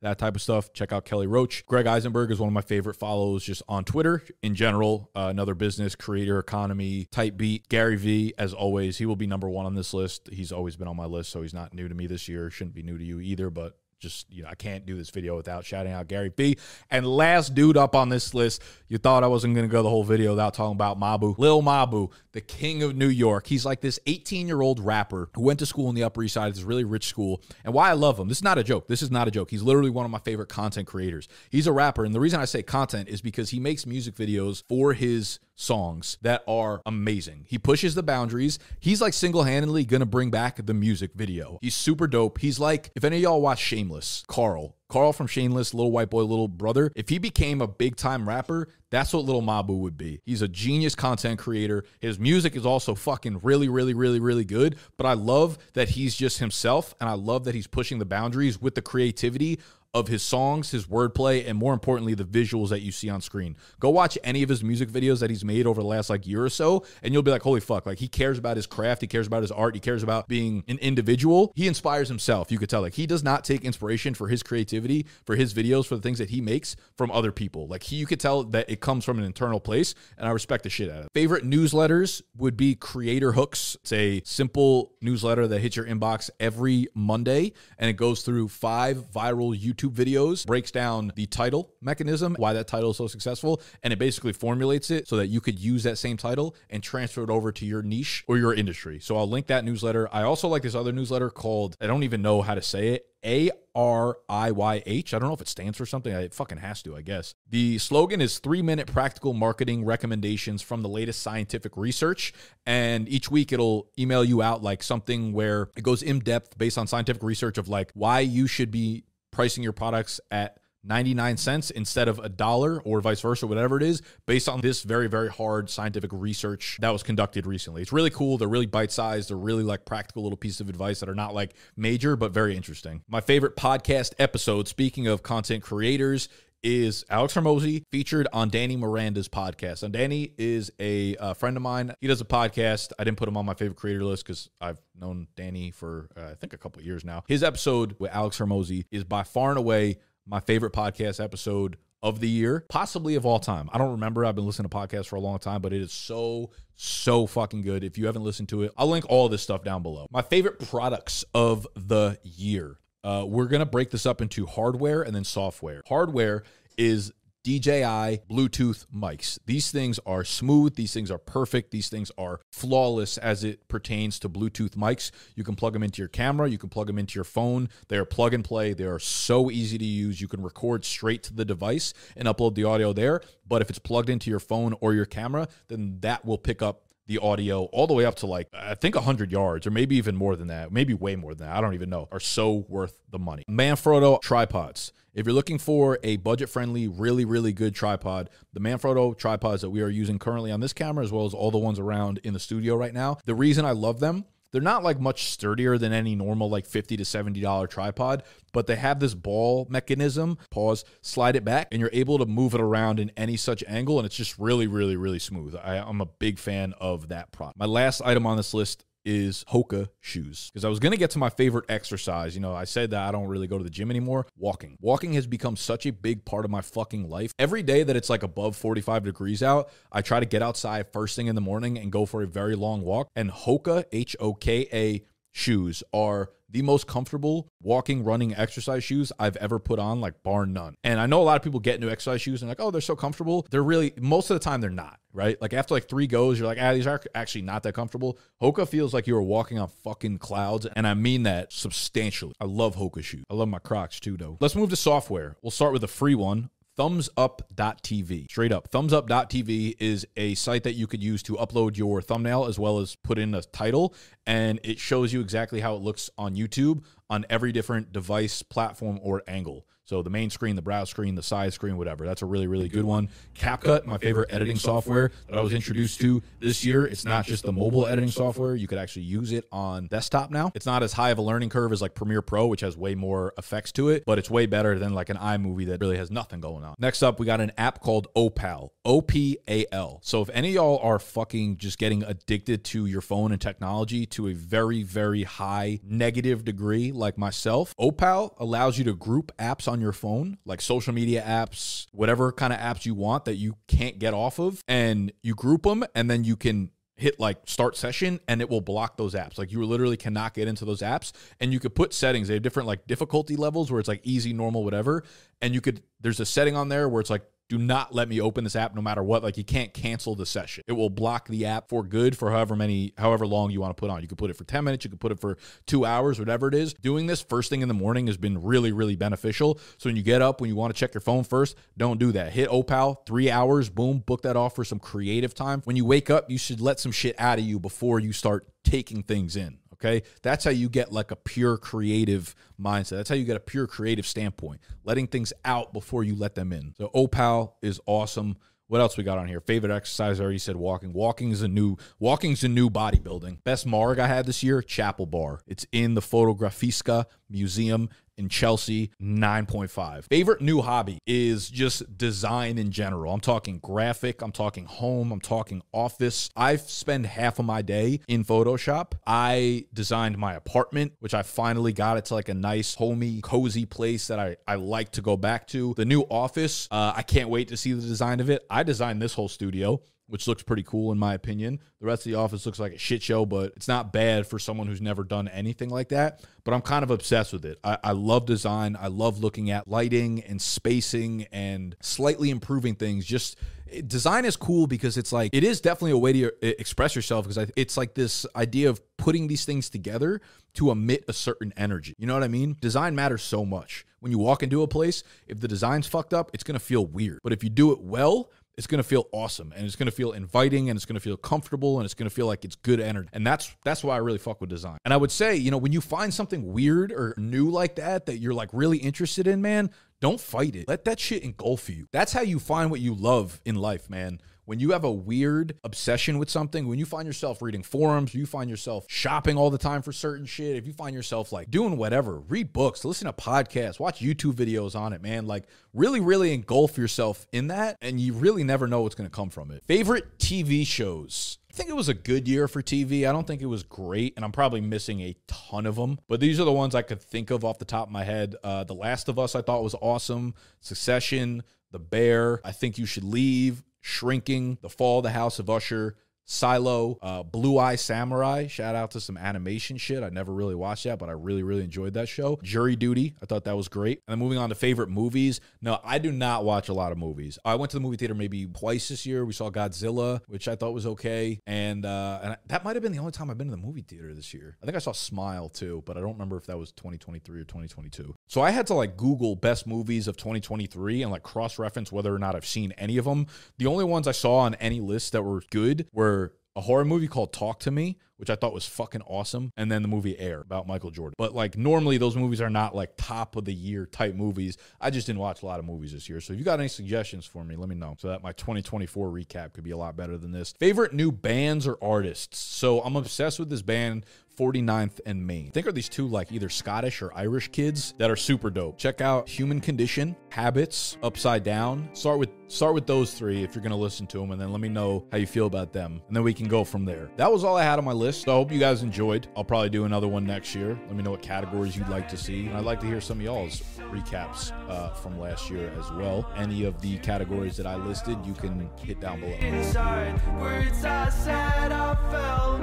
that 0.00 0.16
type 0.18 0.36
of 0.36 0.42
stuff, 0.42 0.72
check 0.72 0.92
out 0.92 1.04
Kelly 1.04 1.26
Roach. 1.26 1.66
Greg 1.66 1.88
Eisenberg 1.88 2.30
is 2.30 2.38
one 2.38 2.46
of 2.46 2.52
my 2.52 2.60
favorite 2.60 2.94
follows 2.94 3.42
just 3.42 3.64
on 3.68 3.82
Twitter 3.82 4.22
in 4.44 4.54
general. 4.54 5.10
Uh, 5.16 5.26
another 5.28 5.56
business, 5.56 5.96
creator, 5.96 6.38
economy 6.38 7.06
type 7.10 7.36
beat. 7.36 7.68
Gary 7.68 7.96
Vee, 7.96 8.32
as 8.38 8.54
always, 8.54 8.98
he 8.98 9.06
will 9.06 9.16
be 9.16 9.26
number 9.26 9.48
one 9.48 9.66
on 9.66 9.74
this 9.74 9.92
list. 9.92 10.28
He's 10.32 10.52
always 10.52 10.76
been 10.76 10.86
on 10.86 10.96
my 10.96 11.06
list, 11.06 11.30
so 11.30 11.42
he's 11.42 11.52
not 11.52 11.74
new 11.74 11.88
to 11.88 11.94
me 11.96 12.06
this 12.06 12.28
year. 12.28 12.48
Shouldn't 12.48 12.76
be 12.76 12.84
new 12.84 12.96
to 12.96 13.04
you 13.04 13.18
either, 13.18 13.50
but 13.50 13.76
just 14.02 14.26
you 14.30 14.42
know 14.42 14.48
I 14.50 14.54
can't 14.56 14.84
do 14.84 14.96
this 14.96 15.10
video 15.10 15.36
without 15.36 15.64
shouting 15.64 15.92
out 15.92 16.08
Gary 16.08 16.32
Vee 16.36 16.58
And 16.90 17.06
last 17.06 17.54
dude 17.54 17.76
up 17.76 17.94
on 17.94 18.08
this 18.08 18.34
list, 18.34 18.62
you 18.88 18.98
thought 18.98 19.22
I 19.22 19.28
wasn't 19.28 19.54
gonna 19.54 19.68
go 19.68 19.82
the 19.82 19.88
whole 19.88 20.04
video 20.04 20.30
without 20.30 20.54
talking 20.54 20.74
about 20.74 20.98
Mabu, 20.98 21.38
Lil 21.38 21.62
Mabu, 21.62 22.10
the 22.32 22.40
king 22.40 22.82
of 22.82 22.96
New 22.96 23.08
York. 23.08 23.46
He's 23.46 23.64
like 23.64 23.80
this 23.80 24.00
18 24.06 24.48
year 24.48 24.60
old 24.60 24.80
rapper 24.80 25.30
who 25.34 25.42
went 25.42 25.60
to 25.60 25.66
school 25.66 25.88
in 25.88 25.94
the 25.94 26.02
Upper 26.02 26.24
East 26.24 26.34
Side, 26.34 26.52
this 26.52 26.62
really 26.62 26.84
rich 26.84 27.06
school. 27.06 27.42
And 27.64 27.72
why 27.72 27.90
I 27.90 27.92
love 27.92 28.18
him, 28.18 28.28
this 28.28 28.38
is 28.38 28.44
not 28.44 28.58
a 28.58 28.64
joke. 28.64 28.88
This 28.88 29.02
is 29.02 29.10
not 29.10 29.28
a 29.28 29.30
joke. 29.30 29.50
He's 29.50 29.62
literally 29.62 29.90
one 29.90 30.04
of 30.04 30.10
my 30.10 30.18
favorite 30.18 30.48
content 30.48 30.88
creators. 30.88 31.28
He's 31.50 31.68
a 31.68 31.72
rapper, 31.72 32.04
and 32.04 32.14
the 32.14 32.20
reason 32.20 32.40
I 32.40 32.44
say 32.46 32.62
content 32.62 33.08
is 33.08 33.22
because 33.22 33.50
he 33.50 33.60
makes 33.60 33.86
music 33.86 34.16
videos 34.16 34.62
for 34.68 34.92
his 34.94 35.38
songs 35.62 36.18
that 36.22 36.42
are 36.46 36.82
amazing. 36.84 37.46
He 37.48 37.58
pushes 37.58 37.94
the 37.94 38.02
boundaries. 38.02 38.58
He's 38.80 39.00
like 39.00 39.14
single 39.14 39.44
handedly 39.44 39.84
gonna 39.84 40.06
bring 40.06 40.30
back 40.30 40.64
the 40.64 40.74
music 40.74 41.12
video. 41.14 41.58
He's 41.62 41.74
super 41.74 42.06
dope. 42.06 42.38
He's 42.38 42.58
like, 42.58 42.90
if 42.94 43.04
any 43.04 43.16
of 43.16 43.22
y'all 43.22 43.40
watch 43.40 43.60
Shameless, 43.60 44.24
Carl, 44.26 44.76
Carl 44.88 45.14
from 45.14 45.26
Shameless, 45.26 45.72
Little 45.72 45.90
White 45.90 46.10
Boy, 46.10 46.22
Little 46.22 46.48
Brother, 46.48 46.92
if 46.94 47.08
he 47.08 47.18
became 47.18 47.62
a 47.62 47.66
big 47.66 47.96
time 47.96 48.28
rapper, 48.28 48.68
that's 48.90 49.14
what 49.14 49.24
Little 49.24 49.40
Mabu 49.40 49.78
would 49.78 49.96
be. 49.96 50.20
He's 50.26 50.42
a 50.42 50.48
genius 50.48 50.94
content 50.94 51.38
creator. 51.38 51.84
His 52.00 52.18
music 52.18 52.56
is 52.56 52.66
also 52.66 52.94
fucking 52.94 53.40
really, 53.42 53.70
really, 53.70 53.94
really, 53.94 54.20
really 54.20 54.44
good. 54.44 54.76
But 54.98 55.06
I 55.06 55.14
love 55.14 55.56
that 55.72 55.88
he's 55.88 56.14
just 56.14 56.40
himself, 56.40 56.94
and 57.00 57.08
I 57.08 57.14
love 57.14 57.44
that 57.44 57.54
he's 57.54 57.66
pushing 57.66 58.00
the 58.00 58.04
boundaries 58.04 58.60
with 58.60 58.74
the 58.74 58.82
creativity 58.82 59.60
of 59.94 60.08
his 60.08 60.22
songs, 60.22 60.70
his 60.70 60.86
wordplay, 60.86 61.46
and 61.46 61.58
more 61.58 61.74
importantly, 61.74 62.14
the 62.14 62.24
visuals 62.24 62.70
that 62.70 62.80
you 62.80 62.90
see 62.90 63.10
on 63.10 63.20
screen. 63.20 63.56
Go 63.78 63.90
watch 63.90 64.16
any 64.24 64.42
of 64.42 64.48
his 64.48 64.64
music 64.64 64.88
videos 64.88 65.20
that 65.20 65.28
he's 65.28 65.44
made 65.44 65.66
over 65.66 65.82
the 65.82 65.86
last 65.86 66.08
like 66.08 66.26
year 66.26 66.42
or 66.42 66.48
so, 66.48 66.84
and 67.02 67.12
you'll 67.12 67.22
be 67.22 67.30
like, 67.30 67.42
holy 67.42 67.60
fuck, 67.60 67.84
like 67.84 67.98
he 67.98 68.08
cares 68.08 68.38
about 68.38 68.56
his 68.56 68.66
craft, 68.66 69.02
he 69.02 69.06
cares 69.06 69.26
about 69.26 69.42
his 69.42 69.52
art, 69.52 69.74
he 69.74 69.80
cares 69.80 70.02
about 70.02 70.28
being 70.28 70.64
an 70.66 70.78
individual. 70.78 71.52
He 71.54 71.66
inspires 71.66 72.08
himself. 72.08 72.50
You 72.50 72.58
could 72.58 72.70
tell, 72.70 72.80
like, 72.80 72.94
he 72.94 73.06
does 73.06 73.22
not 73.22 73.44
take 73.44 73.64
inspiration 73.64 74.14
for 74.14 74.28
his 74.28 74.42
creativity, 74.42 75.06
for 75.26 75.36
his 75.36 75.52
videos, 75.52 75.86
for 75.86 75.96
the 75.96 76.02
things 76.02 76.18
that 76.18 76.30
he 76.30 76.40
makes 76.40 76.74
from 76.96 77.10
other 77.10 77.30
people. 77.30 77.66
Like, 77.66 77.82
he, 77.82 77.96
you 77.96 78.06
could 78.06 78.20
tell 78.20 78.44
that 78.44 78.70
it 78.70 78.80
comes 78.80 79.04
from 79.04 79.18
an 79.18 79.24
internal 79.24 79.60
place, 79.60 79.94
and 80.16 80.26
I 80.26 80.30
respect 80.30 80.64
the 80.64 80.70
shit 80.70 80.88
out 80.88 81.00
of 81.00 81.04
it. 81.04 81.10
Favorite 81.12 81.44
newsletters 81.44 82.22
would 82.38 82.56
be 82.56 82.74
Creator 82.74 83.32
Hooks. 83.32 83.76
It's 83.82 83.92
a 83.92 84.22
simple 84.24 84.92
newsletter 85.02 85.46
that 85.48 85.60
hits 85.60 85.76
your 85.76 85.84
inbox 85.84 86.30
every 86.40 86.88
Monday, 86.94 87.52
and 87.78 87.90
it 87.90 87.94
goes 87.94 88.22
through 88.22 88.48
five 88.48 88.96
viral 89.12 89.54
YouTube 89.54 89.81
YouTube 89.82 89.94
videos, 89.94 90.46
breaks 90.46 90.70
down 90.70 91.12
the 91.16 91.26
title 91.26 91.72
mechanism, 91.80 92.34
why 92.38 92.52
that 92.52 92.66
title 92.66 92.90
is 92.90 92.96
so 92.96 93.06
successful, 93.06 93.60
and 93.82 93.92
it 93.92 93.98
basically 93.98 94.32
formulates 94.32 94.90
it 94.90 95.08
so 95.08 95.16
that 95.16 95.26
you 95.28 95.40
could 95.40 95.58
use 95.58 95.82
that 95.82 95.98
same 95.98 96.16
title 96.16 96.54
and 96.70 96.82
transfer 96.82 97.22
it 97.22 97.30
over 97.30 97.52
to 97.52 97.66
your 97.66 97.82
niche 97.82 98.24
or 98.26 98.38
your 98.38 98.54
industry. 98.54 98.98
So 99.00 99.16
I'll 99.16 99.28
link 99.28 99.46
that 99.48 99.64
newsletter. 99.64 100.08
I 100.12 100.22
also 100.22 100.48
like 100.48 100.62
this 100.62 100.74
other 100.74 100.92
newsletter 100.92 101.30
called, 101.30 101.76
I 101.80 101.86
don't 101.86 102.02
even 102.02 102.22
know 102.22 102.42
how 102.42 102.54
to 102.54 102.62
say 102.62 102.88
it, 102.88 103.06
A 103.24 103.50
R 103.74 104.18
I 104.28 104.50
Y 104.50 104.82
H. 104.84 105.14
I 105.14 105.18
don't 105.18 105.28
know 105.28 105.34
if 105.34 105.40
it 105.40 105.48
stands 105.48 105.78
for 105.78 105.86
something. 105.86 106.12
It 106.12 106.34
fucking 106.34 106.58
has 106.58 106.82
to, 106.82 106.94
I 106.94 107.00
guess. 107.00 107.34
The 107.48 107.78
slogan 107.78 108.20
is 108.20 108.38
three 108.38 108.60
minute 108.62 108.86
practical 108.86 109.32
marketing 109.32 109.84
recommendations 109.84 110.60
from 110.60 110.82
the 110.82 110.88
latest 110.88 111.22
scientific 111.22 111.76
research. 111.76 112.34
And 112.66 113.08
each 113.08 113.30
week 113.30 113.52
it'll 113.52 113.90
email 113.98 114.24
you 114.24 114.42
out 114.42 114.62
like 114.62 114.82
something 114.82 115.32
where 115.32 115.70
it 115.76 115.82
goes 115.82 116.02
in 116.02 116.18
depth 116.18 116.58
based 116.58 116.76
on 116.76 116.86
scientific 116.86 117.22
research 117.22 117.56
of 117.56 117.68
like 117.68 117.90
why 117.94 118.20
you 118.20 118.46
should 118.46 118.70
be 118.70 119.04
pricing 119.32 119.64
your 119.64 119.72
products 119.72 120.20
at 120.30 120.58
99 120.84 121.36
cents 121.36 121.70
instead 121.70 122.08
of 122.08 122.18
a 122.18 122.28
dollar 122.28 122.80
or 122.82 123.00
vice 123.00 123.20
versa, 123.20 123.46
whatever 123.46 123.76
it 123.76 123.82
is, 123.82 124.02
based 124.26 124.48
on 124.48 124.60
this 124.60 124.82
very, 124.82 125.08
very 125.08 125.28
hard 125.28 125.70
scientific 125.70 126.10
research 126.12 126.78
that 126.80 126.90
was 126.90 127.02
conducted 127.02 127.46
recently. 127.46 127.82
It's 127.82 127.92
really 127.92 128.10
cool. 128.10 128.36
They're 128.36 128.48
really 128.48 128.66
bite 128.66 128.90
sized. 128.90 129.30
They're 129.30 129.36
really 129.36 129.62
like 129.62 129.84
practical 129.84 130.24
little 130.24 130.36
pieces 130.36 130.60
of 130.60 130.68
advice 130.68 131.00
that 131.00 131.08
are 131.08 131.14
not 131.14 131.34
like 131.34 131.54
major, 131.76 132.16
but 132.16 132.32
very 132.32 132.56
interesting. 132.56 133.02
My 133.08 133.20
favorite 133.20 133.56
podcast 133.56 134.14
episode, 134.18 134.66
speaking 134.66 135.06
of 135.06 135.22
content 135.22 135.62
creators, 135.62 136.28
is 136.62 137.04
Alex 137.10 137.34
Hormozi 137.34 137.84
featured 137.90 138.28
on 138.32 138.48
Danny 138.48 138.76
Miranda's 138.76 139.28
podcast. 139.28 139.82
And 139.82 139.92
Danny 139.92 140.32
is 140.38 140.70
a, 140.78 141.16
a, 141.18 141.34
friend 141.34 141.56
of 141.56 141.62
mine. 141.62 141.94
He 142.00 142.06
does 142.06 142.20
a 142.20 142.24
podcast. 142.24 142.92
I 142.98 143.04
didn't 143.04 143.18
put 143.18 143.28
him 143.28 143.36
on 143.36 143.44
my 143.44 143.54
favorite 143.54 143.76
creator 143.76 144.04
list 144.04 144.24
because 144.24 144.48
I've 144.60 144.78
known 144.98 145.26
Danny 145.36 145.70
for 145.70 146.08
uh, 146.16 146.30
I 146.30 146.34
think 146.34 146.52
a 146.52 146.58
couple 146.58 146.82
years 146.82 147.04
now. 147.04 147.24
His 147.26 147.42
episode 147.42 147.96
with 147.98 148.12
Alex 148.12 148.38
Hormozi 148.38 148.84
is 148.90 149.04
by 149.04 149.24
far 149.24 149.50
and 149.50 149.58
away 149.58 149.98
my 150.26 150.40
favorite 150.40 150.72
podcast 150.72 151.22
episode 151.22 151.76
of 152.02 152.20
the 152.20 152.28
year, 152.28 152.64
possibly 152.68 153.14
of 153.14 153.24
all 153.24 153.38
time. 153.38 153.70
I 153.72 153.78
don't 153.78 153.92
remember. 153.92 154.24
I've 154.24 154.34
been 154.34 154.46
listening 154.46 154.68
to 154.68 154.76
podcasts 154.76 155.06
for 155.06 155.16
a 155.16 155.20
long 155.20 155.38
time, 155.38 155.62
but 155.62 155.72
it 155.72 155.80
is 155.80 155.92
so, 155.92 156.50
so 156.74 157.26
fucking 157.26 157.62
good. 157.62 157.84
If 157.84 157.96
you 157.96 158.06
haven't 158.06 158.24
listened 158.24 158.48
to 158.50 158.62
it, 158.62 158.72
I'll 158.76 158.88
link 158.88 159.04
all 159.08 159.28
this 159.28 159.42
stuff 159.42 159.62
down 159.62 159.82
below. 159.82 160.08
My 160.10 160.22
favorite 160.22 160.58
products 160.58 161.24
of 161.34 161.66
the 161.76 162.18
year. 162.24 162.78
Uh, 163.04 163.24
we're 163.26 163.46
going 163.46 163.60
to 163.60 163.66
break 163.66 163.90
this 163.90 164.06
up 164.06 164.20
into 164.20 164.46
hardware 164.46 165.02
and 165.02 165.14
then 165.14 165.24
software. 165.24 165.82
Hardware 165.86 166.44
is 166.78 167.12
DJI 167.44 168.20
Bluetooth 168.30 168.86
mics. 168.94 169.36
These 169.46 169.72
things 169.72 169.98
are 170.06 170.22
smooth. 170.22 170.76
These 170.76 170.94
things 170.94 171.10
are 171.10 171.18
perfect. 171.18 171.72
These 171.72 171.88
things 171.88 172.12
are 172.16 172.40
flawless 172.52 173.18
as 173.18 173.42
it 173.42 173.66
pertains 173.66 174.20
to 174.20 174.28
Bluetooth 174.28 174.76
mics. 174.76 175.10
You 175.34 175.42
can 175.42 175.56
plug 175.56 175.72
them 175.72 175.82
into 175.82 176.00
your 176.00 176.08
camera. 176.08 176.48
You 176.48 176.58
can 176.58 176.68
plug 176.68 176.86
them 176.86 176.98
into 176.98 177.16
your 177.16 177.24
phone. 177.24 177.68
They 177.88 177.96
are 177.96 178.04
plug 178.04 178.32
and 178.32 178.44
play. 178.44 178.74
They 178.74 178.84
are 178.84 179.00
so 179.00 179.50
easy 179.50 179.76
to 179.76 179.84
use. 179.84 180.20
You 180.20 180.28
can 180.28 180.42
record 180.42 180.84
straight 180.84 181.24
to 181.24 181.34
the 181.34 181.44
device 181.44 181.92
and 182.16 182.28
upload 182.28 182.54
the 182.54 182.64
audio 182.64 182.92
there. 182.92 183.20
But 183.46 183.60
if 183.60 183.70
it's 183.70 183.80
plugged 183.80 184.08
into 184.08 184.30
your 184.30 184.40
phone 184.40 184.76
or 184.80 184.94
your 184.94 185.06
camera, 185.06 185.48
then 185.66 185.98
that 186.00 186.24
will 186.24 186.38
pick 186.38 186.62
up 186.62 186.82
the 187.06 187.18
audio 187.18 187.64
all 187.64 187.86
the 187.86 187.94
way 187.94 188.04
up 188.04 188.14
to 188.16 188.26
like 188.26 188.48
I 188.52 188.74
think 188.74 188.94
100 188.94 189.32
yards 189.32 189.66
or 189.66 189.70
maybe 189.70 189.96
even 189.96 190.16
more 190.16 190.36
than 190.36 190.48
that, 190.48 190.72
maybe 190.72 190.94
way 190.94 191.16
more 191.16 191.34
than 191.34 191.46
that. 191.46 191.56
I 191.56 191.60
don't 191.60 191.74
even 191.74 191.90
know. 191.90 192.08
Are 192.12 192.20
so 192.20 192.64
worth 192.68 192.98
the 193.10 193.18
money. 193.18 193.44
Manfrotto 193.50 194.20
tripods. 194.20 194.92
If 195.14 195.26
you're 195.26 195.34
looking 195.34 195.58
for 195.58 195.98
a 196.02 196.16
budget-friendly, 196.16 196.88
really 196.88 197.24
really 197.24 197.52
good 197.52 197.74
tripod, 197.74 198.30
the 198.52 198.60
Manfrotto 198.60 199.16
tripods 199.16 199.62
that 199.62 199.70
we 199.70 199.82
are 199.82 199.88
using 199.88 200.18
currently 200.18 200.50
on 200.50 200.60
this 200.60 200.72
camera 200.72 201.04
as 201.04 201.12
well 201.12 201.26
as 201.26 201.34
all 201.34 201.50
the 201.50 201.58
ones 201.58 201.78
around 201.78 202.18
in 202.24 202.32
the 202.32 202.40
studio 202.40 202.76
right 202.76 202.94
now. 202.94 203.18
The 203.24 203.34
reason 203.34 203.64
I 203.64 203.72
love 203.72 204.00
them 204.00 204.24
they're 204.52 204.60
not 204.60 204.84
like 204.84 205.00
much 205.00 205.30
sturdier 205.30 205.78
than 205.78 205.92
any 205.92 206.14
normal 206.14 206.48
like 206.48 206.66
50 206.66 206.96
to 206.96 207.04
70 207.04 207.40
dollar 207.40 207.66
tripod 207.66 208.22
but 208.52 208.66
they 208.66 208.76
have 208.76 209.00
this 209.00 209.14
ball 209.14 209.66
mechanism. 209.70 210.36
Pause 210.50 210.84
slide 211.00 211.36
it 211.36 211.44
back 211.44 211.68
and 211.72 211.80
you're 211.80 211.90
able 211.92 212.18
to 212.18 212.26
move 212.26 212.54
it 212.54 212.60
around 212.60 213.00
in 213.00 213.10
any 213.16 213.36
such 213.36 213.64
angle 213.66 213.98
and 213.98 214.06
it's 214.06 214.16
just 214.16 214.38
really 214.38 214.66
really 214.66 214.96
really 214.96 215.18
smooth. 215.18 215.56
I, 215.56 215.78
i'm 215.78 216.00
a 216.00 216.06
big 216.06 216.38
fan 216.38 216.74
of 216.80 217.08
that 217.08 217.32
product 217.32 217.58
my 217.58 217.66
last 217.66 218.02
item 218.02 218.26
on 218.26 218.36
this 218.36 218.54
list 218.54 218.84
is 219.04 219.44
Hoka 219.48 219.88
shoes. 220.00 220.50
Because 220.52 220.64
I 220.64 220.68
was 220.68 220.78
going 220.78 220.92
to 220.92 220.98
get 220.98 221.10
to 221.12 221.18
my 221.18 221.28
favorite 221.28 221.66
exercise. 221.68 222.34
You 222.34 222.40
know, 222.40 222.54
I 222.54 222.64
said 222.64 222.90
that 222.90 223.08
I 223.08 223.12
don't 223.12 223.28
really 223.28 223.46
go 223.46 223.58
to 223.58 223.64
the 223.64 223.70
gym 223.70 223.90
anymore. 223.90 224.26
Walking. 224.36 224.76
Walking 224.80 225.14
has 225.14 225.26
become 225.26 225.56
such 225.56 225.86
a 225.86 225.92
big 225.92 226.24
part 226.24 226.44
of 226.44 226.50
my 226.50 226.60
fucking 226.60 227.08
life. 227.08 227.32
Every 227.38 227.62
day 227.62 227.82
that 227.82 227.96
it's 227.96 228.10
like 228.10 228.22
above 228.22 228.56
45 228.56 229.04
degrees 229.04 229.42
out, 229.42 229.70
I 229.90 230.02
try 230.02 230.20
to 230.20 230.26
get 230.26 230.42
outside 230.42 230.92
first 230.92 231.16
thing 231.16 231.26
in 231.26 231.34
the 231.34 231.40
morning 231.40 231.78
and 231.78 231.90
go 231.90 232.06
for 232.06 232.22
a 232.22 232.26
very 232.26 232.54
long 232.54 232.82
walk. 232.82 233.08
And 233.16 233.30
Hoka, 233.30 233.84
H 233.92 234.16
O 234.20 234.34
K 234.34 234.68
A 234.72 235.04
shoes 235.32 235.82
are 235.92 236.30
the 236.52 236.62
most 236.62 236.86
comfortable 236.86 237.48
walking, 237.60 238.04
running, 238.04 238.34
exercise 238.34 238.84
shoes 238.84 239.10
I've 239.18 239.36
ever 239.36 239.58
put 239.58 239.78
on, 239.78 240.00
like 240.00 240.22
bar 240.22 240.46
none. 240.46 240.76
And 240.84 241.00
I 241.00 241.06
know 241.06 241.20
a 241.20 241.24
lot 241.24 241.36
of 241.36 241.42
people 241.42 241.60
get 241.60 241.80
new 241.80 241.88
exercise 241.88 242.20
shoes 242.20 242.42
and 242.42 242.48
like, 242.48 242.60
oh, 242.60 242.70
they're 242.70 242.80
so 242.80 242.94
comfortable. 242.94 243.46
They're 243.50 243.62
really 243.62 243.92
most 243.98 244.30
of 244.30 244.34
the 244.34 244.44
time 244.44 244.60
they're 244.60 244.70
not, 244.70 245.00
right? 245.12 245.40
Like 245.40 245.54
after 245.54 245.74
like 245.74 245.88
three 245.88 246.06
goes, 246.06 246.38
you're 246.38 246.46
like, 246.46 246.58
ah, 246.60 246.72
these 246.72 246.86
are 246.86 247.00
actually 247.14 247.42
not 247.42 247.62
that 247.64 247.74
comfortable. 247.74 248.18
Hoka 248.40 248.68
feels 248.68 248.92
like 248.92 249.06
you 249.06 249.14
were 249.14 249.22
walking 249.22 249.58
on 249.58 249.68
fucking 249.68 250.18
clouds, 250.18 250.66
and 250.76 250.86
I 250.86 250.94
mean 250.94 251.24
that 251.24 251.52
substantially. 251.52 252.34
I 252.40 252.44
love 252.44 252.76
Hoka 252.76 253.02
shoes. 253.02 253.24
I 253.30 253.34
love 253.34 253.48
my 253.48 253.58
Crocs 253.58 253.98
too, 254.00 254.16
though. 254.16 254.36
Let's 254.40 254.54
move 254.54 254.70
to 254.70 254.76
software. 254.76 255.36
We'll 255.42 255.50
start 255.50 255.72
with 255.72 255.84
a 255.84 255.88
free 255.88 256.14
one 256.14 256.50
thumbsup.tv. 256.78 258.30
Straight 258.30 258.52
up. 258.52 258.70
Thumbsup.tv 258.70 259.76
is 259.78 260.06
a 260.16 260.34
site 260.34 260.62
that 260.64 260.74
you 260.74 260.86
could 260.86 261.02
use 261.02 261.22
to 261.24 261.34
upload 261.34 261.76
your 261.76 262.00
thumbnail 262.00 262.46
as 262.46 262.58
well 262.58 262.78
as 262.78 262.96
put 262.96 263.18
in 263.18 263.34
a 263.34 263.42
title, 263.42 263.94
and 264.26 264.60
it 264.62 264.78
shows 264.78 265.12
you 265.12 265.20
exactly 265.20 265.60
how 265.60 265.74
it 265.74 265.82
looks 265.82 266.10
on 266.16 266.34
YouTube 266.34 266.82
on 267.10 267.26
every 267.28 267.52
different 267.52 267.92
device, 267.92 268.42
platform, 268.42 268.98
or 269.02 269.22
angle. 269.26 269.66
So 269.92 270.00
the 270.00 270.08
main 270.08 270.30
screen, 270.30 270.56
the 270.56 270.62
browse 270.62 270.88
screen, 270.88 271.16
the 271.16 271.22
side 271.22 271.52
screen, 271.52 271.76
whatever. 271.76 272.06
That's 272.06 272.22
a 272.22 272.24
really, 272.24 272.46
really 272.46 272.70
good 272.70 272.84
one. 272.84 273.10
CapCut, 273.34 273.84
my 273.84 273.98
favorite 273.98 274.32
editing 274.32 274.56
software 274.56 275.12
that 275.28 275.36
I 275.36 275.42
was 275.42 275.52
introduced 275.52 276.00
to 276.00 276.22
this 276.40 276.64
year. 276.64 276.86
It's 276.86 277.04
not 277.04 277.26
just 277.26 277.44
the 277.44 277.52
mobile 277.52 277.86
editing 277.86 278.10
software. 278.10 278.56
You 278.56 278.66
could 278.66 278.78
actually 278.78 279.02
use 279.02 279.32
it 279.32 279.44
on 279.52 279.88
desktop 279.88 280.30
now. 280.30 280.50
It's 280.54 280.64
not 280.64 280.82
as 280.82 280.94
high 280.94 281.10
of 281.10 281.18
a 281.18 281.20
learning 281.20 281.50
curve 281.50 281.72
as 281.72 281.82
like 281.82 281.94
Premiere 281.94 282.22
Pro, 282.22 282.46
which 282.46 282.62
has 282.62 282.74
way 282.74 282.94
more 282.94 283.34
effects 283.36 283.70
to 283.72 283.90
it, 283.90 284.04
but 284.06 284.18
it's 284.18 284.30
way 284.30 284.46
better 284.46 284.78
than 284.78 284.94
like 284.94 285.10
an 285.10 285.18
iMovie 285.18 285.66
that 285.66 285.82
really 285.82 285.98
has 285.98 286.10
nothing 286.10 286.40
going 286.40 286.64
on. 286.64 286.74
Next 286.78 287.02
up, 287.02 287.20
we 287.20 287.26
got 287.26 287.42
an 287.42 287.52
app 287.58 287.80
called 287.80 288.08
Opal. 288.16 288.72
O 288.86 289.02
P 289.02 289.36
A 289.46 289.66
L. 289.72 290.00
So 290.02 290.22
if 290.22 290.30
any 290.32 290.48
of 290.48 290.54
y'all 290.54 290.78
are 290.78 290.98
fucking 290.98 291.58
just 291.58 291.78
getting 291.78 292.02
addicted 292.02 292.64
to 292.64 292.86
your 292.86 293.02
phone 293.02 293.30
and 293.30 293.40
technology 293.40 294.06
to 294.06 294.28
a 294.28 294.32
very, 294.32 294.82
very 294.84 295.24
high 295.24 295.80
negative 295.84 296.44
degree, 296.44 296.92
like 296.92 297.18
myself, 297.18 297.74
Opal 297.78 298.34
allows 298.38 298.78
you 298.78 298.84
to 298.84 298.94
group 298.94 299.30
apps 299.38 299.70
on 299.70 299.81
your 299.82 299.92
phone, 299.92 300.38
like 300.44 300.60
social 300.60 300.94
media 300.94 301.22
apps, 301.26 301.86
whatever 301.92 302.32
kind 302.32 302.52
of 302.52 302.58
apps 302.58 302.86
you 302.86 302.94
want 302.94 303.26
that 303.26 303.34
you 303.34 303.56
can't 303.68 303.98
get 303.98 304.14
off 304.14 304.38
of, 304.38 304.62
and 304.66 305.12
you 305.22 305.34
group 305.34 305.64
them, 305.64 305.84
and 305.94 306.10
then 306.10 306.24
you 306.24 306.36
can 306.36 306.70
hit 306.96 307.18
like 307.18 307.38
start 307.46 307.76
session 307.76 308.20
and 308.28 308.40
it 308.40 308.48
will 308.48 308.60
block 308.60 308.96
those 308.96 309.14
apps. 309.14 309.36
Like 309.36 309.50
you 309.50 309.64
literally 309.64 309.96
cannot 309.96 310.34
get 310.34 310.46
into 310.46 310.64
those 310.64 310.80
apps 310.82 311.12
and 311.40 311.52
you 311.52 311.58
could 311.58 311.74
put 311.74 311.92
settings. 311.92 312.28
They 312.28 312.34
have 312.34 312.42
different 312.42 312.66
like 312.68 312.86
difficulty 312.86 313.34
levels 313.34 313.70
where 313.70 313.80
it's 313.80 313.88
like 313.88 314.00
easy, 314.04 314.32
normal, 314.32 314.62
whatever. 314.62 315.02
And 315.40 315.54
you 315.54 315.60
could 315.60 315.82
there's 316.00 316.20
a 316.20 316.26
setting 316.26 316.54
on 316.54 316.68
there 316.68 316.88
where 316.88 317.00
it's 317.00 317.10
like 317.10 317.24
do 317.52 317.58
not 317.58 317.94
let 317.94 318.08
me 318.08 318.18
open 318.18 318.44
this 318.44 318.56
app 318.56 318.74
no 318.74 318.80
matter 318.80 319.02
what. 319.02 319.22
Like 319.22 319.36
you 319.36 319.44
can't 319.44 319.74
cancel 319.74 320.14
the 320.14 320.24
session. 320.24 320.64
It 320.66 320.72
will 320.72 320.88
block 320.88 321.28
the 321.28 321.44
app 321.44 321.68
for 321.68 321.82
good 321.82 322.16
for 322.16 322.30
however 322.30 322.56
many, 322.56 322.94
however 322.96 323.26
long 323.26 323.50
you 323.50 323.60
want 323.60 323.76
to 323.76 323.78
put 323.78 323.90
on. 323.90 324.00
You 324.00 324.08
can 324.08 324.16
put 324.16 324.30
it 324.30 324.38
for 324.38 324.44
10 324.44 324.64
minutes, 324.64 324.86
you 324.86 324.88
can 324.88 324.98
put 324.98 325.12
it 325.12 325.20
for 325.20 325.36
two 325.66 325.84
hours, 325.84 326.18
whatever 326.18 326.48
it 326.48 326.54
is. 326.54 326.72
Doing 326.72 327.08
this 327.08 327.20
first 327.20 327.50
thing 327.50 327.60
in 327.60 327.68
the 327.68 327.74
morning 327.74 328.06
has 328.06 328.16
been 328.16 328.42
really, 328.42 328.72
really 328.72 328.96
beneficial. 328.96 329.60
So 329.76 329.90
when 329.90 329.96
you 329.96 330.02
get 330.02 330.22
up, 330.22 330.40
when 330.40 330.48
you 330.48 330.56
want 330.56 330.74
to 330.74 330.80
check 330.80 330.94
your 330.94 331.02
phone 331.02 331.24
first, 331.24 331.54
don't 331.76 331.98
do 331.98 332.10
that. 332.12 332.32
Hit 332.32 332.48
Opal, 332.50 333.02
three 333.04 333.30
hours, 333.30 333.68
boom, 333.68 333.98
book 333.98 334.22
that 334.22 334.34
off 334.34 334.54
for 334.54 334.64
some 334.64 334.78
creative 334.78 335.34
time. 335.34 335.60
When 335.64 335.76
you 335.76 335.84
wake 335.84 336.08
up, 336.08 336.30
you 336.30 336.38
should 336.38 336.62
let 336.62 336.80
some 336.80 336.90
shit 336.90 337.14
out 337.20 337.38
of 337.38 337.44
you 337.44 337.60
before 337.60 338.00
you 338.00 338.14
start 338.14 338.48
taking 338.64 339.02
things 339.02 339.36
in. 339.36 339.58
Okay. 339.82 340.02
That's 340.22 340.44
how 340.44 340.52
you 340.52 340.68
get 340.68 340.92
like 340.92 341.10
a 341.10 341.16
pure 341.16 341.56
creative 341.58 342.36
mindset. 342.60 342.90
That's 342.90 343.08
how 343.08 343.16
you 343.16 343.24
get 343.24 343.36
a 343.36 343.40
pure 343.40 343.66
creative 343.66 344.06
standpoint, 344.06 344.60
letting 344.84 345.08
things 345.08 345.32
out 345.44 345.72
before 345.72 346.04
you 346.04 346.14
let 346.14 346.36
them 346.36 346.52
in. 346.52 346.74
So 346.78 346.90
Opal 346.94 347.56
is 347.62 347.80
awesome. 347.86 348.36
What 348.68 348.80
else 348.80 348.96
we 348.96 349.04
got 349.04 349.18
on 349.18 349.26
here? 349.26 349.40
Favorite 349.40 349.74
exercise? 349.74 350.20
I 350.20 350.22
already 350.22 350.38
said 350.38 350.56
walking. 350.56 350.92
Walking 350.92 351.30
is 351.30 351.42
a 351.42 351.48
new 351.48 351.76
walking's 351.98 352.44
a 352.44 352.48
new 352.48 352.70
bodybuilding. 352.70 353.42
Best 353.44 353.66
marg 353.66 353.98
I 353.98 354.06
had 354.06 354.24
this 354.24 354.42
year, 354.42 354.62
Chapel 354.62 355.04
Bar. 355.04 355.40
It's 355.46 355.66
in 355.72 355.94
the 355.94 356.00
Fotografiska 356.00 357.06
Museum 357.28 357.90
in 358.16 358.28
Chelsea, 358.28 358.90
9.5. 359.00 360.04
Favorite 360.08 360.40
new 360.40 360.60
hobby 360.60 360.98
is 361.06 361.48
just 361.48 361.96
design 361.96 362.58
in 362.58 362.70
general. 362.70 363.12
I'm 363.12 363.20
talking 363.20 363.58
graphic, 363.58 364.22
I'm 364.22 364.32
talking 364.32 364.64
home, 364.64 365.12
I'm 365.12 365.20
talking 365.20 365.62
office. 365.72 366.30
I 366.36 366.56
spend 366.56 367.06
half 367.06 367.38
of 367.38 367.44
my 367.44 367.62
day 367.62 368.00
in 368.08 368.24
Photoshop. 368.24 368.92
I 369.06 369.66
designed 369.72 370.18
my 370.18 370.34
apartment, 370.34 370.92
which 371.00 371.14
I 371.14 371.22
finally 371.22 371.72
got 371.72 371.96
it 371.96 372.06
to 372.06 372.14
like 372.14 372.28
a 372.28 372.34
nice, 372.34 372.74
homey, 372.74 373.20
cozy 373.22 373.66
place 373.66 374.08
that 374.08 374.18
I, 374.18 374.36
I 374.46 374.56
like 374.56 374.92
to 374.92 375.02
go 375.02 375.16
back 375.16 375.46
to. 375.48 375.74
The 375.74 375.84
new 375.84 376.02
office, 376.02 376.68
uh, 376.70 376.92
I 376.94 377.02
can't 377.02 377.28
wait 377.28 377.48
to 377.48 377.56
see 377.56 377.72
the 377.72 377.82
design 377.82 378.20
of 378.20 378.30
it. 378.30 378.44
I 378.50 378.62
designed 378.62 379.00
this 379.00 379.14
whole 379.14 379.28
studio 379.28 379.80
which 380.12 380.28
looks 380.28 380.42
pretty 380.42 380.62
cool 380.62 380.92
in 380.92 380.98
my 380.98 381.14
opinion. 381.14 381.58
The 381.80 381.86
rest 381.86 382.04
of 382.04 382.12
the 382.12 382.18
office 382.18 382.44
looks 382.44 382.58
like 382.58 382.74
a 382.74 382.78
shit 382.78 383.02
show, 383.02 383.24
but 383.24 383.54
it's 383.56 383.66
not 383.66 383.94
bad 383.94 384.26
for 384.26 384.38
someone 384.38 384.66
who's 384.66 384.82
never 384.82 385.04
done 385.04 385.26
anything 385.26 385.70
like 385.70 385.88
that. 385.88 386.20
But 386.44 386.52
I'm 386.52 386.60
kind 386.60 386.82
of 386.82 386.90
obsessed 386.90 387.32
with 387.32 387.46
it. 387.46 387.58
I, 387.64 387.78
I, 387.82 387.92
love 387.92 388.26
design. 388.26 388.76
I 388.78 388.88
love 388.88 389.20
looking 389.20 389.50
at 389.50 389.68
lighting 389.68 390.22
and 390.24 390.40
spacing 390.40 391.28
and 391.32 391.74
slightly 391.80 392.28
improving 392.28 392.74
things. 392.74 393.06
Just 393.06 393.38
design 393.86 394.26
is 394.26 394.36
cool 394.36 394.66
because 394.66 394.98
it's 394.98 395.14
like 395.14 395.30
it 395.32 395.44
is 395.44 395.62
definitely 395.62 395.92
a 395.92 395.98
way 395.98 396.12
to 396.12 396.60
express 396.60 396.94
yourself 396.94 397.26
because 397.26 397.50
it's 397.56 397.78
like 397.78 397.94
this 397.94 398.26
idea 398.36 398.68
of 398.68 398.82
putting 398.98 399.28
these 399.28 399.46
things 399.46 399.70
together 399.70 400.20
to 400.54 400.70
emit 400.70 401.06
a 401.08 401.14
certain 401.14 401.54
energy. 401.56 401.94
You 401.96 402.06
know 402.06 402.12
what 402.12 402.22
I 402.22 402.28
mean? 402.28 402.58
Design 402.60 402.94
matters 402.94 403.22
so 403.22 403.46
much. 403.46 403.86
When 404.00 404.12
you 404.12 404.18
walk 404.18 404.42
into 404.42 404.62
a 404.62 404.68
place, 404.68 405.04
if 405.26 405.40
the 405.40 405.48
design's 405.48 405.86
fucked 405.86 406.12
up, 406.12 406.30
it's 406.34 406.42
to 406.42 406.58
feel 406.58 406.84
weird. 406.84 407.20
But 407.22 407.32
if 407.32 407.42
you 407.42 407.50
do 407.50 407.72
it 407.72 407.80
well, 407.80 408.30
it's 408.56 408.66
going 408.66 408.78
to 408.78 408.88
feel 408.88 409.06
awesome 409.12 409.52
and 409.56 409.64
it's 409.64 409.76
going 409.76 409.86
to 409.86 409.92
feel 409.92 410.12
inviting 410.12 410.68
and 410.68 410.76
it's 410.76 410.84
going 410.84 410.94
to 410.94 411.00
feel 411.00 411.16
comfortable 411.16 411.78
and 411.78 411.84
it's 411.84 411.94
going 411.94 412.08
to 412.08 412.14
feel 412.14 412.26
like 412.26 412.44
it's 412.44 412.56
good 412.56 412.80
energy. 412.80 413.08
And 413.12 413.26
that's 413.26 413.54
that's 413.64 413.82
why 413.82 413.94
I 413.94 413.98
really 413.98 414.18
fuck 414.18 414.40
with 414.40 414.50
design. 414.50 414.78
And 414.84 414.92
I 414.92 414.96
would 414.96 415.10
say, 415.10 415.36
you 415.36 415.50
know, 415.50 415.58
when 415.58 415.72
you 415.72 415.80
find 415.80 416.12
something 416.12 416.52
weird 416.52 416.92
or 416.92 417.14
new 417.16 417.50
like 417.50 417.76
that 417.76 418.06
that 418.06 418.18
you're 418.18 418.34
like 418.34 418.50
really 418.52 418.78
interested 418.78 419.26
in, 419.26 419.40
man, 419.40 419.70
don't 420.00 420.20
fight 420.20 420.56
it. 420.56 420.68
Let 420.68 420.84
that 420.84 421.00
shit 421.00 421.22
engulf 421.22 421.70
you. 421.70 421.86
That's 421.92 422.12
how 422.12 422.22
you 422.22 422.38
find 422.38 422.70
what 422.70 422.80
you 422.80 422.94
love 422.94 423.40
in 423.44 423.54
life, 423.54 423.88
man 423.88 424.20
when 424.52 424.60
you 424.60 424.72
have 424.72 424.84
a 424.84 424.92
weird 424.92 425.54
obsession 425.64 426.18
with 426.18 426.28
something, 426.28 426.68
when 426.68 426.78
you 426.78 426.84
find 426.84 427.06
yourself 427.06 427.40
reading 427.40 427.62
forums, 427.62 428.12
you 428.12 428.26
find 428.26 428.50
yourself 428.50 428.84
shopping 428.86 429.38
all 429.38 429.48
the 429.48 429.56
time 429.56 429.80
for 429.80 429.92
certain 429.92 430.26
shit, 430.26 430.56
if 430.56 430.66
you 430.66 430.74
find 430.74 430.94
yourself 430.94 431.32
like 431.32 431.50
doing 431.50 431.78
whatever, 431.78 432.20
read 432.20 432.52
books, 432.52 432.84
listen 432.84 433.06
to 433.06 433.14
podcasts, 433.14 433.80
watch 433.80 434.00
YouTube 434.00 434.34
videos 434.34 434.78
on 434.78 434.92
it, 434.92 435.00
man, 435.00 435.26
like 435.26 435.44
really, 435.72 436.00
really 436.00 436.34
engulf 436.34 436.76
yourself 436.76 437.26
in 437.32 437.46
that, 437.46 437.78
and 437.80 437.98
you 437.98 438.12
really 438.12 438.44
never 438.44 438.66
know 438.66 438.82
what's 438.82 438.94
to 438.94 439.08
come 439.08 439.30
from 439.30 439.50
it. 439.50 439.64
Favorite 439.64 440.18
TV 440.18 440.66
shows? 440.66 441.38
I 441.50 441.54
think 441.54 441.70
it 441.70 441.76
was 441.76 441.88
a 441.88 441.94
good 441.94 442.28
year 442.28 442.46
for 442.46 442.60
TV. 442.60 443.08
I 443.08 443.12
don't 443.12 443.26
think 443.26 443.40
it 443.40 443.46
was 443.46 443.62
great, 443.62 444.12
and 444.16 444.24
I'm 444.24 444.32
probably 444.32 444.60
missing 444.60 445.00
a 445.00 445.16
ton 445.28 445.64
of 445.64 445.76
them. 445.76 445.98
But 446.08 446.20
these 446.20 446.38
are 446.38 446.44
the 446.44 446.52
ones 446.52 446.74
I 446.74 446.82
could 446.82 447.00
think 447.00 447.30
of 447.30 447.42
off 447.42 447.58
the 447.58 447.64
top 447.64 447.86
of 447.86 447.92
my 447.92 448.04
head. 448.04 448.36
Uh, 448.44 448.64
the 448.64 448.74
Last 448.74 449.08
of 449.08 449.18
Us 449.18 449.34
I 449.34 449.40
thought 449.40 449.62
was 449.62 449.74
awesome. 449.80 450.34
Succession, 450.60 451.42
The 451.70 451.78
Bear, 451.78 452.46
I 452.46 452.52
Think 452.52 452.76
You 452.76 452.84
Should 452.84 453.04
Leave, 453.04 453.62
Shrinking, 453.82 454.58
The 454.62 454.70
Fall 454.70 455.00
of 455.00 455.02
the 455.02 455.10
House 455.10 455.38
of 455.38 455.50
Usher, 455.50 455.96
Silo, 456.24 456.98
uh, 457.02 457.22
Blue 457.22 457.58
Eye 457.58 457.76
Samurai. 457.76 458.46
Shout 458.46 458.74
out 458.74 458.90
to 458.92 459.00
some 459.00 459.16
animation 459.16 459.76
shit. 459.76 460.02
I 460.02 460.08
never 460.08 460.32
really 460.32 460.54
watched 460.54 460.84
that, 460.84 460.98
but 460.98 461.08
I 461.08 461.12
really, 461.12 461.42
really 461.42 461.64
enjoyed 461.64 461.94
that 461.94 462.08
show. 462.08 462.38
Jury 462.42 462.76
Duty. 462.76 463.14
I 463.22 463.26
thought 463.26 463.44
that 463.44 463.56
was 463.56 463.68
great. 463.68 464.02
And 464.06 464.12
then 464.12 464.18
moving 464.18 464.38
on 464.38 464.48
to 464.48 464.54
favorite 464.54 464.88
movies. 464.88 465.40
No, 465.60 465.78
I 465.84 465.98
do 465.98 466.12
not 466.12 466.44
watch 466.44 466.68
a 466.68 466.74
lot 466.74 466.92
of 466.92 466.98
movies. 466.98 467.38
I 467.44 467.54
went 467.56 467.70
to 467.70 467.76
the 467.76 467.80
movie 467.80 467.96
theater 467.96 468.14
maybe 468.14 468.46
twice 468.46 468.88
this 468.88 469.04
year. 469.04 469.24
We 469.24 469.32
saw 469.32 469.50
Godzilla, 469.50 470.20
which 470.28 470.48
I 470.48 470.56
thought 470.56 470.72
was 470.72 470.86
okay. 470.86 471.40
And, 471.46 471.84
uh, 471.84 472.20
and 472.22 472.36
that 472.46 472.64
might 472.64 472.76
have 472.76 472.82
been 472.82 472.92
the 472.92 472.98
only 472.98 473.12
time 473.12 473.30
I've 473.30 473.38
been 473.38 473.48
to 473.48 473.56
the 473.56 473.56
movie 473.56 473.82
theater 473.82 474.14
this 474.14 474.32
year. 474.32 474.56
I 474.62 474.66
think 474.66 474.76
I 474.76 474.80
saw 474.80 474.92
Smile 474.92 475.48
too, 475.48 475.82
but 475.86 475.96
I 475.96 476.00
don't 476.00 476.12
remember 476.12 476.36
if 476.36 476.46
that 476.46 476.58
was 476.58 476.72
2023 476.72 477.40
or 477.40 477.44
2022. 477.44 478.14
So 478.28 478.40
I 478.40 478.50
had 478.50 478.66
to 478.68 478.74
like 478.74 478.96
Google 478.96 479.36
best 479.36 479.66
movies 479.66 480.08
of 480.08 480.16
2023 480.16 481.02
and 481.02 481.10
like 481.10 481.22
cross 481.22 481.58
reference 481.58 481.90
whether 481.90 482.14
or 482.14 482.18
not 482.18 482.34
I've 482.34 482.46
seen 482.46 482.72
any 482.78 482.98
of 482.98 483.04
them. 483.04 483.26
The 483.58 483.66
only 483.66 483.84
ones 483.84 484.06
I 484.06 484.12
saw 484.12 484.38
on 484.38 484.54
any 484.56 484.80
list 484.80 485.12
that 485.12 485.22
were 485.22 485.42
good 485.50 485.86
were 485.92 486.11
a 486.54 486.60
horror 486.60 486.84
movie 486.84 487.08
called 487.08 487.32
Talk 487.32 487.60
to 487.60 487.70
Me, 487.70 487.98
which 488.22 488.30
I 488.30 488.36
thought 488.36 488.54
was 488.54 488.64
fucking 488.64 489.02
awesome, 489.02 489.52
and 489.56 489.68
then 489.68 489.82
the 489.82 489.88
movie 489.88 490.16
Air 490.16 490.42
about 490.42 490.68
Michael 490.68 490.92
Jordan. 490.92 491.16
But 491.18 491.34
like 491.34 491.58
normally 491.58 491.98
those 491.98 492.14
movies 492.14 492.40
are 492.40 492.48
not 492.48 492.72
like 492.72 492.92
top 492.96 493.34
of 493.34 493.44
the 493.44 493.52
year 493.52 493.84
type 493.84 494.14
movies. 494.14 494.58
I 494.80 494.90
just 494.90 495.08
didn't 495.08 495.18
watch 495.18 495.42
a 495.42 495.46
lot 495.46 495.58
of 495.58 495.64
movies 495.64 495.92
this 495.92 496.08
year. 496.08 496.20
So 496.20 496.32
if 496.32 496.38
you 496.38 496.44
got 496.44 496.60
any 496.60 496.68
suggestions 496.68 497.26
for 497.26 497.42
me, 497.42 497.56
let 497.56 497.68
me 497.68 497.74
know 497.74 497.96
so 497.98 498.06
that 498.06 498.22
my 498.22 498.30
2024 498.30 499.08
recap 499.08 499.54
could 499.54 499.64
be 499.64 499.72
a 499.72 499.76
lot 499.76 499.96
better 499.96 500.16
than 500.16 500.30
this. 500.30 500.54
Favorite 500.60 500.92
new 500.92 501.10
bands 501.10 501.66
or 501.66 501.76
artists? 501.82 502.38
So 502.38 502.80
I'm 502.82 502.94
obsessed 502.94 503.40
with 503.40 503.50
this 503.50 503.62
band 503.62 504.06
49th 504.36 505.00
and 505.04 505.26
Main. 505.26 505.48
I 505.48 505.50
think 505.50 505.66
are 505.66 505.72
these 505.72 505.88
two 505.88 506.06
like 506.06 506.32
either 506.32 506.48
Scottish 506.48 507.02
or 507.02 507.12
Irish 507.14 507.48
kids 507.48 507.94
that 507.98 508.10
are 508.10 508.16
super 508.16 508.50
dope. 508.50 508.78
Check 508.78 509.00
out 509.00 509.28
Human 509.28 509.60
Condition, 509.60 510.16
Habits, 510.30 510.96
Upside 511.02 511.44
Down. 511.44 511.88
Start 511.92 512.18
with 512.18 512.30
start 512.48 512.74
with 512.74 512.86
those 512.86 513.14
three 513.14 513.42
if 513.42 513.54
you're 513.54 513.62
gonna 513.62 513.76
listen 513.76 514.06
to 514.08 514.18
them, 514.18 514.30
and 514.30 514.40
then 514.40 514.52
let 514.52 514.60
me 514.60 514.68
know 514.68 515.06
how 515.10 515.18
you 515.18 515.26
feel 515.26 515.46
about 515.46 515.72
them, 515.72 516.02
and 516.06 516.16
then 516.16 516.22
we 516.22 516.34
can 516.34 516.48
go 516.48 516.64
from 516.64 516.84
there. 516.84 517.10
That 517.16 517.32
was 517.32 517.44
all 517.44 517.56
I 517.56 517.62
had 517.62 517.78
on 517.78 517.84
my 517.84 517.92
list. 517.92 518.11
So 518.20 518.32
I 518.32 518.34
hope 518.34 518.52
you 518.52 518.58
guys 518.58 518.82
enjoyed. 518.82 519.26
I'll 519.36 519.44
probably 519.44 519.70
do 519.70 519.84
another 519.84 520.06
one 520.06 520.24
next 520.24 520.54
year. 520.54 520.78
Let 520.86 520.96
me 520.96 521.02
know 521.02 521.12
what 521.12 521.22
categories 521.22 521.76
you'd 521.76 521.88
like 521.88 522.08
to 522.10 522.16
see, 522.16 522.46
and 522.46 522.56
I'd 522.56 522.64
like 522.64 522.80
to 522.80 522.86
hear 522.86 523.00
some 523.00 523.18
of 523.18 523.24
y'all's 523.24 523.62
recaps 523.90 524.52
uh, 524.68 524.90
from 524.90 525.18
last 525.18 525.50
year 525.50 525.72
as 525.78 525.90
well. 525.92 526.30
Any 526.36 526.64
of 526.64 526.80
the 526.82 526.98
categories 526.98 527.56
that 527.56 527.66
I 527.66 527.76
listed, 527.76 528.18
you 528.24 528.34
can 528.34 528.68
hit 528.76 529.00
down 529.00 529.20
below. 529.20 529.32
Inside, 529.34 530.20
words 530.40 530.84
I 530.84 531.08
said 531.08 531.72
I 531.72 531.94
felt, 532.10 532.62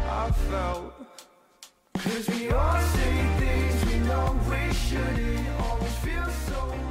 I 0.00 0.30
felt. 0.50 0.94
Cause 1.98 2.28
we 2.30 2.48
all 2.50 2.80
say 2.80 3.26
things 3.38 3.84
we 3.86 3.98
know 4.00 4.40
we 4.50 4.72
shouldn't 4.74 5.48
always 5.60 5.94
feel 5.98 6.26
so 6.26 6.81